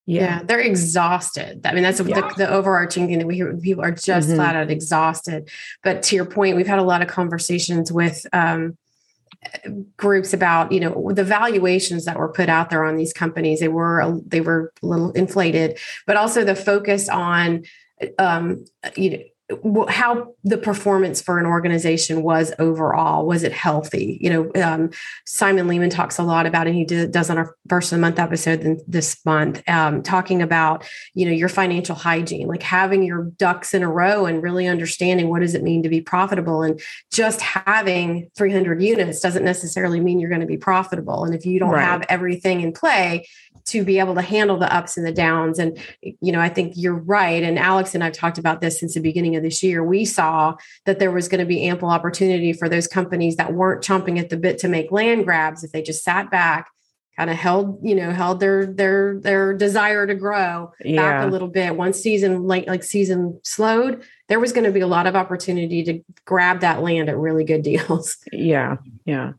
Yeah, 0.10 0.42
they're 0.44 0.62
exhausted. 0.62 1.62
I 1.66 1.74
mean, 1.74 1.84
that's 1.84 2.00
Yeah. 2.00 2.22
the, 2.22 2.34
the 2.38 2.50
overarching 2.50 3.08
thing 3.08 3.20
that 3.20 3.28
we 3.28 3.36
hear. 3.36 3.54
People 3.58 3.84
are 3.84 3.92
just 3.92 4.30
Mhm. 4.30 4.36
flat 4.36 4.56
out 4.56 4.72
exhausted. 4.72 5.50
But 5.84 6.02
to 6.04 6.16
your 6.16 6.24
point, 6.26 6.56
we've 6.56 6.66
had 6.66 6.80
a 6.80 6.84
lot 6.84 7.02
of 7.02 7.10
conversations 7.10 7.92
with 7.92 8.26
um, 8.32 8.78
groups 9.98 10.34
about 10.34 10.72
you 10.72 10.80
know 10.80 11.12
the 11.14 11.24
valuations 11.24 12.06
that 12.06 12.18
were 12.18 12.30
put 12.30 12.50
out 12.50 12.70
there 12.70 12.84
on 12.86 12.96
these 12.96 13.14
companies. 13.14 13.60
They 13.60 13.68
were 13.68 14.00
a- 14.00 14.20
they 14.26 14.42
were 14.42 14.72
a 14.82 14.86
little 14.86 15.12
inflated, 15.12 15.78
but 16.08 16.16
also 16.16 16.44
the 16.44 16.56
focus 16.56 17.10
on 17.10 17.64
um, 18.18 18.64
you 18.96 19.10
know 19.12 19.20
how 19.88 20.34
the 20.44 20.58
performance 20.58 21.22
for 21.22 21.40
an 21.40 21.46
organization 21.46 22.22
was 22.22 22.52
overall. 22.60 23.26
Was 23.26 23.44
it 23.44 23.54
healthy? 23.54 24.18
You 24.20 24.30
know, 24.30 24.62
um, 24.62 24.90
Simon 25.26 25.68
Lehmann 25.68 25.90
talks 25.90 26.18
a 26.18 26.24
lot 26.24 26.46
about, 26.46 26.68
and 26.68 26.76
he 26.76 26.84
did, 26.84 27.12
does 27.12 27.30
on 27.30 27.38
our 27.38 27.56
first 27.70 27.92
of 27.94 27.98
the 27.98 28.02
month 28.02 28.20
episode 28.20 28.82
this 28.88 29.24
month, 29.26 29.64
um, 29.70 30.04
talking 30.04 30.42
about 30.42 30.86
you 31.14 31.26
know 31.26 31.32
your 31.32 31.48
financial 31.48 31.96
hygiene, 31.96 32.48
like 32.48 32.62
having 32.62 33.04
your 33.04 33.24
ducks 33.38 33.74
in 33.74 33.84
a 33.84 33.90
row 33.90 34.26
and 34.26 34.44
really 34.44 34.68
understanding 34.68 35.30
what 35.30 35.40
does 35.40 35.56
it 35.56 35.64
mean 35.64 35.82
to 35.84 35.90
be 35.90 36.02
profitable. 36.02 36.62
And 36.62 36.82
just 37.12 37.40
having 37.40 38.30
300 38.36 38.82
units 38.82 39.22
doesn't 39.22 39.46
necessarily 39.46 40.02
mean 40.02 40.20
you're 40.20 40.30
going 40.30 40.42
to 40.42 40.48
be 40.48 40.58
profitable. 40.58 41.24
And 41.24 41.34
if 41.34 41.46
you 41.46 41.58
don't 41.58 41.72
right. 41.72 41.84
have 41.84 42.04
everything 42.10 42.62
in 42.62 42.74
play, 42.74 43.28
to 43.68 43.84
be 43.84 44.00
able 44.00 44.16
to 44.16 44.22
handle 44.22 44.58
the 44.58 44.74
ups 44.74 44.98
and 44.98 45.06
the 45.06 45.12
downs. 45.12 45.60
And, 45.60 45.78
you 46.02 46.32
know, 46.32 46.40
I 46.40 46.50
think 46.50 46.74
you're 46.76 46.96
right. 46.96 47.44
And 47.44 47.60
Alex 47.60 47.94
and 47.94 48.04
I've 48.04 48.14
talked 48.14 48.38
about 48.38 48.62
this 48.62 48.80
since 48.80 48.94
the 48.94 49.00
beginning 49.00 49.36
of 49.36 49.44
this 49.44 49.62
year. 49.62 49.84
We 49.84 50.06
saw 50.06 50.56
that 50.86 51.00
there 51.00 51.12
was 51.12 51.28
going 51.28 51.40
to 51.40 51.46
be 51.46 51.64
ample 51.64 51.90
opportunity 51.90 52.54
for 52.54 52.70
those 52.70 52.88
companies 52.88 53.36
that 53.36 53.54
weren't 53.54 53.84
chomping 53.84 54.20
at 54.20 54.30
the 54.30 54.38
bit 54.38 54.58
to 54.60 54.68
make 54.68 54.92
land 54.92 55.26
grabs 55.26 55.64
if 55.64 55.72
they 55.72 55.82
just 55.82 56.04
sat 56.04 56.32
back 56.32 56.70
kind 57.18 57.30
of 57.32 57.36
held 57.36 57.80
you 57.82 57.96
know 57.96 58.12
held 58.12 58.40
their 58.40 58.66
their 58.68 59.20
their 59.20 59.54
desire 59.54 60.06
to 60.06 60.14
grow 60.14 60.72
yeah. 60.82 60.96
back 60.96 61.28
a 61.28 61.32
little 61.32 61.48
bit 61.48 61.76
once 61.76 62.00
season 62.00 62.44
like 62.44 62.68
like 62.68 62.84
season 62.84 63.40
slowed 63.44 64.04
there 64.30 64.40
was 64.40 64.54
going 64.54 64.64
to 64.64 64.72
be 64.72 64.82
a 64.82 64.88
lot 64.88 65.08
of 65.08 65.16
opportunity 65.16 65.84
to 65.84 66.00
grab 66.26 66.60
that 66.60 66.82
land 66.84 67.10
at 67.10 67.18
really 67.18 67.44
good 67.44 67.62
deals 67.64 68.18
yeah 68.32 68.78
yeah 69.06 69.32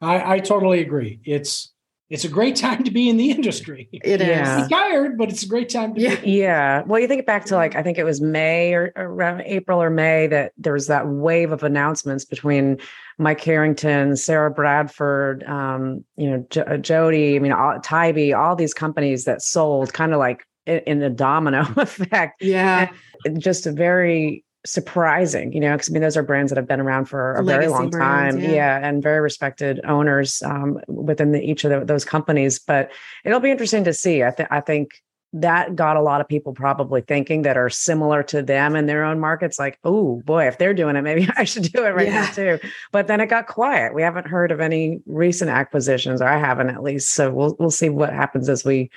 i 0.00 0.34
i 0.34 0.38
totally 0.38 0.80
agree 0.80 1.20
it's 1.24 1.72
it's 2.12 2.24
a 2.24 2.28
great 2.28 2.56
time 2.56 2.84
to 2.84 2.90
be 2.90 3.08
in 3.08 3.16
the 3.16 3.30
industry. 3.30 3.88
It 3.90 4.20
is. 4.20 4.28
Yeah. 4.28 4.68
tired, 4.68 5.16
but 5.16 5.30
it's 5.30 5.42
a 5.42 5.48
great 5.48 5.70
time 5.70 5.94
to 5.94 6.00
yeah. 6.00 6.20
be. 6.20 6.32
Yeah. 6.32 6.82
Well, 6.82 7.00
you 7.00 7.08
think 7.08 7.24
back 7.24 7.46
to 7.46 7.54
like, 7.54 7.74
I 7.74 7.82
think 7.82 7.96
it 7.96 8.04
was 8.04 8.20
May 8.20 8.74
or 8.74 8.92
around 8.96 9.40
April 9.46 9.82
or 9.82 9.88
May 9.88 10.26
that 10.26 10.52
there 10.58 10.74
was 10.74 10.88
that 10.88 11.08
wave 11.08 11.52
of 11.52 11.62
announcements 11.62 12.26
between 12.26 12.76
Mike 13.16 13.40
Harrington, 13.40 14.14
Sarah 14.16 14.50
Bradford, 14.50 15.42
um, 15.44 16.04
you 16.16 16.30
know, 16.30 16.46
J- 16.50 16.64
uh, 16.64 16.76
Jody, 16.76 17.36
I 17.36 17.38
mean, 17.38 17.52
all, 17.52 17.80
Tybee, 17.80 18.34
all 18.34 18.56
these 18.56 18.74
companies 18.74 19.24
that 19.24 19.40
sold 19.40 19.94
kind 19.94 20.12
of 20.12 20.18
like 20.18 20.46
in, 20.66 20.80
in 20.80 20.98
the 20.98 21.08
domino 21.08 21.62
effect. 21.78 22.42
Yeah. 22.42 22.90
And 23.24 23.40
just 23.40 23.66
a 23.66 23.72
very 23.72 24.44
surprising, 24.64 25.52
you 25.52 25.60
know, 25.60 25.72
because 25.72 25.90
I 25.90 25.92
mean, 25.92 26.02
those 26.02 26.16
are 26.16 26.22
brands 26.22 26.50
that 26.50 26.56
have 26.56 26.68
been 26.68 26.80
around 26.80 27.06
for 27.06 27.34
a 27.34 27.44
very 27.44 27.68
long 27.68 27.90
brands, 27.90 28.36
time. 28.36 28.44
Yeah. 28.44 28.50
yeah. 28.54 28.88
and 28.88 29.02
very 29.02 29.20
respected 29.20 29.80
owners 29.84 30.42
um, 30.42 30.78
within 30.86 31.32
the, 31.32 31.40
each 31.42 31.64
of 31.64 31.70
the, 31.70 31.84
those 31.84 32.04
companies. 32.04 32.58
But 32.58 32.92
it'll 33.24 33.40
be 33.40 33.50
interesting 33.50 33.84
to 33.84 33.92
see. 33.92 34.22
I, 34.22 34.30
th- 34.30 34.48
I 34.50 34.60
think 34.60 35.02
that 35.34 35.74
got 35.74 35.96
a 35.96 36.02
lot 36.02 36.20
of 36.20 36.28
people 36.28 36.52
probably 36.52 37.00
thinking 37.00 37.42
that 37.42 37.56
are 37.56 37.70
similar 37.70 38.22
to 38.22 38.42
them 38.42 38.76
in 38.76 38.86
their 38.86 39.02
own 39.02 39.18
markets, 39.18 39.58
like, 39.58 39.78
oh 39.82 40.22
boy, 40.26 40.46
if 40.46 40.58
they're 40.58 40.74
doing 40.74 40.94
it, 40.94 41.02
maybe 41.02 41.28
I 41.36 41.44
should 41.44 41.72
do 41.72 41.84
it 41.84 41.94
right 41.94 42.06
yeah. 42.06 42.22
now 42.22 42.30
too. 42.30 42.58
But 42.92 43.06
then 43.06 43.20
it 43.20 43.28
got 43.28 43.46
quiet. 43.46 43.94
We 43.94 44.02
haven't 44.02 44.26
heard 44.26 44.52
of 44.52 44.60
any 44.60 45.00
recent 45.06 45.50
acquisitions, 45.50 46.20
or 46.20 46.28
I 46.28 46.38
haven't 46.38 46.70
at 46.70 46.82
least. 46.82 47.10
So 47.10 47.30
we'll 47.32 47.56
we'll 47.58 47.70
see 47.70 47.88
what 47.88 48.12
happens 48.12 48.48
as 48.48 48.64
we 48.64 48.90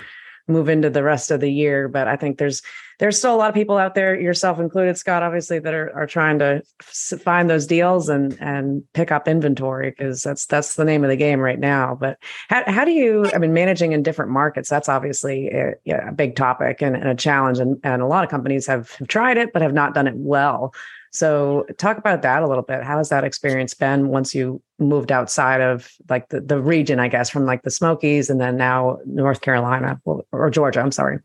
move 0.47 0.69
into 0.69 0.89
the 0.89 1.03
rest 1.03 1.31
of 1.31 1.39
the 1.39 1.51
year. 1.51 1.87
But 1.87 2.07
I 2.07 2.15
think 2.15 2.37
there's 2.37 2.61
there's 2.99 3.17
still 3.17 3.35
a 3.35 3.37
lot 3.37 3.49
of 3.49 3.55
people 3.55 3.77
out 3.77 3.93
there, 3.93 4.17
yourself 4.19 4.57
included, 4.57 4.97
Scott, 4.97 5.21
obviously, 5.21 5.59
that 5.59 5.73
are, 5.73 5.91
are 5.93 6.07
trying 6.07 6.39
to 6.39 6.61
find 6.79 7.49
those 7.49 7.67
deals 7.67 8.07
and 8.09 8.37
and 8.39 8.83
pick 8.93 9.11
up 9.11 9.27
inventory 9.27 9.89
because 9.89 10.21
that's 10.21 10.45
that's 10.45 10.75
the 10.75 10.85
name 10.85 11.03
of 11.03 11.09
the 11.09 11.17
game 11.17 11.39
right 11.39 11.59
now. 11.59 11.95
But 11.99 12.17
how 12.47 12.63
how 12.67 12.85
do 12.85 12.91
you? 12.91 13.29
I 13.33 13.37
mean, 13.37 13.53
managing 13.53 13.91
in 13.91 14.03
different 14.03 14.31
markets 14.31 14.69
that's 14.69 14.89
obviously 14.89 15.49
a, 15.49 15.73
a 15.89 16.11
big 16.11 16.35
topic 16.35 16.81
and, 16.81 16.95
and, 16.95 17.07
a 17.07 17.15
challenge, 17.15 17.59
and 17.59 17.79
and 17.83 18.01
a 18.01 18.07
lot 18.07 18.23
of 18.23 18.29
companies 18.29 18.67
have, 18.67 18.91
have 18.91 19.07
tried 19.07 19.37
it 19.37 19.51
but 19.51 19.61
have 19.61 19.73
not 19.73 19.93
done 19.93 20.07
it 20.07 20.15
well. 20.15 20.73
So 21.15 21.65
talk 21.77 21.97
about 21.97 22.21
that 22.23 22.43
a 22.43 22.47
little 22.47 22.63
bit. 22.63 22.83
How 22.83 22.97
has 22.97 23.09
that 23.09 23.23
experience 23.23 23.73
been 23.73 24.09
once 24.09 24.35
you 24.35 24.61
moved 24.79 25.11
outside 25.11 25.61
of 25.61 25.89
like 26.09 26.29
the, 26.29 26.41
the 26.41 26.61
region, 26.61 26.99
I 26.99 27.07
guess, 27.07 27.29
from 27.29 27.45
like 27.45 27.63
the 27.63 27.71
Smokies 27.71 28.29
and 28.29 28.41
then 28.41 28.57
now 28.57 28.97
North 29.05 29.41
Carolina 29.41 29.99
or 30.05 30.49
Georgia, 30.49 30.81
I'm 30.81 30.91
sorry. 30.91 31.19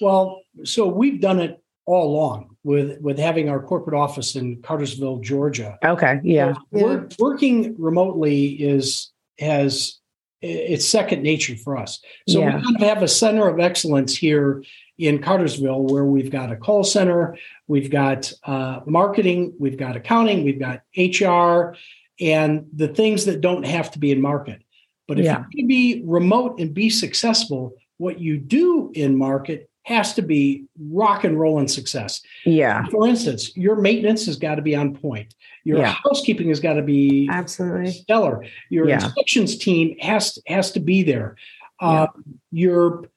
Well, 0.00 0.42
so 0.64 0.86
we've 0.86 1.20
done 1.20 1.40
it 1.40 1.62
all 1.84 2.14
along 2.14 2.56
with 2.62 3.00
with 3.00 3.18
having 3.18 3.48
our 3.48 3.60
corporate 3.60 3.98
office 3.98 4.36
in 4.36 4.62
Cartersville, 4.62 5.18
Georgia. 5.18 5.78
Okay, 5.84 6.20
yeah. 6.22 6.54
So 6.72 7.08
working 7.18 7.74
remotely 7.78 8.50
is 8.50 9.10
has 9.40 9.98
it's 10.40 10.86
second 10.86 11.22
nature 11.22 11.56
for 11.56 11.76
us. 11.76 12.00
So 12.28 12.40
yeah. 12.40 12.56
we 12.56 12.62
kind 12.62 12.76
of 12.76 12.82
have 12.82 13.02
a 13.02 13.08
center 13.08 13.48
of 13.48 13.60
excellence 13.60 14.16
here 14.16 14.62
in 14.98 15.20
Cartersville 15.20 15.82
where 15.82 16.04
we've 16.04 16.30
got 16.30 16.52
a 16.52 16.56
call 16.56 16.84
center, 16.84 17.36
we've 17.66 17.90
got 17.90 18.32
uh, 18.44 18.80
marketing, 18.86 19.54
we've 19.58 19.78
got 19.78 19.96
accounting, 19.96 20.44
we've 20.44 20.60
got 20.60 20.82
HR, 20.96 21.76
and 22.20 22.66
the 22.72 22.88
things 22.88 23.24
that 23.24 23.40
don't 23.40 23.64
have 23.64 23.90
to 23.92 23.98
be 23.98 24.12
in 24.12 24.20
market. 24.20 24.62
But 25.08 25.18
if 25.18 25.24
yeah. 25.24 25.44
you 25.50 25.58
can 25.60 25.66
be 25.66 26.02
remote 26.06 26.60
and 26.60 26.72
be 26.72 26.88
successful, 26.88 27.74
what 27.98 28.20
you 28.20 28.38
do 28.38 28.92
in 28.94 29.16
market 29.16 29.68
has 29.84 30.14
to 30.14 30.22
be 30.22 30.64
rock 30.90 31.24
and 31.24 31.38
roll 31.38 31.58
and 31.58 31.70
success. 31.70 32.22
Yeah. 32.44 32.86
For 32.86 33.06
instance, 33.06 33.56
your 33.56 33.76
maintenance 33.76 34.26
has 34.26 34.36
got 34.36 34.56
to 34.56 34.62
be 34.62 34.76
on 34.76 34.94
point. 34.94 35.34
Your 35.64 35.78
yeah. 35.78 35.96
housekeeping 36.04 36.48
has 36.48 36.60
got 36.60 36.74
to 36.74 36.82
be 36.82 37.28
absolutely 37.30 37.92
stellar. 37.92 38.44
Your 38.70 38.88
yeah. 38.88 39.04
inspections 39.04 39.56
team 39.56 39.96
has 40.00 40.38
has 40.46 40.72
to 40.72 40.80
be 40.80 41.02
there. 41.02 41.36
Uh, 41.80 42.06
your 42.52 43.08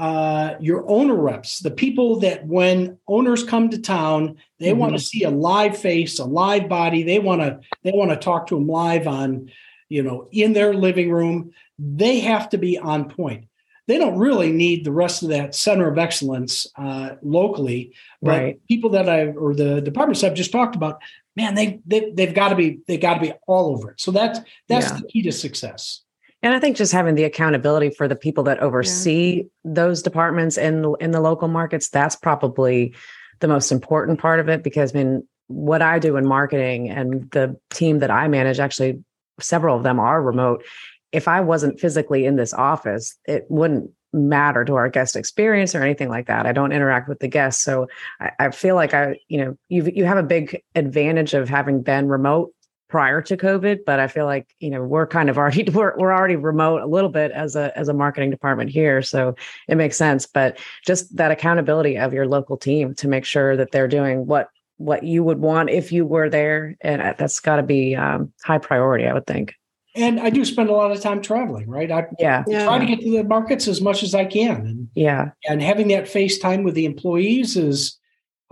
uh, 0.00 0.56
your 0.60 0.88
owner 0.90 1.14
reps, 1.14 1.58
the 1.58 1.70
people 1.70 2.20
that 2.20 2.46
when 2.46 2.96
owners 3.06 3.44
come 3.44 3.68
to 3.68 3.78
town, 3.78 4.38
they 4.58 4.70
mm-hmm. 4.70 4.78
want 4.78 4.92
to 4.94 4.98
see 4.98 5.24
a 5.24 5.30
live 5.30 5.76
face, 5.76 6.18
a 6.18 6.24
live 6.24 6.70
body. 6.70 7.02
They 7.02 7.18
want 7.18 7.42
to 7.42 7.60
they 7.84 7.92
want 7.92 8.10
to 8.10 8.16
talk 8.16 8.46
to 8.46 8.54
them 8.54 8.66
live 8.66 9.06
on, 9.06 9.50
you 9.90 10.02
know, 10.02 10.26
in 10.32 10.54
their 10.54 10.72
living 10.72 11.12
room. 11.12 11.52
They 11.78 12.20
have 12.20 12.48
to 12.48 12.56
be 12.56 12.78
on 12.78 13.10
point. 13.10 13.44
They 13.88 13.98
don't 13.98 14.16
really 14.16 14.52
need 14.52 14.86
the 14.86 14.92
rest 14.92 15.22
of 15.22 15.28
that 15.28 15.54
center 15.54 15.86
of 15.90 15.98
excellence 15.98 16.66
uh, 16.76 17.16
locally, 17.22 17.92
but 18.22 18.30
right. 18.30 18.60
people 18.68 18.90
that 18.90 19.06
I 19.06 19.26
or 19.26 19.54
the 19.54 19.82
departments 19.82 20.24
I've 20.24 20.32
just 20.32 20.52
talked 20.52 20.76
about, 20.76 21.02
man, 21.36 21.54
they, 21.54 21.82
they 21.84 22.10
they've 22.10 22.34
got 22.34 22.48
to 22.48 22.56
be 22.56 22.80
they 22.86 22.96
got 22.96 23.14
to 23.14 23.20
be 23.20 23.34
all 23.46 23.76
over 23.76 23.90
it. 23.90 24.00
So 24.00 24.12
that's 24.12 24.40
that's 24.66 24.86
yeah. 24.86 24.96
the 24.96 25.08
key 25.08 25.22
to 25.24 25.32
success. 25.32 26.00
And 26.42 26.54
I 26.54 26.58
think 26.58 26.76
just 26.76 26.92
having 26.92 27.14
the 27.14 27.24
accountability 27.24 27.90
for 27.90 28.08
the 28.08 28.16
people 28.16 28.44
that 28.44 28.60
oversee 28.60 29.36
yeah. 29.36 29.42
those 29.64 30.02
departments 30.02 30.56
in 30.56 30.94
in 31.00 31.10
the 31.10 31.20
local 31.20 31.48
markets, 31.48 31.88
that's 31.88 32.16
probably 32.16 32.94
the 33.40 33.48
most 33.48 33.72
important 33.72 34.18
part 34.18 34.40
of 34.40 34.48
it 34.48 34.62
because 34.62 34.94
I 34.94 34.98
mean 34.98 35.28
what 35.48 35.82
I 35.82 35.98
do 35.98 36.16
in 36.16 36.26
marketing 36.26 36.88
and 36.88 37.28
the 37.32 37.58
team 37.70 37.98
that 37.98 38.10
I 38.10 38.28
manage 38.28 38.60
actually 38.60 39.02
several 39.40 39.76
of 39.76 39.82
them 39.82 39.98
are 39.98 40.22
remote. 40.22 40.64
If 41.12 41.26
I 41.26 41.40
wasn't 41.40 41.80
physically 41.80 42.24
in 42.24 42.36
this 42.36 42.54
office, 42.54 43.16
it 43.26 43.46
wouldn't 43.48 43.90
matter 44.12 44.64
to 44.64 44.74
our 44.76 44.88
guest 44.88 45.16
experience 45.16 45.74
or 45.74 45.82
anything 45.82 46.08
like 46.08 46.26
that. 46.26 46.46
I 46.46 46.52
don't 46.52 46.72
interact 46.72 47.08
with 47.08 47.20
the 47.20 47.28
guests. 47.28 47.62
So 47.62 47.88
I, 48.20 48.30
I 48.38 48.50
feel 48.50 48.74
like 48.74 48.94
I, 48.94 49.16
you 49.28 49.44
know, 49.44 49.56
you 49.68 49.90
you 49.94 50.04
have 50.04 50.18
a 50.18 50.22
big 50.22 50.62
advantage 50.74 51.34
of 51.34 51.48
having 51.48 51.82
been 51.82 52.08
remote 52.08 52.52
prior 52.90 53.22
to 53.22 53.36
COVID, 53.36 53.84
but 53.86 54.00
I 54.00 54.08
feel 54.08 54.26
like 54.26 54.54
you 54.58 54.68
know 54.68 54.82
we're 54.82 55.06
kind 55.06 55.30
of 55.30 55.38
already 55.38 55.70
we're 55.72 55.96
we're 55.96 56.12
already 56.12 56.36
remote 56.36 56.82
a 56.82 56.86
little 56.86 57.08
bit 57.08 57.30
as 57.30 57.56
a 57.56 57.76
as 57.78 57.88
a 57.88 57.94
marketing 57.94 58.30
department 58.30 58.70
here, 58.70 59.00
so 59.00 59.34
it 59.68 59.76
makes 59.76 59.96
sense. 59.96 60.26
But 60.26 60.58
just 60.84 61.16
that 61.16 61.30
accountability 61.30 61.96
of 61.96 62.12
your 62.12 62.26
local 62.26 62.56
team 62.56 62.94
to 62.96 63.08
make 63.08 63.24
sure 63.24 63.56
that 63.56 63.70
they're 63.70 63.88
doing 63.88 64.26
what 64.26 64.48
what 64.76 65.04
you 65.04 65.22
would 65.22 65.38
want 65.38 65.70
if 65.70 65.92
you 65.92 66.04
were 66.04 66.28
there, 66.28 66.76
and 66.80 67.14
that's 67.16 67.40
got 67.40 67.56
to 67.56 67.62
be 67.62 67.94
um, 67.94 68.32
high 68.44 68.58
priority, 68.58 69.06
I 69.06 69.14
would 69.14 69.26
think. 69.26 69.54
And 69.94 70.20
I 70.20 70.30
do 70.30 70.44
spend 70.44 70.68
a 70.68 70.72
lot 70.72 70.92
of 70.92 71.00
time 71.00 71.20
traveling, 71.20 71.68
right? 71.68 71.90
I 71.90 72.06
yeah. 72.18 72.44
try 72.44 72.78
to 72.78 72.86
get 72.86 73.00
to 73.00 73.10
the 73.10 73.24
markets 73.24 73.66
as 73.66 73.80
much 73.80 74.02
as 74.02 74.14
I 74.14 74.24
can, 74.24 74.66
and 74.66 74.88
yeah, 74.94 75.30
and 75.48 75.62
having 75.62 75.88
that 75.88 76.08
face 76.08 76.38
time 76.38 76.62
with 76.62 76.74
the 76.74 76.86
employees 76.86 77.56
is 77.56 77.99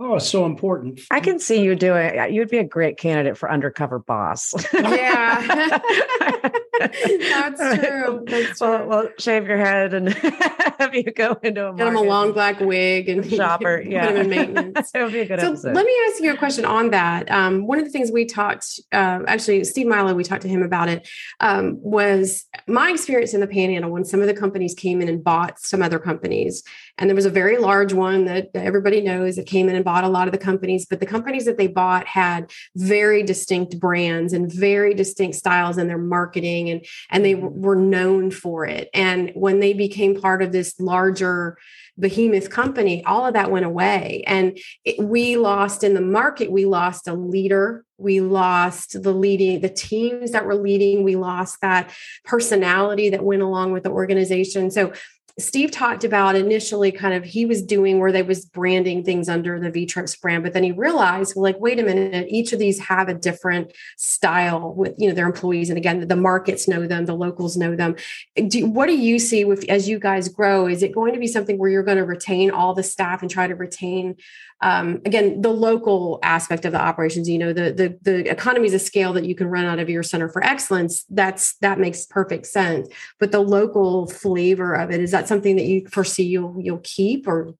Oh, 0.01 0.17
so 0.17 0.45
important. 0.45 1.01
I 1.11 1.19
can 1.19 1.39
see 1.39 1.61
you 1.61 1.75
doing 1.75 2.33
you'd 2.33 2.49
be 2.49 2.57
a 2.57 2.63
great 2.63 2.97
candidate 2.97 3.37
for 3.37 3.51
undercover 3.51 3.99
boss. 3.99 4.53
Yeah. 4.73 5.79
That's 6.79 7.59
true. 7.79 8.23
That's 8.25 8.61
well, 8.61 8.87
well, 8.87 9.09
shave 9.19 9.45
your 9.47 9.57
head 9.57 9.93
and 9.93 10.09
have 10.79 10.95
you 10.95 11.03
go 11.03 11.37
into 11.43 11.69
a 11.69 11.75
Get 11.75 11.87
him 11.87 11.97
a 11.97 12.01
long 12.01 12.31
black 12.31 12.59
wig 12.59 13.09
and 13.09 13.29
shopper. 13.29 13.81
Yeah. 13.81 14.07
Put 14.07 14.15
him 14.15 14.21
in 14.21 14.29
maintenance. 14.29 14.91
it 14.93 15.03
would 15.03 15.11
be 15.11 15.19
a 15.19 15.25
good 15.25 15.41
so 15.41 15.47
episode. 15.47 15.75
Let 15.75 15.85
me 15.85 15.93
ask 16.07 16.21
you 16.21 16.33
a 16.33 16.37
question 16.37 16.63
on 16.63 16.91
that. 16.91 17.29
Um, 17.29 17.67
one 17.67 17.79
of 17.79 17.85
the 17.85 17.91
things 17.91 18.11
we 18.11 18.25
talked, 18.25 18.79
uh, 18.93 19.19
actually, 19.27 19.63
Steve 19.65 19.87
Milo, 19.87 20.13
we 20.13 20.23
talked 20.23 20.43
to 20.43 20.47
him 20.47 20.63
about 20.63 20.87
it, 20.87 21.07
um, 21.41 21.77
was 21.81 22.45
my 22.67 22.91
experience 22.91 23.33
in 23.33 23.41
the 23.41 23.47
panhandle 23.47 23.91
when 23.91 24.05
some 24.05 24.21
of 24.21 24.27
the 24.27 24.33
companies 24.33 24.73
came 24.73 25.01
in 25.01 25.09
and 25.09 25.23
bought 25.23 25.59
some 25.59 25.81
other 25.81 25.99
companies. 25.99 26.63
And 26.99 27.09
there 27.09 27.15
was 27.15 27.25
a 27.25 27.31
very 27.31 27.57
large 27.57 27.93
one 27.93 28.25
that 28.25 28.49
everybody 28.53 29.01
knows 29.01 29.37
that 29.37 29.47
came 29.47 29.69
in 29.69 29.75
and 29.75 29.83
bought 29.83 30.03
a 30.03 30.09
lot 30.09 30.27
of 30.27 30.31
the 30.33 30.37
companies, 30.37 30.85
but 30.85 30.99
the 30.99 31.07
companies 31.07 31.45
that 31.45 31.57
they 31.57 31.67
bought 31.67 32.05
had 32.05 32.51
very 32.75 33.23
distinct 33.23 33.79
brands 33.79 34.33
and 34.33 34.53
very 34.53 34.93
distinct 34.93 35.35
styles 35.35 35.79
in 35.79 35.87
their 35.87 35.97
marketing 35.97 36.69
and 36.69 36.85
and 37.09 37.25
they 37.25 37.39
Mm-hmm. 37.39 37.61
were 37.61 37.75
known 37.75 38.31
for 38.31 38.65
it. 38.65 38.89
And 38.93 39.31
when 39.33 39.59
they 39.59 39.73
became 39.73 40.19
part 40.19 40.41
of 40.41 40.51
this 40.51 40.79
larger 40.79 41.57
behemoth 41.97 42.49
company, 42.49 43.03
all 43.05 43.25
of 43.25 43.33
that 43.33 43.51
went 43.51 43.65
away. 43.65 44.23
And 44.25 44.57
it, 44.85 45.03
we 45.03 45.37
lost 45.37 45.83
in 45.83 45.93
the 45.93 46.01
market, 46.01 46.51
we 46.51 46.65
lost 46.65 47.07
a 47.07 47.13
leader, 47.13 47.83
we 47.97 48.21
lost 48.21 49.01
the 49.03 49.13
leading, 49.13 49.61
the 49.61 49.69
teams 49.69 50.31
that 50.31 50.45
were 50.45 50.55
leading, 50.55 51.03
we 51.03 51.15
lost 51.15 51.59
that 51.61 51.91
personality 52.23 53.09
that 53.09 53.23
went 53.23 53.41
along 53.41 53.73
with 53.73 53.83
the 53.83 53.91
organization. 53.91 54.71
So 54.71 54.93
Steve 55.39 55.71
talked 55.71 56.03
about 56.03 56.35
initially 56.35 56.91
kind 56.91 57.13
of 57.13 57.23
he 57.23 57.45
was 57.45 57.61
doing 57.61 57.99
where 57.99 58.11
they 58.11 58.23
was 58.23 58.45
branding 58.45 59.03
things 59.03 59.29
under 59.29 59.59
the 59.59 59.71
V-Trips 59.71 60.15
brand, 60.15 60.43
but 60.43 60.53
then 60.53 60.63
he 60.63 60.71
realized, 60.71 61.33
well, 61.35 61.43
like, 61.43 61.59
wait 61.59 61.79
a 61.79 61.83
minute, 61.83 62.27
each 62.29 62.53
of 62.53 62.59
these 62.59 62.79
have 62.79 63.09
a 63.09 63.13
different 63.13 63.71
style 63.97 64.73
with 64.73 64.95
you 64.97 65.07
know 65.07 65.15
their 65.15 65.25
employees. 65.25 65.69
And 65.69 65.77
again, 65.77 66.07
the 66.07 66.15
markets 66.15 66.67
know 66.67 66.87
them, 66.87 67.05
the 67.05 67.15
locals 67.15 67.57
know 67.57 67.75
them. 67.75 67.95
Do, 68.35 68.67
what 68.67 68.87
do 68.87 68.97
you 68.97 69.19
see 69.19 69.45
with 69.45 69.67
as 69.69 69.87
you 69.87 69.99
guys 69.99 70.27
grow? 70.27 70.67
Is 70.67 70.83
it 70.83 70.93
going 70.93 71.13
to 71.13 71.19
be 71.19 71.27
something 71.27 71.57
where 71.57 71.69
you're 71.69 71.83
going 71.83 71.97
to 71.97 72.05
retain 72.05 72.51
all 72.51 72.73
the 72.73 72.83
staff 72.83 73.21
and 73.21 73.31
try 73.31 73.47
to 73.47 73.55
retain 73.55 74.15
um, 74.61 75.01
again 75.05 75.41
the 75.41 75.49
local 75.51 76.19
aspect 76.23 76.65
of 76.65 76.71
the 76.71 76.81
operations? 76.81 77.29
You 77.29 77.37
know, 77.37 77.53
the 77.53 77.71
the 77.71 77.97
the 78.01 78.29
economies 78.29 78.73
of 78.73 78.81
scale 78.81 79.13
that 79.13 79.25
you 79.25 79.35
can 79.35 79.47
run 79.47 79.65
out 79.65 79.79
of 79.79 79.89
your 79.89 80.03
center 80.03 80.29
for 80.29 80.43
excellence. 80.43 81.05
That's 81.09 81.55
that 81.59 81.79
makes 81.79 82.05
perfect 82.05 82.45
sense. 82.47 82.89
But 83.19 83.31
the 83.31 83.39
local 83.39 84.07
flavor 84.07 84.73
of 84.73 84.91
it 84.91 84.99
is 84.99 85.11
that 85.11 85.27
something 85.27 85.55
that 85.55 85.65
you 85.65 85.87
foresee 85.87 86.23
you'll 86.23 86.55
you'll 86.59 86.81
keep 86.83 87.27
or 87.27 87.53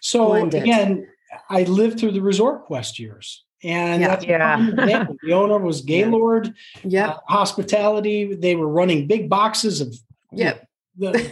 So 0.00 0.26
blend 0.28 0.54
it. 0.54 0.62
again, 0.62 1.06
I 1.50 1.64
lived 1.64 1.98
through 2.00 2.12
the 2.12 2.22
Resort 2.22 2.64
Quest 2.64 2.98
years. 2.98 3.44
And 3.62 4.02
Yeah. 4.02 4.08
that's 4.08 4.24
Yeah. 4.24 5.06
the 5.22 5.32
owner 5.32 5.58
was 5.58 5.80
Gaylord 5.92 6.54
yeah 6.84 7.08
uh, 7.08 7.18
Hospitality. 7.28 8.34
They 8.34 8.54
were 8.54 8.68
running 8.68 9.06
big 9.06 9.28
boxes 9.28 9.80
of 9.80 9.94
yeah 10.32 10.54
the 10.98 11.30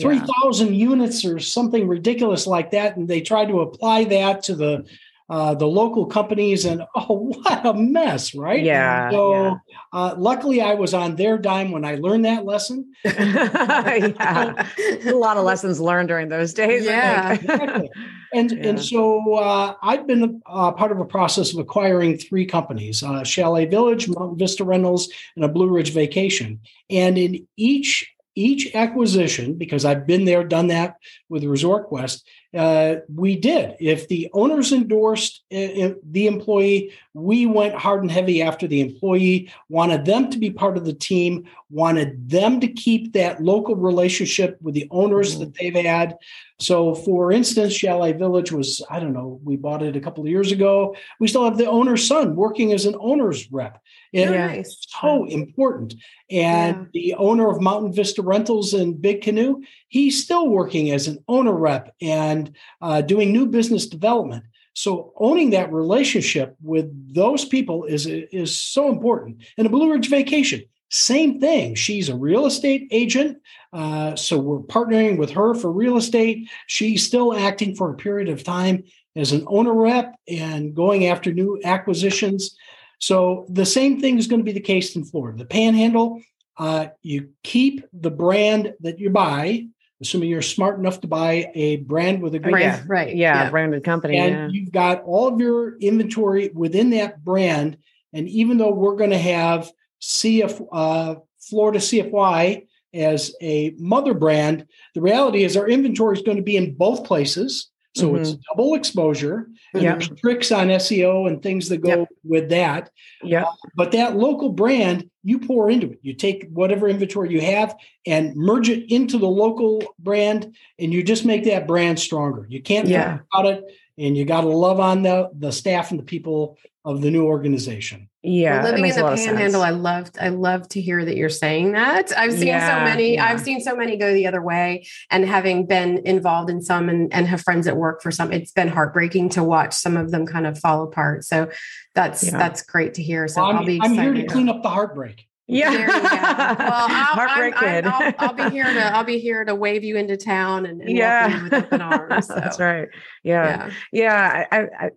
3,000 0.00 0.74
units 0.74 1.24
or 1.24 1.38
something 1.38 1.86
ridiculous 1.86 2.46
like 2.46 2.72
that. 2.72 2.96
And 2.96 3.08
they 3.08 3.20
tried 3.20 3.48
to 3.48 3.60
apply 3.60 4.04
that 4.04 4.42
to 4.44 4.54
the 4.54 4.84
uh, 5.30 5.54
the 5.54 5.66
local 5.66 6.04
companies, 6.04 6.66
and 6.66 6.82
oh, 6.94 7.32
what 7.42 7.64
a 7.64 7.72
mess, 7.72 8.34
right? 8.34 8.62
Yeah, 8.62 9.10
So, 9.10 9.32
yeah. 9.32 9.54
Uh, 9.92 10.14
luckily, 10.18 10.60
I 10.60 10.74
was 10.74 10.92
on 10.92 11.16
their 11.16 11.38
dime 11.38 11.70
when 11.70 11.84
I 11.84 11.94
learned 11.94 12.26
that 12.26 12.44
lesson. 12.44 12.92
yeah. 13.04 14.66
a 15.06 15.12
lot 15.12 15.36
of 15.36 15.44
lessons 15.44 15.80
learned 15.80 16.08
during 16.08 16.28
those 16.28 16.52
days. 16.52 16.84
Yeah. 16.84 17.32
Exactly. 17.32 17.90
And 18.34 18.50
Yeah. 18.50 18.68
and 18.68 18.82
so 18.82 19.34
uh, 19.34 19.74
I've 19.80 20.06
been 20.06 20.42
uh, 20.46 20.72
part 20.72 20.92
of 20.92 20.98
a 20.98 21.04
process 21.04 21.52
of 21.52 21.58
acquiring 21.58 22.18
three 22.18 22.44
companies: 22.44 23.02
uh, 23.02 23.24
Chalet 23.24 23.66
Village, 23.66 24.08
Mountain 24.08 24.38
Vista 24.38 24.64
Rentals, 24.64 25.08
and 25.36 25.44
a 25.44 25.48
Blue 25.48 25.68
Ridge 25.68 25.92
Vacation. 25.94 26.60
And 26.90 27.16
in 27.16 27.46
each 27.56 28.13
each 28.34 28.74
acquisition, 28.74 29.54
because 29.54 29.84
I've 29.84 30.06
been 30.06 30.24
there, 30.24 30.44
done 30.44 30.68
that 30.68 30.96
with 31.28 31.44
Resort 31.44 31.88
Quest, 31.88 32.26
uh, 32.54 32.96
we 33.14 33.36
did. 33.36 33.74
If 33.80 34.08
the 34.08 34.30
owners 34.32 34.72
endorsed 34.72 35.42
uh, 35.52 35.56
uh, 35.58 35.94
the 36.10 36.26
employee, 36.26 36.92
we 37.14 37.46
went 37.46 37.74
hard 37.74 38.02
and 38.02 38.10
heavy 38.10 38.42
after 38.42 38.66
the 38.66 38.80
employee. 38.80 39.50
Wanted 39.68 40.04
them 40.04 40.30
to 40.30 40.38
be 40.38 40.50
part 40.50 40.76
of 40.76 40.84
the 40.84 40.92
team. 40.94 41.44
Wanted 41.70 42.28
them 42.30 42.60
to 42.60 42.68
keep 42.68 43.12
that 43.14 43.42
local 43.42 43.76
relationship 43.76 44.58
with 44.60 44.74
the 44.74 44.88
owners 44.90 45.36
Mhm. 45.36 45.38
that 45.40 45.54
they've 45.54 45.74
had. 45.84 46.16
So, 46.60 46.94
for 46.94 47.32
instance, 47.32 47.72
Chalet 47.74 48.12
Village 48.12 48.52
was, 48.52 48.80
I 48.88 49.00
don't 49.00 49.12
know, 49.12 49.40
we 49.44 49.56
bought 49.56 49.82
it 49.82 49.96
a 49.96 50.00
couple 50.00 50.22
of 50.24 50.30
years 50.30 50.52
ago. 50.52 50.94
We 51.18 51.26
still 51.28 51.44
have 51.44 51.58
the 51.58 51.66
owner's 51.68 52.06
son 52.06 52.36
working 52.36 52.72
as 52.72 52.86
an 52.86 52.94
owner's 53.00 53.50
rep. 53.50 53.80
And 54.12 54.30
Yeah. 54.30 54.46
nice. 54.46 54.86
so 55.00 55.24
important. 55.24 55.94
And 56.30 56.76
Yeah. 56.76 56.84
the 56.92 57.14
owner 57.14 57.50
of 57.50 57.60
Mountain 57.60 57.92
Vista 57.92 58.22
Rentals 58.22 58.72
in 58.72 58.94
Big 58.94 59.22
Canoe, 59.22 59.62
he's 59.88 60.22
still 60.22 60.48
working 60.48 60.92
as 60.92 61.08
an 61.08 61.18
owner 61.26 61.52
rep 61.52 61.92
and 62.00 62.43
uh, 62.80 63.00
doing 63.00 63.32
new 63.32 63.46
business 63.46 63.86
development. 63.86 64.44
So 64.74 65.12
owning 65.16 65.50
that 65.50 65.72
relationship 65.72 66.56
with 66.60 67.14
those 67.14 67.44
people 67.44 67.84
is 67.84 68.06
is 68.06 68.56
so 68.58 68.90
important. 68.90 69.42
And 69.56 69.66
a 69.66 69.70
Blue 69.70 69.92
Ridge 69.92 70.08
Vacation, 70.08 70.64
same 70.90 71.40
thing. 71.40 71.76
She's 71.76 72.08
a 72.08 72.16
real 72.16 72.46
estate 72.46 72.88
agent, 72.90 73.38
uh, 73.72 74.16
so 74.16 74.38
we're 74.38 74.60
partnering 74.60 75.16
with 75.16 75.30
her 75.30 75.54
for 75.54 75.70
real 75.70 75.96
estate. 75.96 76.48
She's 76.66 77.06
still 77.06 77.34
acting 77.34 77.74
for 77.76 77.90
a 77.90 77.96
period 77.96 78.28
of 78.28 78.42
time 78.42 78.84
as 79.16 79.32
an 79.32 79.44
owner 79.46 79.72
rep 79.72 80.14
and 80.28 80.74
going 80.74 81.06
after 81.06 81.32
new 81.32 81.60
acquisitions. 81.64 82.56
So 82.98 83.46
the 83.48 83.66
same 83.66 84.00
thing 84.00 84.18
is 84.18 84.26
going 84.26 84.40
to 84.40 84.44
be 84.44 84.52
the 84.52 84.60
case 84.60 84.96
in 84.96 85.04
Florida. 85.04 85.38
The 85.38 85.44
Panhandle, 85.46 86.20
uh, 86.58 86.88
you 87.02 87.30
keep 87.42 87.84
the 87.92 88.10
brand 88.10 88.74
that 88.80 88.98
you 88.98 89.10
buy, 89.10 89.66
assuming 90.00 90.28
you're 90.28 90.42
smart 90.42 90.78
enough 90.78 91.00
to 91.00 91.06
buy 91.08 91.50
a 91.54 91.76
brand 91.76 92.22
with 92.22 92.34
a 92.34 92.38
good 92.38 92.52
Oh, 92.52 92.84
Right, 92.86 93.14
yeah. 93.14 93.44
Yeah, 93.44 93.50
branded 93.50 93.84
company. 93.84 94.18
and 94.18 94.34
yeah. 94.34 94.48
you've 94.48 94.72
got 94.72 95.02
all 95.04 95.28
of 95.28 95.40
your 95.40 95.76
inventory 95.78 96.50
within 96.54 96.90
that 96.90 97.24
brand. 97.24 97.78
And 98.12 98.28
even 98.28 98.58
though 98.58 98.72
we're 98.72 98.96
going 98.96 99.10
to 99.10 99.18
have 99.18 99.70
CF 100.02 100.66
uh, 100.72 101.16
Florida 101.40 101.78
CFY 101.78 102.66
as 102.92 103.34
a 103.42 103.74
mother 103.78 104.14
brand, 104.14 104.66
the 104.94 105.00
reality 105.00 105.42
is 105.44 105.56
our 105.56 105.68
inventory 105.68 106.16
is 106.16 106.22
going 106.22 106.36
to 106.36 106.42
be 106.42 106.56
in 106.56 106.74
both 106.74 107.04
places. 107.04 107.70
So 107.96 108.16
it's 108.16 108.30
mm-hmm. 108.32 108.40
double 108.50 108.74
exposure. 108.74 109.48
And 109.72 109.82
Yeah. 109.82 109.92
there's 109.92 110.08
tricks 110.20 110.50
on 110.50 110.68
SEO 110.70 111.28
and 111.28 111.40
things 111.42 111.68
that 111.68 111.78
go 111.78 111.88
Yep. 112.00 112.08
with 112.24 112.48
that. 112.50 112.90
Yeah. 113.22 113.44
Uh, 113.44 113.52
but 113.76 113.92
that 113.92 114.16
local 114.16 114.48
brand, 114.48 115.08
you 115.22 115.38
pour 115.38 115.70
into 115.70 115.92
it. 115.92 115.98
You 116.02 116.14
take 116.14 116.48
whatever 116.52 116.88
inventory 116.88 117.30
you 117.32 117.40
have 117.40 117.76
and 118.04 118.34
merge 118.34 118.68
it 118.68 118.92
into 118.92 119.16
the 119.16 119.28
local 119.28 119.82
brand, 119.98 120.54
and 120.78 120.92
you 120.92 121.02
just 121.04 121.24
make 121.24 121.44
that 121.44 121.66
brand 121.68 121.98
stronger. 122.00 122.46
You 122.48 122.60
can't 122.60 122.88
Yeah. 122.88 123.20
about 123.32 123.46
it, 123.46 123.64
and 123.96 124.16
you 124.16 124.24
got 124.24 124.40
to 124.40 124.48
love 124.48 124.80
on 124.80 125.02
the 125.02 125.30
the 125.38 125.52
staff 125.52 125.90
and 125.90 126.00
the 126.00 126.04
people 126.04 126.58
of 126.84 127.00
the 127.00 127.10
new 127.10 127.24
organization. 127.24 128.08
Yeah. 128.22 128.62
Well, 128.62 128.72
that 128.72 128.80
living 128.80 128.90
in 128.90 128.96
the 128.96 129.16
panhandle. 129.16 129.62
I 129.62 129.70
loved. 129.70 130.18
I 130.20 130.28
love 130.28 130.68
to 130.70 130.80
hear 130.80 131.04
that 131.04 131.16
you're 131.16 131.30
saying 131.30 131.72
that. 131.72 132.12
I've 132.16 132.32
seen 132.32 132.48
Yeah, 132.48 132.78
so 132.78 132.84
many. 132.84 133.14
yeah. 133.14 133.24
I've 133.26 133.40
seen 133.40 133.60
so 133.60 133.74
many 133.74 133.96
go 133.96 134.12
the 134.12 134.26
other 134.26 134.42
way, 134.42 134.86
and 135.10 135.24
having 135.26 135.66
been 135.66 136.06
involved 136.06 136.50
in 136.50 136.60
some 136.60 136.88
and, 136.88 137.12
and 137.12 137.26
have 137.26 137.40
friends 137.40 137.66
at 137.66 137.76
work 137.76 138.02
for 138.02 138.10
some, 138.10 138.32
it's 138.32 138.52
been 138.52 138.68
heartbreaking 138.68 139.30
to 139.30 139.42
watch 139.42 139.72
some 139.74 139.96
of 139.96 140.10
them 140.10 140.26
kind 140.26 140.46
of 140.46 140.58
fall 140.58 140.82
apart. 140.82 141.24
So 141.24 141.48
that's 141.94 142.22
Yeah. 142.24 142.38
that's 142.38 142.62
great 142.62 142.94
to 142.94 143.02
hear. 143.02 143.28
So 143.28 143.42
I'm, 143.42 143.56
I'll 143.56 143.64
be. 143.64 143.80
I'm 143.82 143.94
here 143.94 144.12
to 144.12 144.26
clean 144.26 144.48
up 144.50 144.62
the 144.62 144.70
heartbreak. 144.70 145.26
Yeah. 145.46 145.70
There 145.70 145.80
you 145.80 145.86
go. 145.86 146.02
Well, 146.02 146.08
I'll, 146.10 147.20
I'm, 147.20 147.54
I'm, 147.54 147.86
I'll, 147.86 148.14
I'll 148.18 148.32
be 148.32 148.50
here 148.50 148.64
to. 148.64 148.80
I'll 148.96 149.04
be 149.04 149.18
here 149.18 149.44
to 149.44 149.54
wave 149.54 149.84
you 149.84 149.96
into 149.96 150.16
town 150.16 150.66
and, 150.66 150.82
and 150.82 150.96
welcome 150.96 150.96
yeah. 150.96 151.36
you 151.36 151.42
with 151.44 151.54
open 151.54 151.80
arms. 151.80 152.26
So, 152.34 152.34
That's 152.34 152.60
right. 152.60 152.88
Yeah. 153.22 153.70
Yeah. 153.92 154.44
Yeah. 154.46 154.46
I, 154.50 154.58
I, 154.86 154.90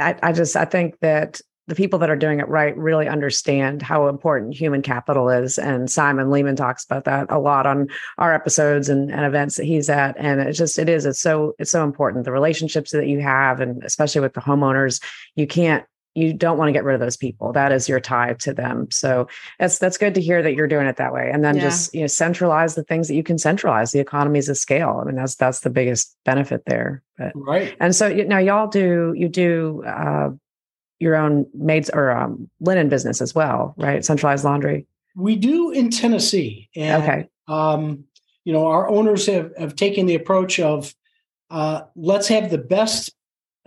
I, 0.00 0.16
I 0.22 0.32
just, 0.32 0.56
I 0.56 0.64
think 0.64 0.98
that 1.00 1.40
the 1.66 1.74
people 1.76 2.00
that 2.00 2.10
are 2.10 2.16
doing 2.16 2.40
it 2.40 2.48
right 2.48 2.76
really 2.76 3.06
understand 3.06 3.80
how 3.80 4.08
important 4.08 4.54
human 4.54 4.82
capital 4.82 5.30
is. 5.30 5.56
And 5.56 5.88
Simon 5.88 6.28
Lehmann 6.28 6.56
talks 6.56 6.84
about 6.84 7.04
that 7.04 7.28
a 7.30 7.38
lot 7.38 7.64
on 7.64 7.86
our 8.18 8.34
episodes 8.34 8.88
and, 8.88 9.10
and 9.12 9.24
events 9.24 9.56
that 9.56 9.66
he's 9.66 9.88
at. 9.88 10.16
And 10.18 10.40
it's 10.40 10.58
just, 10.58 10.80
it 10.80 10.88
is, 10.88 11.06
it's 11.06 11.20
so, 11.20 11.54
it's 11.60 11.70
so 11.70 11.84
important. 11.84 12.24
The 12.24 12.32
relationships 12.32 12.90
that 12.90 13.06
you 13.06 13.20
have, 13.20 13.60
and 13.60 13.84
especially 13.84 14.20
with 14.20 14.34
the 14.34 14.40
homeowners, 14.40 15.00
you 15.36 15.46
can't, 15.46 15.84
you 16.14 16.32
don't 16.32 16.58
want 16.58 16.68
to 16.68 16.72
get 16.72 16.84
rid 16.84 16.94
of 16.94 17.00
those 17.00 17.16
people. 17.16 17.52
That 17.52 17.70
is 17.72 17.88
your 17.88 18.00
tie 18.00 18.34
to 18.34 18.52
them. 18.52 18.88
So 18.90 19.28
that's 19.58 19.78
that's 19.78 19.96
good 19.98 20.14
to 20.14 20.20
hear 20.20 20.42
that 20.42 20.54
you're 20.54 20.66
doing 20.66 20.86
it 20.86 20.96
that 20.96 21.12
way. 21.12 21.30
And 21.32 21.44
then 21.44 21.56
Yeah. 21.56 21.62
just 21.62 21.94
you 21.94 22.00
know 22.02 22.06
centralize 22.08 22.74
the 22.74 22.82
things 22.84 23.08
that 23.08 23.14
you 23.14 23.22
can 23.22 23.38
centralize, 23.38 23.92
the 23.92 24.00
economies 24.00 24.48
of 24.48 24.56
scale. 24.58 24.98
I 25.00 25.04
mean 25.04 25.14
that's 25.16 25.36
that's 25.36 25.60
the 25.60 25.70
biggest 25.70 26.16
benefit 26.24 26.64
there. 26.66 27.02
But 27.16 27.32
Right. 27.34 27.76
and 27.80 27.94
so 27.94 28.08
you- 28.08 28.26
now 28.26 28.38
y'all 28.38 28.66
do 28.66 29.14
you 29.16 29.28
do 29.28 29.84
uh, 29.86 30.30
your 30.98 31.16
own 31.16 31.46
maids 31.54 31.90
or 31.90 32.10
um, 32.10 32.50
linen 32.60 32.88
business 32.88 33.20
as 33.22 33.34
well, 33.34 33.74
right? 33.78 34.04
Centralized 34.04 34.44
laundry. 34.44 34.86
We 35.16 35.36
do 35.36 35.70
in 35.70 35.90
Tennessee. 35.90 36.68
And 36.76 37.02
Okay. 37.02 37.28
um, 37.48 38.04
you 38.44 38.52
know, 38.52 38.66
our 38.66 38.88
owners 38.88 39.26
have, 39.26 39.52
have 39.58 39.76
taken 39.76 40.06
the 40.06 40.14
approach 40.14 40.58
of 40.60 40.94
uh, 41.50 41.82
let's 41.96 42.28
have 42.28 42.50
the 42.50 42.58
best 42.58 43.14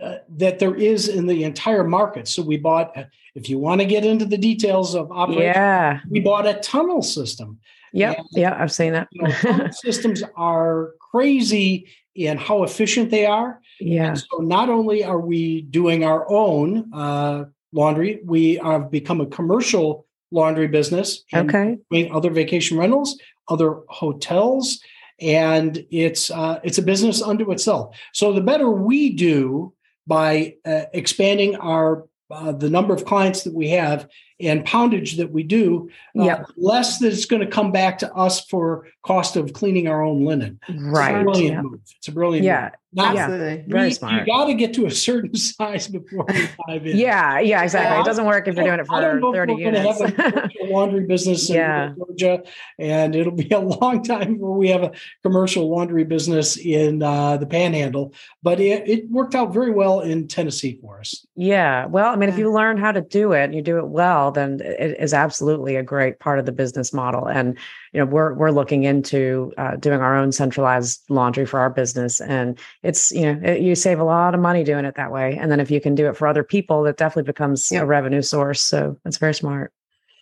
uh, 0.00 0.16
that 0.28 0.58
there 0.58 0.74
is 0.74 1.08
in 1.08 1.26
the 1.26 1.44
entire 1.44 1.84
market. 1.84 2.26
So 2.28 2.42
we 2.42 2.56
bought, 2.56 2.96
uh, 2.96 3.04
if 3.34 3.48
you 3.48 3.58
want 3.58 3.80
to 3.80 3.86
get 3.86 4.04
into 4.04 4.24
the 4.24 4.36
details 4.38 4.94
of 4.94 5.10
operation, 5.12 5.42
Yeah. 5.54 6.00
we 6.10 6.20
bought 6.20 6.46
a 6.46 6.54
tunnel 6.54 7.02
system. 7.02 7.58
Yeah, 7.92 8.14
Yeah. 8.32 8.56
I've 8.60 8.72
seen 8.72 8.92
that. 8.92 9.08
You 9.12 9.22
know, 9.22 9.68
systems 9.72 10.22
are 10.36 10.90
crazy 11.12 11.86
in 12.16 12.38
how 12.38 12.62
efficient 12.64 13.10
they 13.10 13.26
are. 13.26 13.60
yeah. 13.80 14.14
So 14.14 14.38
not 14.38 14.68
only 14.68 15.04
are 15.04 15.20
we 15.20 15.62
doing 15.62 16.04
our 16.04 16.28
own 16.30 16.92
uh, 16.92 17.44
laundry, 17.72 18.20
we 18.24 18.54
have 18.56 18.90
become 18.90 19.20
a 19.20 19.26
commercial 19.26 20.06
laundry 20.32 20.66
business. 20.68 21.22
and 21.32 21.48
Okay. 21.48 21.78
doing 21.90 22.12
other 22.12 22.30
vacation 22.30 22.76
rentals, 22.78 23.18
other 23.48 23.80
hotels, 23.88 24.80
and 25.20 25.84
it's 25.92 26.30
uh, 26.30 26.58
it's 26.64 26.78
a 26.78 26.82
business 26.82 27.22
unto 27.22 27.50
itself. 27.52 27.96
So 28.12 28.32
the 28.32 28.40
better 28.40 28.68
we 28.70 29.10
do, 29.12 29.72
by 30.06 30.54
uh, 30.64 30.82
expanding 30.92 31.56
our 31.56 32.06
uh, 32.30 32.52
the 32.52 32.70
number 32.70 32.94
of 32.94 33.04
clients 33.04 33.44
that 33.44 33.54
we 33.54 33.68
have 33.68 34.08
and 34.40 34.64
poundage 34.64 35.16
that 35.18 35.30
we 35.30 35.42
do, 35.44 35.88
uh, 36.18 36.24
Yep. 36.24 36.46
less 36.56 36.98
that 36.98 37.12
it's 37.12 37.24
going 37.24 37.40
to 37.40 37.46
come 37.48 37.70
back 37.70 37.98
to 37.98 38.12
us 38.14 38.44
for 38.46 38.86
cost 39.02 39.36
of 39.36 39.52
cleaning 39.52 39.86
our 39.86 40.02
own 40.02 40.24
linen. 40.24 40.58
Right. 40.68 40.74
It's 40.76 40.80
a 40.88 40.90
Right. 40.90 41.22
brilliant 41.24 41.54
Yeah. 41.54 41.62
move. 41.62 41.80
It's 41.98 42.08
a 42.08 42.12
brilliant 42.12 42.44
Yeah. 42.44 42.62
move. 42.62 42.70
Now, 42.96 43.12
Yeah. 43.12 43.22
Absolutely. 43.24 43.64
Very 43.68 43.84
we- 43.88 43.92
smart. 43.92 44.14
You 44.20 44.32
got 44.32 44.44
to 44.46 44.54
get 44.54 44.74
to 44.74 44.86
a 44.86 44.90
certain 45.08 45.34
size 45.34 45.88
before 45.88 46.24
we 46.28 46.34
dive 46.68 46.86
in. 46.86 46.96
Yeah, 46.96 47.40
yeah, 47.40 47.62
exactly. 47.64 47.92
Yeah. 47.96 48.00
It 48.00 48.04
doesn't 48.06 48.24
work 48.24 48.46
if 48.48 48.54
you're 48.54 48.64
doing 48.64 48.78
it 48.78 48.86
I 48.88 49.00
don't 49.00 49.14
for 49.14 49.20
know 49.20 49.28
if 49.30 49.34
30 49.34 49.54
we're 49.54 49.60
units. 49.60 50.00
have 50.00 50.14
a 50.14 50.50
laundry 50.72 51.04
business 51.04 51.48
in 51.50 51.56
Yeah. 51.56 51.92
Georgia, 51.96 52.42
and 52.78 53.14
it'll 53.16 53.32
be 53.32 53.48
a 53.50 53.58
long 53.60 54.02
time 54.04 54.34
before 54.34 54.56
we 54.56 54.68
have 54.68 54.82
a 54.84 54.92
commercial 55.22 55.68
laundry 55.68 56.04
business 56.04 56.56
in 56.56 57.02
uh, 57.02 57.36
the 57.36 57.46
Panhandle. 57.46 58.12
But 58.42 58.60
it, 58.60 58.88
it 58.88 59.10
worked 59.10 59.34
out 59.34 59.52
very 59.52 59.70
well 59.72 60.00
in 60.00 60.28
Tennessee 60.28 60.78
for 60.80 61.00
us. 61.00 61.26
Yeah. 61.36 61.86
Well, 61.86 62.12
I 62.12 62.16
mean, 62.16 62.28
if 62.28 62.38
you 62.38 62.52
learn 62.52 62.76
how 62.78 62.92
to 62.92 63.00
do 63.00 63.32
it 63.32 63.44
and 63.44 63.54
you 63.54 63.62
do 63.62 63.78
it 63.78 63.88
well, 63.88 64.23
then 64.30 64.60
it 64.60 64.96
is 65.00 65.14
absolutely 65.14 65.76
a 65.76 65.82
great 65.82 66.18
part 66.18 66.38
of 66.38 66.46
the 66.46 66.52
business 66.52 66.92
model. 66.92 67.26
And, 67.26 67.56
you 67.92 68.00
know, 68.00 68.06
we're, 68.06 68.34
we're 68.34 68.50
looking 68.50 68.84
into 68.84 69.52
uh, 69.58 69.76
doing 69.76 70.00
our 70.00 70.16
own 70.16 70.32
centralized 70.32 71.02
laundry 71.08 71.46
for 71.46 71.60
our 71.60 71.70
business. 71.70 72.20
And 72.20 72.58
it's, 72.82 73.10
you 73.12 73.22
know, 73.32 73.40
it, 73.48 73.60
you 73.60 73.74
save 73.74 74.00
a 74.00 74.04
lot 74.04 74.34
of 74.34 74.40
money 74.40 74.64
doing 74.64 74.84
it 74.84 74.94
that 74.96 75.12
way. 75.12 75.36
And 75.40 75.50
then 75.50 75.60
if 75.60 75.70
you 75.70 75.80
can 75.80 75.94
do 75.94 76.06
it 76.08 76.16
for 76.16 76.26
other 76.26 76.44
people, 76.44 76.82
that 76.84 76.96
definitely 76.96 77.30
becomes 77.30 77.70
a 77.72 77.84
revenue 77.86 78.22
source. 78.22 78.60
So 78.62 78.98
that's 79.04 79.18
very 79.18 79.34
smart. 79.34 79.72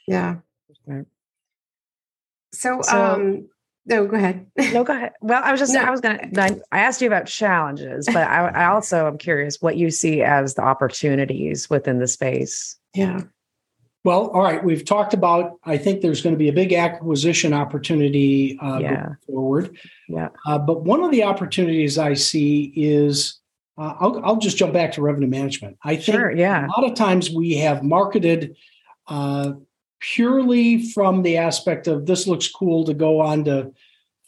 Yeah. 0.06 0.36
Right. 0.86 1.06
So, 2.52 2.80
So- 2.82 3.14
um, 3.14 3.48
no, 3.84 4.06
go 4.06 4.16
ahead. 4.16 4.46
No, 4.72 4.84
go 4.84 4.92
ahead. 4.94 5.10
Well, 5.22 5.42
I 5.42 5.50
was 5.50 5.58
just, 5.58 5.74
No. 5.74 5.80
I 5.80 5.90
was 5.90 6.00
going 6.00 6.16
to, 6.34 6.62
I 6.70 6.78
asked 6.78 7.00
you 7.00 7.08
about 7.08 7.26
challenges, 7.26 8.06
but 8.06 8.28
I, 8.28 8.46
I 8.46 8.66
also 8.66 9.08
am 9.08 9.18
curious 9.18 9.60
what 9.60 9.76
you 9.76 9.90
see 9.90 10.22
as 10.22 10.54
the 10.54 10.62
opportunities 10.62 11.68
within 11.68 11.98
the 11.98 12.06
space. 12.06 12.76
yeah. 12.94 13.22
Well, 14.04 14.28
all 14.28 14.42
right. 14.42 14.62
We've 14.62 14.84
talked 14.84 15.14
about. 15.14 15.58
I 15.64 15.76
think 15.78 16.00
there's 16.00 16.22
going 16.22 16.34
to 16.34 16.38
be 16.38 16.48
a 16.48 16.52
big 16.52 16.72
acquisition 16.72 17.52
opportunity 17.52 18.58
uh, 18.60 18.78
Yeah. 18.80 19.02
going 19.02 19.16
forward. 19.26 19.78
Yeah. 20.08 20.28
Uh, 20.46 20.58
but 20.58 20.82
one 20.84 21.04
of 21.04 21.12
the 21.12 21.22
opportunities 21.22 21.98
I 21.98 22.14
see 22.14 22.72
is 22.74 23.38
uh, 23.78 23.94
I'll, 24.00 24.20
I'll 24.24 24.36
just 24.36 24.56
jump 24.56 24.72
back 24.72 24.92
to 24.92 25.02
revenue 25.02 25.28
management. 25.28 25.78
I 25.84 25.94
think 25.96 26.16
Sure. 26.18 26.30
Yeah. 26.32 26.66
a 26.66 26.68
lot 26.80 26.84
of 26.90 26.94
times 26.96 27.30
we 27.30 27.54
have 27.56 27.82
marketed 27.84 28.56
uh, 29.06 29.52
purely 30.00 30.90
from 30.90 31.22
the 31.22 31.36
aspect 31.36 31.86
of 31.86 32.06
this 32.06 32.26
looks 32.26 32.48
cool 32.50 32.84
to 32.84 32.94
go 32.94 33.20
on 33.20 33.44
to 33.44 33.72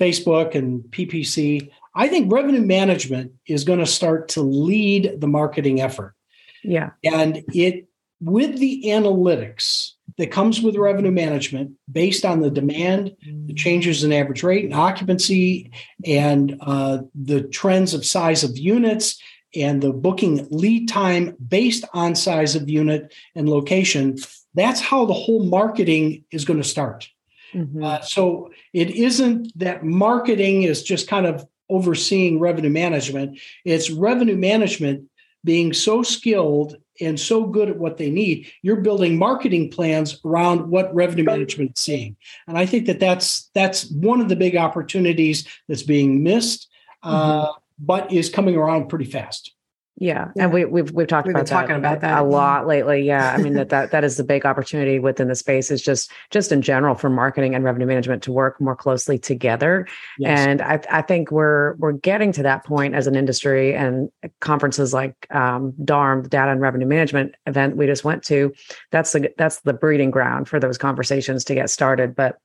Facebook 0.00 0.54
and 0.54 0.82
PPC. 0.84 1.68
I 1.96 2.08
think 2.08 2.32
revenue 2.32 2.60
management 2.62 3.32
is 3.46 3.64
going 3.64 3.80
to 3.80 3.86
start 3.86 4.28
to 4.30 4.40
lead 4.42 5.20
the 5.20 5.28
marketing 5.28 5.80
effort. 5.80 6.14
Yeah. 6.62 6.90
And 7.04 7.42
it 7.52 7.86
with 8.24 8.58
the 8.58 8.84
analytics 8.86 9.92
that 10.16 10.30
comes 10.30 10.60
with 10.60 10.76
revenue 10.76 11.10
management 11.10 11.72
based 11.90 12.24
on 12.24 12.40
the 12.40 12.50
demand, 12.50 13.16
the 13.46 13.54
changes 13.54 14.04
in 14.04 14.12
average 14.12 14.42
rate 14.42 14.64
and 14.64 14.74
occupancy, 14.74 15.70
and 16.06 16.56
uh, 16.60 16.98
the 17.14 17.42
trends 17.42 17.94
of 17.94 18.04
size 18.04 18.44
of 18.44 18.56
units 18.56 19.20
and 19.56 19.82
the 19.82 19.92
booking 19.92 20.46
lead 20.50 20.88
time 20.88 21.36
based 21.48 21.84
on 21.92 22.14
size 22.14 22.54
of 22.54 22.68
unit 22.68 23.12
and 23.34 23.48
location. 23.48 24.16
That's 24.54 24.80
how 24.80 25.04
the 25.04 25.12
whole 25.12 25.44
marketing 25.44 26.24
is 26.30 26.44
going 26.44 26.60
to 26.62 26.68
start. 26.68 27.08
Mhm. 27.52 27.84
Uh, 27.84 28.00
so 28.02 28.50
it 28.72 28.90
isn't 28.90 29.56
that 29.58 29.84
marketing 29.84 30.62
is 30.64 30.82
just 30.82 31.08
kind 31.08 31.26
of 31.26 31.46
overseeing 31.70 32.38
revenue 32.38 32.70
management. 32.70 33.38
It's 33.64 33.90
revenue 33.90 34.36
management 34.36 35.08
being 35.44 35.72
so 35.72 36.02
skilled 36.02 36.76
and 37.00 37.18
so 37.18 37.44
good 37.44 37.68
at 37.68 37.78
what 37.78 37.96
they 37.96 38.10
need. 38.10 38.46
You're 38.62 38.80
building 38.80 39.18
marketing 39.18 39.70
plans 39.70 40.20
around 40.24 40.68
what 40.68 40.94
revenue 40.94 41.24
management 41.24 41.72
is 41.76 41.82
seeing, 41.82 42.16
and 42.46 42.58
I 42.58 42.66
think 42.66 42.86
that 42.86 43.00
that's 43.00 43.50
that's 43.54 43.90
one 43.90 44.20
of 44.20 44.28
the 44.28 44.36
big 44.36 44.56
opportunities 44.56 45.46
that's 45.68 45.82
being 45.82 46.22
missed, 46.22 46.68
uh, 47.02 47.52
but 47.78 48.12
is 48.12 48.28
coming 48.28 48.56
around 48.56 48.88
pretty 48.88 49.06
fast. 49.06 49.53
Yeah, 49.96 50.30
Yeah. 50.34 50.44
and 50.44 50.52
we, 50.52 50.64
we've 50.64 50.90
we've 50.90 51.06
talked 51.06 51.26
We've 51.28 51.36
about 51.36 51.46
that 51.46 51.54
talking 51.54 51.76
about 51.76 52.00
that. 52.00 52.18
a 52.18 52.22
lot 52.24 52.66
lately. 52.66 53.02
Yeah, 53.02 53.32
I 53.32 53.40
mean 53.40 53.54
that 53.54 53.68
that 53.68 53.92
that 53.92 54.02
is 54.02 54.16
the 54.16 54.24
big 54.24 54.44
opportunity 54.44 54.98
within 54.98 55.28
the 55.28 55.36
space 55.36 55.70
is 55.70 55.80
just 55.80 56.10
just 56.30 56.50
in 56.50 56.62
general 56.62 56.96
for 56.96 57.08
marketing 57.08 57.54
and 57.54 57.62
revenue 57.64 57.86
management 57.86 58.22
to 58.24 58.32
work 58.32 58.60
more 58.60 58.74
closely 58.74 59.18
together. 59.18 59.86
Yes. 60.18 60.46
And 60.46 60.62
I 60.62 60.80
I 60.90 61.02
think 61.02 61.30
we're 61.30 61.74
we're 61.74 61.92
getting 61.92 62.32
to 62.32 62.42
that 62.42 62.64
point 62.64 62.94
as 62.94 63.06
an 63.06 63.14
industry 63.14 63.74
and 63.74 64.08
conferences 64.40 64.92
like 64.92 65.14
um, 65.32 65.72
DARM, 65.84 66.24
the 66.24 66.28
Data 66.28 66.50
and 66.50 66.60
Revenue 66.60 66.86
Management 66.86 67.34
event 67.46 67.76
we 67.76 67.86
just 67.86 68.04
went 68.04 68.24
to. 68.24 68.52
That's 68.90 69.12
the 69.12 69.32
that's 69.38 69.60
the 69.60 69.72
breeding 69.74 70.10
ground 70.10 70.48
for 70.48 70.58
those 70.58 70.76
conversations 70.76 71.44
to 71.44 71.54
get 71.54 71.70
started. 71.70 72.16
But 72.16 72.38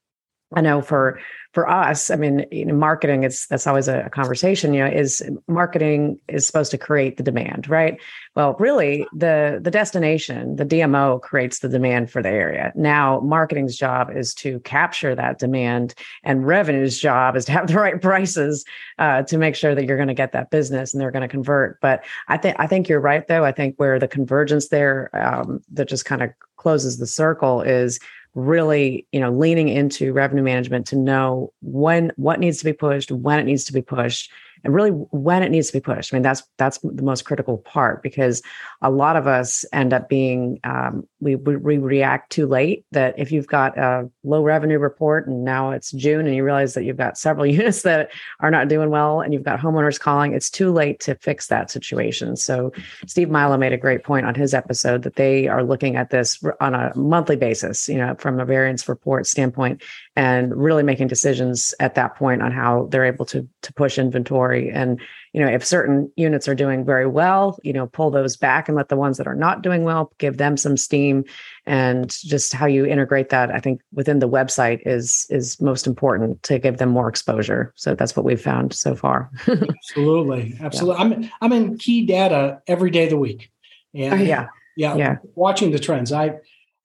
I 0.55 0.61
know 0.61 0.81
for 0.81 1.19
for 1.53 1.67
us, 1.67 2.11
I 2.11 2.15
mean, 2.15 2.45
you 2.51 2.65
know, 2.65 2.75
marketing 2.75 3.23
it's 3.23 3.47
that's 3.47 3.65
always 3.65 3.87
a, 3.87 4.01
a 4.01 4.09
conversation. 4.09 4.73
You 4.73 4.81
know, 4.81 4.91
is 4.91 5.23
marketing 5.47 6.19
is 6.27 6.45
supposed 6.45 6.69
to 6.71 6.77
create 6.77 7.17
the 7.17 7.23
demand, 7.23 7.67
right? 7.67 7.99
Well, 8.35 8.55
really, 8.59 9.07
the 9.13 9.59
the 9.61 9.71
destination, 9.71 10.57
the 10.57 10.65
DMO 10.65 11.21
creates 11.21 11.59
the 11.59 11.69
demand 11.69 12.11
for 12.11 12.21
the 12.21 12.29
area. 12.29 12.71
Now, 12.75 13.19
marketing's 13.21 13.75
job 13.75 14.15
is 14.15 14.33
to 14.35 14.59
capture 14.61 15.15
that 15.15 15.39
demand, 15.39 15.95
and 16.23 16.45
revenue's 16.45 16.99
job 16.99 17.35
is 17.35 17.45
to 17.45 17.51
have 17.51 17.67
the 17.67 17.75
right 17.75 17.99
prices 17.99 18.63
uh, 18.99 19.23
to 19.23 19.37
make 19.37 19.55
sure 19.55 19.73
that 19.73 19.85
you're 19.85 19.97
going 19.97 20.07
to 20.07 20.13
get 20.13 20.31
that 20.33 20.51
business 20.51 20.93
and 20.93 21.01
they're 21.01 21.11
going 21.11 21.21
to 21.21 21.27
convert. 21.27 21.79
But 21.81 22.03
I 22.27 22.37
think 22.37 22.55
I 22.59 22.67
think 22.67 22.89
you're 22.89 22.99
right, 22.99 23.27
though. 23.27 23.43
I 23.43 23.51
think 23.51 23.75
where 23.77 23.97
the 23.97 24.07
convergence 24.07 24.67
there 24.67 25.09
um, 25.13 25.61
that 25.71 25.87
just 25.87 26.05
kind 26.05 26.21
of 26.21 26.31
closes 26.57 26.97
the 26.97 27.07
circle 27.07 27.61
is 27.61 27.99
really 28.35 29.07
you 29.11 29.19
know 29.19 29.31
leaning 29.31 29.69
into 29.69 30.13
revenue 30.13 30.43
management 30.43 30.85
to 30.87 30.95
know 30.95 31.51
when 31.61 32.11
what 32.15 32.39
needs 32.39 32.59
to 32.59 32.65
be 32.65 32.73
pushed 32.73 33.11
when 33.11 33.39
it 33.39 33.45
needs 33.45 33.63
to 33.63 33.73
be 33.73 33.81
pushed 33.81 34.31
and 34.63 34.73
really 34.73 34.89
when 34.89 35.43
it 35.43 35.49
needs 35.49 35.67
to 35.67 35.73
be 35.73 35.79
pushed. 35.79 36.13
I 36.13 36.17
mean 36.17 36.23
that's 36.23 36.43
that's 36.57 36.79
the 36.79 37.03
most 37.03 37.23
critical 37.23 37.57
part 37.57 38.03
because 38.03 38.41
a 38.81 38.89
lot 38.89 39.15
of 39.15 39.27
us 39.27 39.65
end 39.73 39.93
up 39.93 40.09
being 40.09 40.59
um, 40.63 41.07
we, 41.19 41.35
we 41.35 41.57
we 41.57 41.77
react 41.77 42.31
too 42.31 42.45
late 42.45 42.85
that 42.91 43.15
if 43.17 43.31
you've 43.31 43.47
got 43.47 43.77
a 43.77 44.09
low 44.23 44.43
revenue 44.43 44.79
report 44.79 45.27
and 45.27 45.43
now 45.43 45.71
it's 45.71 45.91
june 45.91 46.25
and 46.25 46.35
you 46.35 46.43
realize 46.43 46.73
that 46.73 46.83
you've 46.83 46.97
got 46.97 47.17
several 47.17 47.45
units 47.59 47.83
that 47.83 48.11
are 48.39 48.51
not 48.51 48.67
doing 48.67 48.89
well 48.89 49.21
and 49.21 49.33
you've 49.33 49.43
got 49.43 49.59
homeowners 49.59 49.99
calling 49.99 50.33
it's 50.33 50.49
too 50.49 50.71
late 50.71 50.99
to 50.99 51.15
fix 51.15 51.47
that 51.47 51.71
situation. 51.71 52.35
So 52.35 52.71
steve 53.07 53.29
milo 53.29 53.57
made 53.57 53.73
a 53.73 53.77
great 53.77 54.03
point 54.03 54.25
on 54.25 54.35
his 54.35 54.53
episode 54.53 55.03
that 55.03 55.15
they 55.15 55.47
are 55.47 55.63
looking 55.63 55.95
at 55.95 56.09
this 56.09 56.41
on 56.59 56.73
a 56.73 56.91
monthly 56.95 57.35
basis 57.35 57.87
you 57.87 57.97
know 57.97 58.15
from 58.15 58.39
a 58.39 58.45
variance 58.45 58.87
report 58.87 59.27
standpoint 59.27 59.81
and 60.15 60.55
really 60.55 60.83
making 60.83 61.07
decisions 61.07 61.73
at 61.79 61.95
that 61.95 62.15
point 62.15 62.41
on 62.41 62.51
how 62.51 62.87
they're 62.91 63.05
able 63.05 63.25
to 63.25 63.47
to 63.61 63.73
push 63.73 63.97
inventory. 63.97 64.69
And 64.69 64.99
you 65.33 65.41
know 65.41 65.47
if 65.47 65.63
certain 65.63 66.11
units 66.15 66.47
are 66.47 66.55
doing 66.55 66.83
very 66.83 67.05
well 67.05 67.57
you 67.63 67.71
know 67.71 67.85
pull 67.87 68.09
those 68.09 68.35
back 68.35 68.67
and 68.67 68.75
let 68.75 68.89
the 68.89 68.95
ones 68.95 69.17
that 69.17 69.27
are 69.27 69.35
not 69.35 69.61
doing 69.61 69.83
well 69.83 70.11
give 70.17 70.37
them 70.37 70.57
some 70.57 70.75
steam. 70.77 71.23
And 71.65 72.09
just 72.09 72.53
how 72.53 72.65
you 72.65 72.85
integrate 72.85 73.29
that 73.29 73.51
i 73.51 73.59
think 73.59 73.81
within 73.93 74.19
the 74.19 74.29
website 74.29 74.81
is 74.85 75.27
is 75.29 75.61
most 75.61 75.85
important 75.87 76.41
to 76.43 76.57
give 76.59 76.77
them 76.77 76.89
more 76.89 77.07
exposure. 77.07 77.73
So 77.75 77.95
that's 77.95 78.15
what 78.15 78.25
we've 78.25 78.41
found 78.41 78.73
so 78.73 78.95
far. 78.95 79.29
Absolutely, 79.47 80.55
absolutely. 80.59 81.01
I'm 81.01 81.29
I'm 81.41 81.53
in 81.53 81.77
Key 81.77 82.05
Data 82.05 82.61
every 82.67 82.89
day 82.89 83.05
of 83.05 83.09
the 83.11 83.17
week, 83.17 83.51
and 83.93 84.13
oh, 84.13 84.17
yeah. 84.17 84.47
Yeah, 84.77 84.95
Yeah. 84.95 85.15
watching 85.35 85.71
the 85.71 85.79
trends. 85.79 86.11
I 86.13 86.35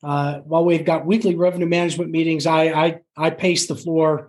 uh, 0.05 0.41
while 0.41 0.65
we've 0.65 0.85
got 0.85 1.07
weekly 1.07 1.35
revenue 1.35 1.67
management 1.67 2.11
meetings, 2.11 2.47
I 2.47 2.65
I 2.85 2.99
I 3.17 3.31
pace 3.31 3.67
the 3.67 3.77
floor, 3.77 4.29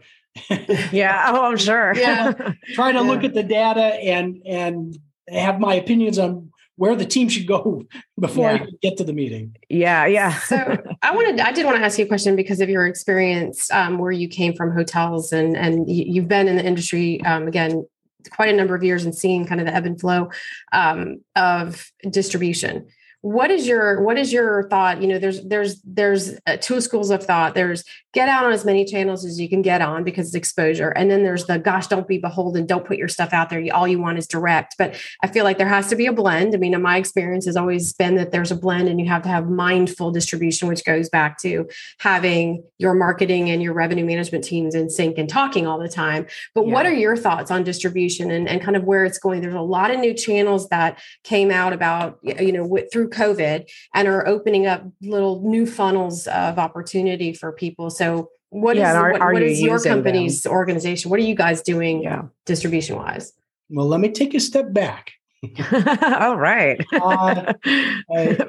yeah 0.91 1.32
oh 1.34 1.45
i'm 1.45 1.57
sure 1.57 1.93
Yeah. 1.95 2.34
try 2.73 2.91
to 2.91 3.01
look 3.01 3.23
at 3.23 3.34
the 3.34 3.43
data 3.43 3.82
and 3.82 4.41
and 4.45 4.97
have 5.30 5.59
my 5.59 5.76
opinions 5.76 6.19
on 6.19 6.51
where 6.76 6.93
the 6.95 7.05
team 7.05 7.30
should 7.30 7.47
go 7.47 7.84
before 8.19 8.49
I 8.49 8.53
Yeah. 8.53 8.57
can 8.65 8.78
get 8.82 8.97
to 8.97 9.05
the 9.05 9.13
meeting. 9.13 9.55
yeah 9.69 10.05
yeah 10.05 10.34
so 10.39 10.78
I 11.01 11.15
wanted, 11.15 11.39
I 11.39 11.51
did 11.53 11.65
want 11.65 11.78
to 11.78 11.84
ask 11.84 11.97
you 11.97 12.03
a 12.05 12.07
question 12.07 12.36
because 12.36 12.59
of 12.59 12.67
your 12.69 12.86
experience, 12.86 13.71
um, 13.71 13.97
where 13.97 14.11
you 14.11 14.28
came 14.28 14.53
from 14.53 14.71
hotels 14.71 15.32
and 15.32 15.55
and 15.55 15.89
you- 15.89 16.05
you've 16.13 16.28
been 16.28 16.47
in 16.49 16.55
the 16.57 16.65
industry 16.65 17.21
um, 17.23 17.47
again 17.47 17.86
quite 18.32 18.49
a 18.53 18.57
number 18.57 18.76
of 18.76 18.84
years 18.84 19.05
and 19.05 19.13
seen 19.15 19.45
kind 19.45 19.61
of 19.61 19.67
the 19.67 19.73
ebb 19.73 19.86
and 19.86 19.99
flow 20.01 20.30
um, 20.73 21.21
of 21.36 21.91
distribution. 22.09 22.88
What 23.26 23.49
is 23.49 23.65
your 23.65 24.03
what 24.03 24.19
is 24.19 24.32
your 24.32 24.69
thought? 24.69 25.01
You 25.01 25.07
know 25.07 25.17
there's 25.17 25.41
there's 25.41 25.82
there's 25.82 26.38
uh, 26.45 26.57
two 26.61 26.80
schools 26.80 27.09
of 27.09 27.23
thought. 27.23 27.55
There's 27.55 27.84
get 28.13 28.30
out 28.30 28.45
on 28.45 28.53
as 28.53 28.63
many 28.63 28.86
channels 28.86 29.26
as 29.26 29.39
you 29.39 29.49
can 29.49 29.63
get 29.63 29.82
on 29.82 30.03
because 30.03 30.28
it's 30.28 30.36
exposure. 30.36 30.91
And 30.91 31.09
then 31.09 31.23
there's 31.23 31.47
the 31.47 31.57
gosh 31.57 31.88
don't 31.88 32.07
be 32.07 32.19
beholden. 32.19 32.67
Don't 32.67 32.86
put 32.86 32.97
your 32.97 33.07
stuff 33.07 33.34
out 33.34 33.49
there. 33.49 33.65
All 33.73 33.88
you 33.88 33.99
want 33.99 34.19
is 34.19 34.28
direct. 34.28 34.76
But 34.78 34.95
i 35.23 35.28
feel 35.28 35.43
like 35.43 35.57
there 35.57 35.67
has 35.67 35.88
to 35.88 35.95
be 35.95 36.05
a 36.05 36.13
blend. 36.13 36.53
I 36.53 36.59
mean 36.59 36.76
in 36.76 36.84
my 36.84 36.97
experience 36.97 37.47
has 37.47 37.57
always 37.57 37.93
been 37.93 38.13
that 38.13 38.32
there's 38.32 38.51
a 38.51 38.55
blend 38.55 38.89
and 38.89 38.99
you 38.99 39.07
have 39.07 39.23
to 39.23 39.30
have 39.30 39.49
mindful 39.49 40.11
distribution 40.11 40.67
which 40.67 40.86
goes 40.86 41.09
back 41.09 41.39
to 41.39 41.67
having 42.01 42.63
your 42.78 42.93
marketing 42.93 43.49
and 43.49 43.59
your 43.59 43.73
revenue 43.73 44.05
management 44.05 44.43
teams 44.43 44.76
in 44.76 44.88
sync 44.88 45.17
and 45.17 45.30
talking 45.30 45.65
all 45.65 45.80
the 45.80 45.89
time. 45.89 46.28
But 46.53 46.67
yeah. 46.67 46.73
what 46.73 46.86
are 46.86 46.93
your 46.93 47.17
thoughts 47.17 47.49
on 47.49 47.63
distribution 47.63 48.30
and, 48.30 48.47
and 48.47 48.61
kind 48.61 48.78
of 48.78 48.84
where 48.84 49.03
it's 49.03 49.17
going? 49.17 49.41
There's 49.41 49.55
a 49.55 49.61
lot 49.61 49.89
of 49.89 49.99
new 49.99 50.13
channels 50.13 50.69
that 50.69 50.99
came 51.23 51.49
out 51.49 51.73
about 51.73 52.19
you 52.21 52.51
know 52.51 52.78
through 52.93 53.09
COVID 53.16 53.70
and 53.93 54.07
are 54.07 54.28
opening 54.28 54.68
up 54.68 54.84
little 55.01 55.41
new 55.41 55.66
funnels 55.66 56.28
of 56.28 56.59
opportunity 56.59 57.34
for 57.34 57.51
people. 57.51 57.89
So 57.89 58.30
what 58.49 58.78
yeah, 58.78 58.91
is, 58.91 58.95
are, 58.95 59.11
what, 59.11 59.22
are 59.22 59.34
what 59.34 59.41
you 59.41 59.47
is 59.49 59.61
your 59.61 59.80
company's 59.80 60.43
them? 60.43 60.53
organization? 60.53 61.09
What 61.09 61.20
are 61.20 61.24
you 61.24 61.36
guys 61.36 61.61
doing 61.61 62.03
yeah. 62.03 62.24
distribution 62.45 62.95
wise? 62.95 63.34
Well, 63.70 63.88
let 63.88 63.99
me 63.99 64.09
take 64.09 64.34
a 64.34 64.39
step 64.39 64.72
back. 64.72 65.11
All 66.01 66.38
right. 66.38 66.84
uh, 66.93 67.53
uh, 68.16 68.45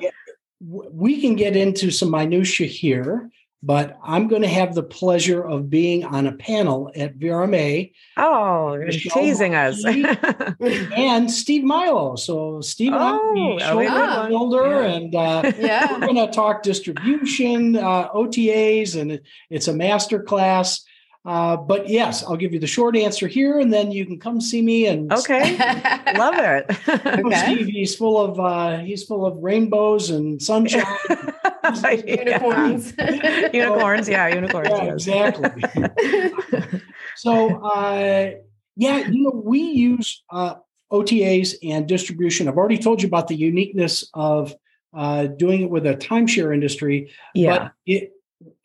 we 0.60 1.20
can 1.20 1.36
get 1.36 1.56
into 1.56 1.90
some 1.90 2.10
minutia 2.10 2.66
here, 2.66 3.30
but 3.66 3.98
I'm 4.00 4.28
going 4.28 4.42
to 4.42 4.48
have 4.48 4.76
the 4.76 4.84
pleasure 4.84 5.42
of 5.42 5.68
being 5.68 6.04
on 6.04 6.28
a 6.28 6.32
panel 6.32 6.92
at 6.94 7.18
VRMA. 7.18 7.92
Oh, 8.16 8.74
you're 8.74 8.90
teasing 8.90 9.56
us. 9.56 9.84
and 10.96 11.28
Steve 11.28 11.64
Milo. 11.64 12.14
So 12.14 12.60
Steve 12.60 12.92
oh, 12.94 13.58
shoulder 13.58 14.28
shoulder, 14.30 14.82
yeah. 14.82 14.94
and 14.94 15.14
uh, 15.14 15.52
yeah. 15.58 15.92
we're 15.92 16.06
going 16.06 16.14
to 16.14 16.32
talk 16.32 16.62
distribution, 16.62 17.76
uh, 17.76 18.08
OTAs, 18.10 19.00
and 19.00 19.20
it's 19.50 19.66
a 19.66 19.74
master 19.74 20.22
class. 20.22 20.84
Uh, 21.26 21.56
but 21.56 21.88
yes, 21.88 22.22
I'll 22.22 22.36
give 22.36 22.52
you 22.52 22.60
the 22.60 22.68
short 22.68 22.96
answer 22.96 23.26
here, 23.26 23.58
and 23.58 23.72
then 23.72 23.90
you 23.90 24.06
can 24.06 24.20
come 24.20 24.40
see 24.40 24.62
me. 24.62 24.86
And 24.86 25.12
okay, 25.12 25.56
love 26.16 26.36
it. 26.38 26.66
okay. 26.88 27.36
Steve, 27.36 27.66
he's 27.66 27.96
full 27.96 28.16
of 28.16 28.38
uh, 28.38 28.78
he's 28.78 29.02
full 29.02 29.26
of 29.26 29.36
rainbows 29.42 30.10
and 30.10 30.40
sunshine. 30.40 30.84
unicorns, 32.06 32.94
unicorns, 33.52 34.08
yeah, 34.08 34.28
unicorns. 34.28 34.68
Yeah, 35.04 35.24
exactly. 35.24 35.62
so, 37.16 37.56
uh, 37.56 38.30
yeah, 38.76 38.98
you 39.08 39.24
know, 39.24 39.42
we 39.44 39.62
use 39.62 40.22
uh, 40.30 40.54
OTAs 40.92 41.56
and 41.64 41.88
distribution. 41.88 42.46
I've 42.46 42.56
already 42.56 42.78
told 42.78 43.02
you 43.02 43.08
about 43.08 43.26
the 43.26 43.34
uniqueness 43.34 44.08
of 44.14 44.54
uh, 44.94 45.26
doing 45.26 45.62
it 45.62 45.70
with 45.70 45.86
a 45.86 45.94
timeshare 45.96 46.54
industry. 46.54 47.10
Yeah. 47.34 47.58
But 47.58 47.72
it, 47.84 48.12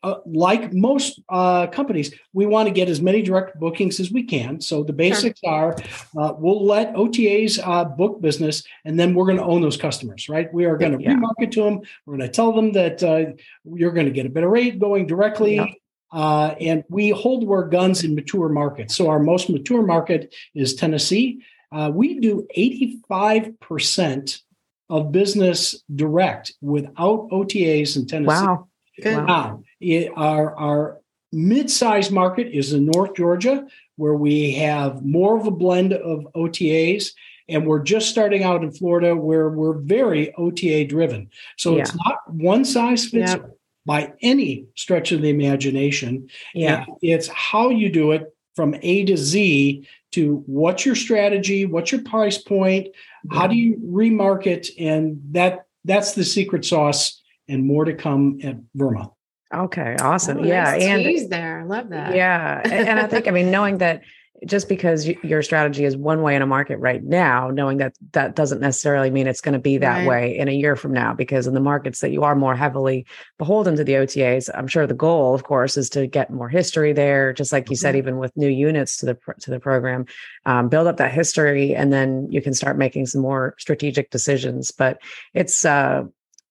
uh, 0.02 0.16
like 0.26 0.72
most 0.72 1.20
uh, 1.28 1.66
companies, 1.68 2.12
we 2.32 2.46
want 2.46 2.66
to 2.66 2.72
get 2.72 2.88
as 2.88 3.00
many 3.00 3.22
direct 3.22 3.58
bookings 3.60 4.00
as 4.00 4.10
we 4.10 4.24
can. 4.24 4.60
So 4.60 4.82
the 4.82 4.92
basics 4.92 5.40
sure. 5.40 5.52
are 5.52 5.76
uh, 6.18 6.34
we'll 6.36 6.64
let 6.64 6.92
OTAs 6.94 7.60
uh, 7.64 7.84
book 7.84 8.20
business, 8.20 8.64
and 8.84 8.98
then 8.98 9.14
we're 9.14 9.26
going 9.26 9.36
to 9.36 9.44
own 9.44 9.62
those 9.62 9.76
customers, 9.76 10.28
right? 10.28 10.52
We 10.52 10.64
are 10.64 10.76
going 10.76 10.98
to 10.98 11.02
yeah. 11.02 11.14
remarket 11.14 11.52
to 11.52 11.62
them. 11.62 11.80
We're 12.04 12.16
going 12.16 12.28
to 12.28 12.34
tell 12.34 12.52
them 12.52 12.72
that 12.72 13.02
uh, 13.02 13.32
you're 13.64 13.92
going 13.92 14.06
to 14.06 14.12
get 14.12 14.26
a 14.26 14.30
better 14.30 14.48
rate 14.48 14.78
going 14.78 15.06
directly. 15.06 15.56
Yeah. 15.56 15.66
Uh, 16.12 16.54
and 16.60 16.84
we 16.90 17.08
hold 17.08 17.48
our 17.48 17.66
guns 17.66 18.04
in 18.04 18.14
mature 18.14 18.48
markets. 18.48 18.94
So 18.94 19.08
our 19.08 19.18
most 19.18 19.48
mature 19.48 19.82
market 19.82 20.34
is 20.54 20.74
Tennessee. 20.74 21.42
we 21.90 22.20
do 22.20 22.46
85% 22.54 24.42
of 24.90 25.10
business 25.10 25.82
direct 25.94 26.52
without 26.60 27.30
OTAs 27.30 27.96
in 27.96 28.06
Tennessee. 28.06 28.44
Wow. 28.44 28.68
Good. 29.00 29.16
Wow. 29.16 29.26
Ah, 29.28 29.58
it, 29.80 30.12
our 30.16 30.54
our 30.56 31.00
mid-sized 31.32 32.12
market 32.12 32.48
is 32.48 32.72
in 32.72 32.86
North 32.86 33.14
Georgia, 33.14 33.66
where 33.96 34.14
we 34.14 34.52
have 34.52 35.04
more 35.04 35.38
of 35.38 35.46
a 35.46 35.50
blend 35.50 35.94
of 35.94 36.26
OTAs, 36.34 37.12
and 37.48 37.66
we're 37.66 37.82
just 37.82 38.10
starting 38.10 38.42
out 38.42 38.62
in 38.62 38.70
Florida, 38.70 39.16
where 39.16 39.48
we're 39.48 39.78
very 39.78 40.34
OTA 40.34 40.84
driven. 40.86 41.30
So 41.56 41.76
yeah. 41.76 41.82
it's 41.82 41.94
not 42.04 42.30
one 42.30 42.64
size 42.64 43.06
fits 43.06 43.32
yep. 43.32 43.56
by 43.86 44.12
any 44.20 44.66
stretch 44.76 45.12
of 45.12 45.22
the 45.22 45.30
imagination. 45.30 46.28
Yeah, 46.54 46.84
and 46.86 46.96
it's 47.00 47.28
how 47.28 47.70
you 47.70 47.90
do 47.90 48.12
it 48.12 48.34
from 48.54 48.76
A 48.82 49.04
to 49.06 49.16
Z 49.16 49.88
to 50.12 50.42
what's 50.46 50.84
your 50.84 50.94
strategy, 50.94 51.64
what's 51.64 51.90
your 51.90 52.02
price 52.02 52.36
point, 52.36 52.88
yeah. 53.24 53.38
how 53.38 53.46
do 53.46 53.56
you 53.56 53.76
remarket, 53.82 54.68
and 54.78 55.20
that 55.30 55.66
that's 55.84 56.12
the 56.12 56.24
secret 56.24 56.64
sauce 56.64 57.21
and 57.52 57.66
more 57.66 57.84
to 57.84 57.94
come 57.94 58.38
at 58.42 58.56
VRMA. 58.76 59.12
Okay, 59.54 59.96
awesome. 60.00 60.38
Oh, 60.38 60.44
yeah, 60.44 60.64
nice 60.64 60.82
and 60.82 61.30
there, 61.30 61.60
I 61.60 61.64
love 61.64 61.90
that. 61.90 62.14
Yeah, 62.16 62.62
and 62.64 62.98
I 62.98 63.06
think 63.06 63.28
I 63.28 63.30
mean 63.30 63.50
knowing 63.50 63.78
that 63.78 64.02
just 64.46 64.68
because 64.68 65.06
your 65.06 65.42
strategy 65.42 65.84
is 65.84 65.96
one 65.96 66.22
way 66.22 66.34
in 66.34 66.42
a 66.42 66.46
market 66.46 66.78
right 66.78 67.02
now, 67.02 67.50
knowing 67.50 67.78
that 67.78 67.94
that 68.12 68.34
doesn't 68.34 68.60
necessarily 68.60 69.10
mean 69.10 69.26
it's 69.26 69.40
going 69.40 69.52
to 69.52 69.60
be 69.60 69.78
that 69.78 69.98
right. 69.98 70.06
way 70.06 70.38
in 70.38 70.48
a 70.48 70.52
year 70.52 70.74
from 70.74 70.92
now. 70.92 71.14
Because 71.14 71.46
in 71.46 71.54
the 71.54 71.60
markets 71.60 72.00
that 72.00 72.10
you 72.10 72.24
are 72.24 72.34
more 72.34 72.56
heavily 72.56 73.06
beholden 73.38 73.76
to 73.76 73.84
the 73.84 73.92
OTAs, 73.92 74.50
I'm 74.52 74.66
sure 74.66 74.86
the 74.86 74.94
goal, 74.94 75.34
of 75.34 75.44
course, 75.44 75.76
is 75.76 75.88
to 75.90 76.06
get 76.06 76.30
more 76.30 76.48
history 76.48 76.92
there. 76.92 77.32
Just 77.32 77.52
like 77.52 77.68
you 77.68 77.76
mm-hmm. 77.76 77.80
said, 77.80 77.96
even 77.96 78.18
with 78.18 78.36
new 78.36 78.48
units 78.48 78.96
to 78.98 79.06
the 79.06 79.18
to 79.40 79.50
the 79.50 79.60
program, 79.60 80.06
um, 80.44 80.68
build 80.68 80.88
up 80.88 80.96
that 80.96 81.12
history, 81.12 81.74
and 81.74 81.92
then 81.92 82.26
you 82.30 82.42
can 82.42 82.54
start 82.54 82.76
making 82.76 83.06
some 83.06 83.20
more 83.20 83.54
strategic 83.58 84.10
decisions. 84.10 84.72
But 84.72 85.00
it's 85.34 85.64
uh, 85.64 86.04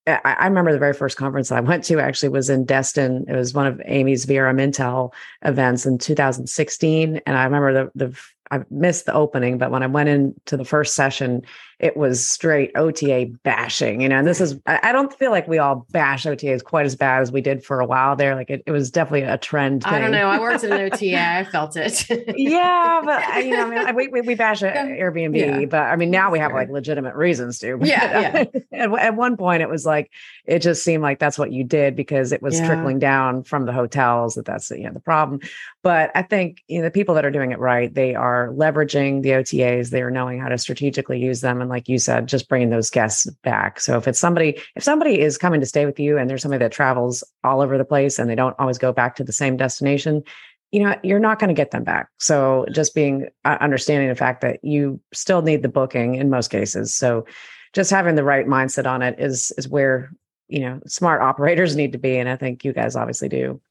I, 0.08 0.48
remember 0.48 0.72
the 0.72 0.80
very 0.80 0.94
first 0.94 1.18
conference 1.18 1.50
that 1.50 1.58
I 1.58 1.62
went 1.62 1.84
to 1.86 2.00
actually 2.00 2.30
was 2.30 2.50
in 2.50 2.66
Destin. 2.66 3.26
It 3.28 3.36
was 3.36 3.54
one 3.54 3.68
of 3.68 3.80
Amy's 3.86 4.26
VRM 4.26 4.60
Intel 4.60 5.14
events 5.44 5.86
in 5.86 6.00
2016. 6.00 7.22
And 7.26 7.38
I 7.38 7.44
remember 7.44 7.74
the, 7.74 8.08
the 8.08 8.22
I 8.52 8.64
missed 8.70 9.06
the 9.06 9.14
opening, 9.14 9.58
but 9.58 9.72
when 9.72 9.82
I 9.82 9.88
went 9.88 10.10
into 10.10 10.58
the 10.58 10.66
first 10.66 10.94
session, 10.94 11.44
it 11.82 11.98
was 11.98 12.24
straight 12.24 12.72
OTA 12.76 13.32
bashing, 13.42 14.02
you 14.02 14.10
know. 14.10 14.20
And 14.20 14.28
this 14.28 14.40
is, 14.40 14.60
I 14.68 14.92
don't 14.92 15.12
feel 15.18 15.32
like 15.32 15.48
we 15.48 15.58
all 15.58 15.88
bash 15.90 16.26
OTAs 16.26 16.64
quite 16.64 16.86
as 16.86 16.96
bad 16.96 17.24
as 17.24 17.32
we 17.32 17.42
did 17.42 17.64
for 17.64 17.80
a 17.80 17.88
while 17.88 18.16
there. 18.16 18.36
Like 18.36 18.52
it, 18.52 18.62
it 18.68 18.72
was 18.72 18.92
definitely 18.92 19.24
a 19.24 19.38
trend. 19.40 19.84
Thing. 19.84 19.94
I 19.94 20.00
don't 20.00 20.12
know. 20.12 20.28
I 20.28 20.40
worked 20.40 20.64
in 20.64 20.72
an 20.72 20.80
OTA. 20.94 21.20
I 21.20 21.44
felt 21.46 21.76
it. 21.76 22.06
yeah, 22.38 23.02
but 23.04 23.24
you 23.44 23.52
know, 23.52 23.72
I 23.72 23.86
mean, 23.88 23.96
we, 23.96 24.08
we, 24.10 24.22
we 24.22 24.36
bash 24.36 24.62
Airbnb, 24.62 25.36
yeah. 25.36 25.66
but 25.66 25.82
I 25.82 25.96
mean, 25.96 26.12
now 26.12 26.30
we 26.30 26.38
have 26.38 26.54
like 26.54 26.70
legitimate 26.70 27.16
reasons 27.16 27.58
to. 27.60 27.80
yeah. 27.82 28.46
yeah. 28.72 28.84
at, 28.84 29.00
at, 29.00 29.16
one 29.16 29.36
point, 29.36 29.64
it 29.64 29.70
was 29.70 29.84
like 29.84 30.12
it 30.46 30.60
just 30.60 30.84
seemed 30.84 31.02
like 31.02 31.18
that's 31.18 31.40
what 31.40 31.52
you 31.52 31.64
did 31.64 31.96
because 31.96 32.32
it 32.32 32.44
was 32.44 32.60
yeah. 32.60 32.68
trickling 32.68 33.00
down 33.00 33.44
from 33.44 33.66
the 33.66 33.74
hotels. 33.74 34.36
That 34.36 34.46
that's 34.46 34.70
you 34.70 34.84
know 34.84 34.94
the 34.94 35.00
problem. 35.00 35.40
But 35.82 36.12
I 36.14 36.22
think 36.22 36.62
you 36.68 36.78
know 36.78 36.84
the 36.84 36.92
people 36.92 37.16
that 37.16 37.26
are 37.26 37.32
doing 37.32 37.52
it 37.52 37.60
right, 37.60 37.92
they 37.92 38.14
are 38.14 38.41
leveraging 38.50 39.22
the 39.22 39.30
OTAs. 39.30 39.90
They 39.90 40.02
are 40.02 40.12
knowing 40.12 40.40
how 40.40 40.50
to 40.50 40.58
strategically 40.58 41.20
use 41.20 41.42
them 41.42 41.62
and 41.62 41.70
like 41.70 41.88
you 41.88 42.00
said, 42.00 42.28
just 42.28 42.50
bringing 42.50 42.70
those 42.70 42.90
guests 42.90 43.26
back. 43.44 43.80
So 43.80 43.98
if 43.98 44.08
it's 44.08 44.20
somebody, 44.20 44.60
if 44.76 44.84
somebody 44.84 45.20
is 45.20 45.38
coming 45.38 45.60
to 45.60 45.66
stay 45.66 45.86
with 45.86 46.00
you 46.00 46.18
and 46.18 46.30
there's 46.30 46.42
somebody 46.42 46.64
that 46.64 46.72
travels 46.72 47.24
all 47.44 47.62
over 47.62 47.78
the 47.78 47.86
place 47.86 48.20
and 48.20 48.30
they 48.30 48.36
don't 48.36 48.56
always 48.60 48.78
go 48.78 48.92
back 48.92 49.16
to 49.18 49.24
the 49.24 49.34
same 49.34 49.58
destination, 49.58 50.24
you 50.72 50.84
know, 50.84 50.96
you're 51.04 51.20
not 51.20 51.40
going 51.40 51.50
to 51.50 51.54
get 51.54 51.72
them 51.72 51.84
back. 51.84 52.10
So 52.18 52.66
just 52.72 52.96
being 52.96 53.28
uh, 53.44 53.58
understanding 53.60 54.10
the 54.10 54.16
fact 54.16 54.42
that 54.42 54.64
you 54.64 55.00
still 55.14 55.42
need 55.42 55.64
the 55.64 55.70
booking 55.70 56.16
in 56.16 56.30
most 56.30 56.50
cases. 56.50 56.96
So 56.96 57.26
just 57.74 57.92
having 57.92 58.16
the 58.16 58.24
right 58.24 58.48
mindset 58.48 58.90
on 58.90 59.02
it 59.02 59.20
is 59.20 59.52
is 59.58 59.68
where 59.68 60.12
you 60.48 60.60
know 60.60 60.80
smart 60.88 61.22
operators 61.30 61.76
need 61.76 61.92
to 61.94 61.98
be, 61.98 62.18
and 62.18 62.30
I 62.30 62.36
think 62.36 62.64
you 62.64 62.74
guys 62.74 62.96
obviously 62.96 63.30
do. 63.30 63.62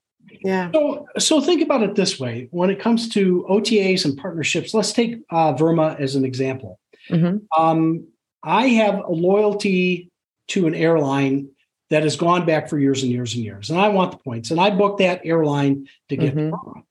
Yeah. 0.43 0.71
So, 0.73 1.07
so 1.19 1.41
think 1.41 1.63
about 1.63 1.83
it 1.83 1.95
this 1.95 2.19
way: 2.19 2.49
when 2.51 2.71
it 2.71 2.81
comes 2.81 3.09
to 3.11 3.47
OTAs 3.49 4.05
and 4.05 4.17
partnerships, 4.17 4.75
let's 4.75 4.93
take 4.93 5.21
uh, 5.31 5.55
VRMA 5.55 5.99
as 6.01 6.15
an 6.15 6.25
example. 6.25 6.79
Mm-hmm. 7.09 7.39
Um, 7.61 8.07
I 8.43 8.69
have 8.69 9.01
a 9.01 9.11
loyalty 9.11 10.11
to 10.49 10.67
an 10.67 10.75
airline 10.75 11.49
that 11.91 12.05
has 12.05 12.17
gone 12.17 12.47
back 12.47 12.69
for 12.69 12.79
years 12.79 13.03
and 13.03 13.11
years 13.11 13.35
and 13.35 13.45
years, 13.45 13.71
and 13.71 13.79
I 13.79 13.89
want 13.89 14.13
the 14.13 14.19
points, 14.19 14.51
and 14.51 14.61
I 14.61 14.71
booked 14.71 14.99
that 14.99 15.23
airline 15.25 15.89
to 16.09 16.17
get 16.17 16.35
mm-hmm. 16.35 16.55
VRMA. 16.55 16.85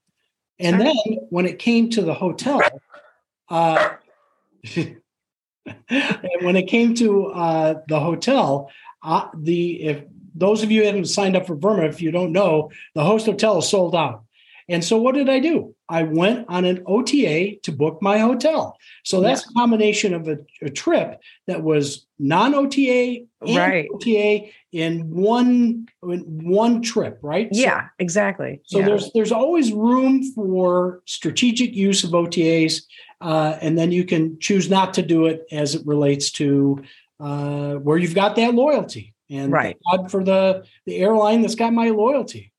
And 0.59 0.75
sure. 0.75 0.85
then 0.85 1.17
when 1.29 1.45
it 1.45 1.57
came 1.57 1.89
to 1.91 2.01
the 2.01 2.13
hotel, 2.13 2.61
uh, 3.49 3.91
when 4.75 6.55
it 6.55 6.67
came 6.67 6.93
to 6.95 7.27
uh, 7.27 7.75
the 7.87 7.99
hotel, 7.99 8.69
uh, 9.01 9.27
the 9.35 9.81
if 9.83 10.03
those 10.39 10.63
of 10.63 10.71
you 10.71 10.81
who 10.81 10.87
haven't 10.87 11.05
signed 11.05 11.35
up 11.35 11.47
for 11.47 11.55
VRMA, 11.55 11.89
if 11.89 12.01
you 12.01 12.11
don't 12.11 12.31
know, 12.31 12.71
the 12.95 13.03
host 13.03 13.25
hotel 13.25 13.59
is 13.59 13.69
sold 13.69 13.95
out. 13.95 14.23
And 14.69 14.85
so 14.85 14.97
what 14.97 15.15
did 15.15 15.29
I 15.29 15.39
do? 15.39 15.75
I 15.89 16.03
went 16.03 16.45
on 16.47 16.63
an 16.63 16.83
OTA 16.85 17.55
to 17.63 17.71
book 17.71 17.99
my 18.03 18.19
hotel. 18.19 18.77
So 19.03 19.19
that's 19.19 19.41
yeah. 19.41 19.47
a 19.49 19.53
combination 19.55 20.13
of 20.13 20.27
a, 20.27 20.37
a, 20.61 20.69
trip 20.69 21.19
that 21.47 21.63
was 21.63 22.05
non-OTA 22.19 23.25
and 23.41 23.57
right. 23.57 23.87
OTA 23.91 24.49
in 24.71 25.09
one 25.09 25.87
in 26.03 26.19
one 26.47 26.83
trip, 26.83 27.17
right? 27.23 27.49
Yeah, 27.51 27.81
so, 27.81 27.87
exactly. 27.97 28.61
So 28.65 28.79
yeah. 28.79 28.85
there's 28.85 29.11
there's 29.13 29.31
always 29.31 29.73
room 29.73 30.23
for 30.33 31.01
strategic 31.05 31.73
use 31.73 32.03
of 32.03 32.11
OTAs, 32.11 32.83
uh, 33.21 33.57
and 33.61 33.75
then 33.75 33.91
you 33.91 34.05
can 34.05 34.39
choose 34.39 34.69
not 34.69 34.93
to 34.93 35.01
do 35.01 35.25
it 35.25 35.47
as 35.51 35.73
it 35.73 35.85
relates 35.87 36.29
to 36.33 36.83
uh, 37.19 37.73
where 37.75 37.97
you've 37.97 38.13
got 38.13 38.35
that 38.35 38.53
loyalty. 38.53 39.15
And 39.29 39.51
Right. 39.51 39.77
God 39.89 40.09
for 40.11 40.23
the 40.23 40.63
the 40.85 40.97
airline 40.97 41.41
that's 41.41 41.55
got 41.55 41.73
my 41.73 41.89
loyalty. 41.89 42.51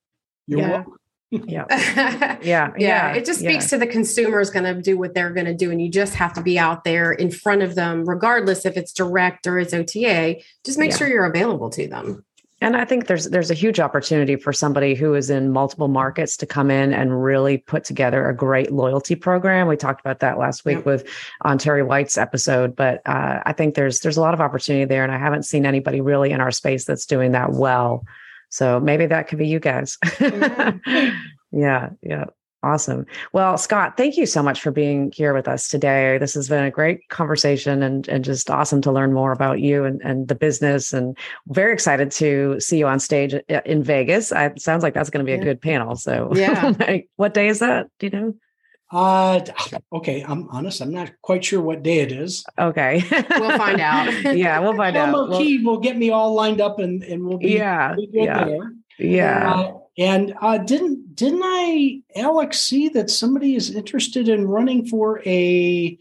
You're 0.47 0.61
Yeah. 0.61 0.71
welcome. 0.71 0.97
Yeah. 1.47 1.65
yeah. 1.71 2.39
Yeah. 2.43 2.73
Yeah, 2.77 3.13
it 3.15 3.25
just 3.25 3.41
yeah. 3.41 3.51
speaks 3.51 3.71
to 3.71 3.79
the 3.79 3.87
consumer 3.87 4.41
is 4.41 4.51
going 4.51 4.65
to 4.65 4.83
do 4.83 4.99
what 4.99 5.15
they're 5.15 5.31
going 5.31 5.47
to 5.47 5.55
do, 5.55 5.71
and 5.71 5.81
you 5.81 5.89
just 5.89 6.15
have 6.17 6.33
to 6.33 6.43
be 6.43 6.59
out 6.59 6.83
there 6.83 7.13
in 7.13 7.31
front 7.31 7.63
of 7.63 7.77
them, 7.77 8.05
regardless 8.05 8.67
if 8.67 8.77
it's 8.77 8.93
direct 8.93 9.47
or 9.47 9.59
it's 9.61 9.73
OTA. 9.73 10.41
Just 10.65 10.77
make 10.79 10.91
Yeah. 10.91 10.97
sure 10.97 11.09
you're 11.09 11.27
available 11.27 11.71
to 11.71 11.87
them. 11.87 12.25
And 12.63 12.77
I 12.77 12.85
think 12.85 13.07
there's 13.07 13.25
there's 13.27 13.51
a 13.51 13.55
huge 13.55 13.81
opportunity 13.81 14.37
for 14.37 14.53
somebody 14.53 14.95
who 14.95 15.15
is 15.15 15.31
in 15.31 15.51
multiple 15.51 15.89
markets 15.89 16.37
to 16.39 16.47
come 16.47 16.71
in 16.71 16.93
and 16.93 17.23
really 17.23 17.57
put 17.57 17.85
together 17.85 18.29
a 18.29 18.37
great 18.37 18.71
loyalty 18.71 19.15
program. 19.15 19.67
We 19.67 19.77
talked 19.77 20.01
about 20.01 20.21
that 20.21 20.39
last 20.39 20.67
week 20.67 20.79
Yep. 20.79 20.87
with 20.87 21.09
on 21.43 21.57
Terry 21.57 21.83
White's 21.83 22.19
episode, 22.19 22.77
but 22.77 23.01
uh, 23.07 23.41
I 23.47 23.55
think 23.55 23.77
there's 23.77 24.01
there's 24.01 24.19
a 24.19 24.21
lot 24.21 24.35
of 24.35 24.43
opportunity 24.43 24.85
there, 24.85 25.05
and 25.05 25.13
I 25.13 25.19
haven't 25.19 25.45
seen 25.45 25.65
anybody 25.65 26.03
really 26.03 26.33
in 26.33 26.41
our 26.41 26.51
space 26.51 26.85
that's 26.85 27.07
doing 27.07 27.33
that 27.33 27.53
well. 27.53 28.05
So 28.51 28.79
maybe 28.79 29.07
that 29.07 29.29
could 29.29 29.39
be 29.39 29.47
you 29.49 29.61
guys. 29.61 29.97
Yeah. 30.21 30.73
yeah, 31.53 31.89
yeah. 32.03 32.25
Awesome. 32.63 33.07
Well, 33.33 33.57
Scott, 33.57 33.97
thank 33.97 34.19
you 34.19 34.27
so 34.27 34.43
much 34.43 34.61
for 34.61 34.71
being 34.71 35.11
here 35.17 35.33
with 35.33 35.49
us 35.49 35.69
today. 35.69 36.19
This 36.19 36.35
has 36.35 36.49
been 36.49 36.65
a 36.65 36.71
great 36.71 37.09
conversation 37.09 37.83
and, 37.83 38.07
and 38.09 38.23
just 38.23 38.51
awesome 38.51 38.83
to 38.83 38.93
learn 38.93 39.15
more 39.15 39.33
about 39.33 39.61
you 39.61 39.85
and, 39.85 40.01
and 40.03 40.29
the 40.29 40.35
business. 40.35 40.93
And 40.93 41.17
very 41.49 41.73
excited 41.73 42.11
to 42.13 42.61
see 42.61 42.79
you 42.79 42.87
on 42.87 43.01
stage 43.01 43.33
in 43.65 43.83
Vegas. 43.83 44.31
I, 44.31 44.47
it 44.47 44.61
sounds 44.61 44.83
like 44.83 44.93
that's 44.93 45.09
going 45.09 45.25
to 45.25 45.31
be 45.31 45.39
a 45.39 45.43
good 45.43 45.61
panel. 45.61 45.97
So, 45.97 46.31
Yeah. 46.35 46.73
what 47.17 47.33
day 47.33 47.49
is 47.49 47.61
that? 47.61 47.89
Do 47.99 48.07
you 48.07 48.11
know? 48.11 48.35
Uh, 48.93 49.41
okay, 49.95 50.23
I'm 50.27 50.49
honest. 50.51 50.83
I'm 50.83 50.93
not 50.93 51.13
quite 51.23 51.45
sure 51.45 51.63
what 51.63 51.83
day 51.83 52.01
it 52.01 52.13
is. 52.13 52.45
Okay. 52.59 53.03
We'll 53.41 53.57
find 53.57 53.81
out. 53.81 54.13
yeah, 54.37 54.59
we'll 54.61 54.77
find 54.77 54.97
out. 54.97 55.09
Elmo 55.09 55.31
Well, 55.31 55.39
Key 55.39 55.65
will 55.65 55.79
get 55.81 55.97
me 55.97 56.11
all 56.11 56.35
lined 56.35 56.61
up, 56.61 56.79
and 56.79 57.03
and 57.05 57.25
we'll 57.25 57.39
be 57.39 57.53
yeah, 57.53 57.97
yeah, 58.13 58.45
there. 58.45 58.73
yeah. 58.99 59.55
Uh, 59.55 59.73
and 59.99 60.35
uh, 60.41 60.59
didn't 60.59 61.15
didn't 61.15 61.43
I, 61.45 62.03
Alex, 62.17 62.61
see 62.61 62.89
that 62.91 63.11
somebody 63.11 63.55
is 63.55 63.75
interested 63.75 64.29
in 64.29 64.47
running 64.49 64.87
for 64.87 65.23
a 65.27 65.99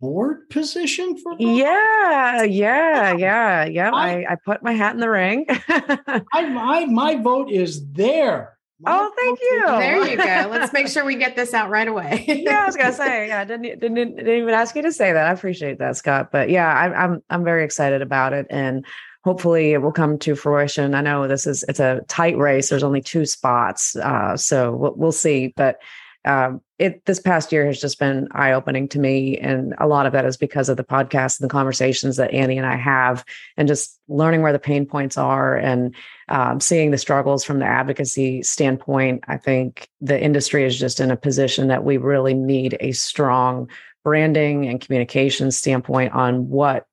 board 0.00 0.48
position 0.50 1.16
for? 1.18 1.34
Yeah, 1.38 2.42
yeah, 2.42 3.14
yeah, 3.16 3.64
yeah. 3.64 3.90
I- 3.92 4.10
I, 4.24 4.32
I 4.32 4.36
put 4.44 4.62
my 4.62 4.72
hat 4.72 4.94
in 4.94 5.00
the 5.00 5.10
ring. 5.10 5.46
I, 5.68 6.48
my 6.48 6.84
my 6.86 7.16
vote 7.16 7.50
is 7.50 7.84
there. 7.92 8.56
My 8.80 8.92
Oh, 8.92 9.12
thank 9.16 9.40
you. 9.40 9.66
There 9.66 10.06
you 10.08 10.16
go. 10.16 10.48
Let's 10.50 10.72
make 10.72 10.88
sure 10.88 11.04
we 11.04 11.14
get 11.14 11.36
this 11.36 11.54
out 11.54 11.70
right 11.70 11.86
away. 11.88 12.24
yeah, 12.28 12.62
I 12.62 12.66
was 12.66 12.76
gonna 12.76 12.92
say, 12.92 13.28
yeah, 13.28 13.40
I 13.40 13.44
didn't, 13.44 13.80
didn't 13.80 14.16
didn't 14.16 14.28
even 14.28 14.52
ask 14.52 14.74
you 14.76 14.82
to 14.82 14.92
say 14.92 15.12
that. 15.12 15.26
I 15.26 15.32
appreciate 15.32 15.78
that, 15.78 15.96
Scott. 15.96 16.30
But 16.32 16.50
yeah, 16.50 16.66
I'm 16.68 16.92
I'm 16.92 17.22
I'm 17.30 17.44
very 17.44 17.64
excited 17.64 18.02
about 18.02 18.32
it, 18.32 18.46
and 18.50 18.84
hopefully 19.24 19.72
it 19.72 19.78
will 19.78 19.92
come 19.92 20.18
to 20.18 20.36
fruition. 20.36 20.94
I 20.94 21.00
know 21.00 21.26
this 21.26 21.46
is 21.46 21.64
it's 21.68 21.80
a 21.80 22.02
tight 22.08 22.36
race. 22.36 22.68
There's 22.68 22.84
only 22.84 23.00
two 23.00 23.24
spots, 23.24 23.96
uh, 23.96 24.36
so 24.36 24.72
we'll, 24.76 24.94
we'll 24.94 25.12
see. 25.12 25.52
But 25.56 25.80
um, 26.26 26.60
it 26.78 27.04
this 27.06 27.20
past 27.20 27.52
year 27.52 27.66
has 27.66 27.80
just 27.80 27.98
been 27.98 28.28
eye 28.32 28.52
opening 28.52 28.88
to 28.88 28.98
me, 28.98 29.38
and 29.38 29.74
a 29.78 29.86
lot 29.86 30.06
of 30.06 30.12
that 30.12 30.26
is 30.26 30.36
because 30.36 30.68
of 30.68 30.76
the 30.76 30.84
podcast 30.84 31.40
and 31.40 31.48
the 31.48 31.52
conversations 31.52 32.16
that 32.16 32.32
Annie 32.32 32.58
and 32.58 32.66
I 32.66 32.76
have, 32.76 33.24
and 33.56 33.66
just 33.66 33.98
learning 34.08 34.42
where 34.42 34.52
the 34.52 34.58
pain 34.58 34.84
points 34.84 35.16
are 35.16 35.56
and 35.56 35.94
um, 36.28 36.60
seeing 36.60 36.90
the 36.90 36.98
struggles 36.98 37.44
from 37.44 37.58
the 37.58 37.66
advocacy 37.66 38.42
standpoint. 38.42 39.24
I 39.26 39.38
think 39.38 39.88
the 40.00 40.20
industry 40.20 40.64
is 40.64 40.78
just 40.78 41.00
in 41.00 41.10
a 41.10 41.16
position 41.16 41.68
that 41.68 41.84
we 41.84 41.96
really 41.96 42.34
need 42.34 42.76
a 42.80 42.92
strong 42.92 43.68
branding 44.04 44.66
and 44.66 44.82
communication 44.82 45.50
standpoint 45.50 46.12
on 46.12 46.48
what 46.50 46.86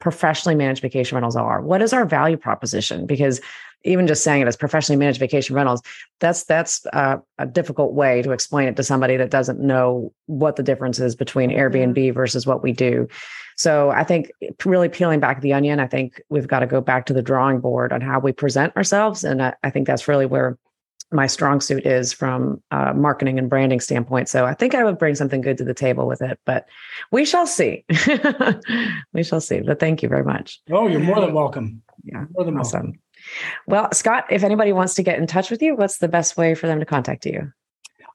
professionally 0.00 0.56
managed 0.56 0.82
vacation 0.82 1.14
rentals 1.14 1.36
are. 1.36 1.60
What 1.60 1.82
is 1.82 1.92
our 1.92 2.04
value 2.04 2.36
proposition? 2.36 3.06
Because 3.06 3.40
even 3.84 4.06
just 4.06 4.24
saying 4.24 4.42
it 4.42 4.48
as 4.48 4.56
professionally 4.56 4.98
managed 4.98 5.20
vacation 5.20 5.54
rentals, 5.56 5.82
that's 6.18 6.44
that's 6.44 6.84
uh, 6.92 7.16
a 7.38 7.46
difficult 7.46 7.94
way 7.94 8.20
to 8.22 8.32
explain 8.32 8.68
it 8.68 8.76
to 8.76 8.82
somebody 8.82 9.16
that 9.16 9.30
doesn't 9.30 9.60
know 9.60 10.12
what 10.26 10.56
the 10.56 10.62
difference 10.62 10.98
is 10.98 11.14
between 11.14 11.50
Airbnb 11.50 12.12
versus 12.12 12.46
what 12.46 12.62
we 12.62 12.72
do. 12.72 13.08
So 13.56 13.90
I 13.90 14.04
think 14.04 14.30
really 14.64 14.88
peeling 14.88 15.20
back 15.20 15.40
the 15.40 15.52
onion, 15.52 15.80
I 15.80 15.86
think 15.86 16.20
we've 16.28 16.48
got 16.48 16.60
to 16.60 16.66
go 16.66 16.80
back 16.80 17.06
to 17.06 17.12
the 17.12 17.22
drawing 17.22 17.60
board 17.60 17.92
on 17.92 18.00
how 18.00 18.18
we 18.18 18.32
present 18.32 18.76
ourselves, 18.76 19.24
and 19.24 19.42
I, 19.42 19.54
I 19.62 19.70
think 19.70 19.86
that's 19.86 20.08
really 20.08 20.26
where 20.26 20.58
my 21.12 21.26
strong 21.26 21.60
suit 21.60 21.84
is 21.86 22.12
from 22.12 22.62
a 22.70 22.94
marketing 22.94 23.38
and 23.38 23.50
branding 23.50 23.80
standpoint. 23.80 24.28
So 24.28 24.46
I 24.46 24.54
think 24.54 24.74
I 24.74 24.84
would 24.84 24.98
bring 24.98 25.14
something 25.14 25.40
good 25.40 25.58
to 25.58 25.64
the 25.64 25.74
table 25.74 26.06
with 26.06 26.22
it, 26.22 26.38
but 26.44 26.66
we 27.10 27.24
shall 27.24 27.46
see. 27.46 27.84
we 29.12 29.22
shall 29.22 29.40
see. 29.40 29.60
But 29.60 29.80
thank 29.80 30.02
you 30.02 30.08
very 30.08 30.24
much. 30.24 30.60
Oh, 30.70 30.86
you're 30.86 31.00
more 31.00 31.20
than 31.20 31.34
welcome. 31.34 31.82
Yeah. 32.04 32.24
More 32.32 32.44
than 32.44 32.54
welcome. 32.54 33.00
Well, 33.66 33.92
Scott, 33.92 34.26
if 34.30 34.44
anybody 34.44 34.72
wants 34.72 34.94
to 34.94 35.02
get 35.02 35.18
in 35.18 35.26
touch 35.26 35.50
with 35.50 35.62
you, 35.62 35.76
what's 35.76 35.98
the 35.98 36.08
best 36.08 36.36
way 36.36 36.54
for 36.54 36.66
them 36.66 36.80
to 36.80 36.86
contact 36.86 37.26
you? 37.26 37.52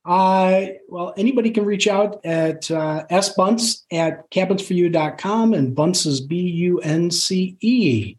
Uh, 0.06 0.68
well, 0.88 1.14
anybody 1.18 1.50
can 1.50 1.66
reach 1.66 1.88
out 1.88 2.24
at 2.24 2.70
uh, 2.70 3.06
sbunce 3.10 3.82
at 3.92 4.30
cabinsforyou.com 4.30 5.54
and 5.54 5.76
bunce 5.76 6.06
is 6.06 6.22
B 6.22 6.38
U 6.38 6.80
N 6.80 7.10
C 7.10 7.58
E. 7.60 8.16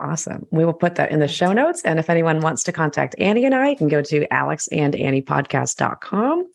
Awesome. 0.00 0.46
We 0.50 0.64
will 0.64 0.72
put 0.72 0.94
that 0.94 1.12
in 1.12 1.20
the 1.20 1.28
show 1.28 1.52
notes. 1.52 1.82
And 1.82 1.98
if 1.98 2.08
anyone 2.08 2.40
wants 2.40 2.62
to 2.64 2.72
contact 2.72 3.14
Annie 3.18 3.44
and 3.44 3.54
I, 3.54 3.68
you 3.70 3.76
can 3.76 3.88
go 3.88 4.00
to 4.02 4.26
alexandanniepodcast.com. 4.28 6.46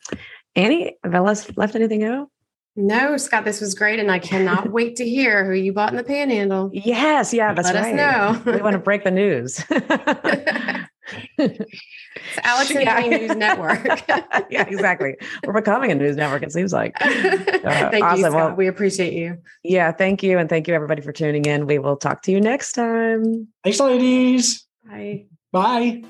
Annie, 0.55 0.97
have 1.03 1.13
I 1.13 1.19
left, 1.19 1.75
anything 1.75 2.03
out? 2.03 2.29
no, 2.77 3.15
Scott, 3.17 3.45
this 3.45 3.61
was 3.61 3.75
great. 3.75 3.99
And 3.99 4.11
I 4.11 4.17
cannot 4.19 4.71
wait 4.71 4.95
to 4.97 5.07
hear 5.07 5.45
who 5.45 5.53
you 5.53 5.71
bought 5.73 5.91
in 5.91 5.97
the 5.97 6.03
panhandle. 6.03 6.71
Yes. 6.73 7.33
Yeah, 7.33 7.53
that's 7.53 7.71
Let 7.71 7.75
us 7.75 7.95
know. 7.95 8.41
we 8.51 8.61
want 8.61 8.73
to 8.73 8.79
break 8.79 9.03
the 9.03 9.11
news. 9.11 9.63
It's 12.16 12.39
Alex 12.43 12.72
and 12.72 12.82
Yeah. 12.84 12.99
News 13.18 13.36
Network. 13.36 13.86
yeah, 14.49 14.68
exactly. 14.68 15.16
We're 15.45 15.53
becoming 15.53 15.91
a 15.91 15.95
news 15.95 16.16
network, 16.16 16.43
it 16.43 16.51
seems 16.51 16.74
like. 16.74 16.95
Uh, 17.66 17.89
thank 17.89 17.95
you, 17.95 18.03
awesome. 18.03 18.20
Scott. 18.20 18.34
Well- 18.34 18.55
we 18.55 18.68
appreciate 18.68 19.13
you. 19.13 19.39
Yeah, 19.63 19.91
thank 19.91 20.22
you. 20.22 20.38
And 20.38 20.47
thank 20.47 20.68
you, 20.68 20.76
everybody, 20.76 21.01
for 21.01 21.11
tuning 21.11 21.45
in. 21.45 21.66
We 21.66 21.80
will 21.80 21.97
talk 21.97 22.22
to 22.24 22.32
you 22.32 22.39
next 22.39 22.74
time. 22.74 23.47
Thanks, 23.63 23.80
ladies. 23.80 24.68
Bye. 24.88 25.26
Bye. 25.51 26.03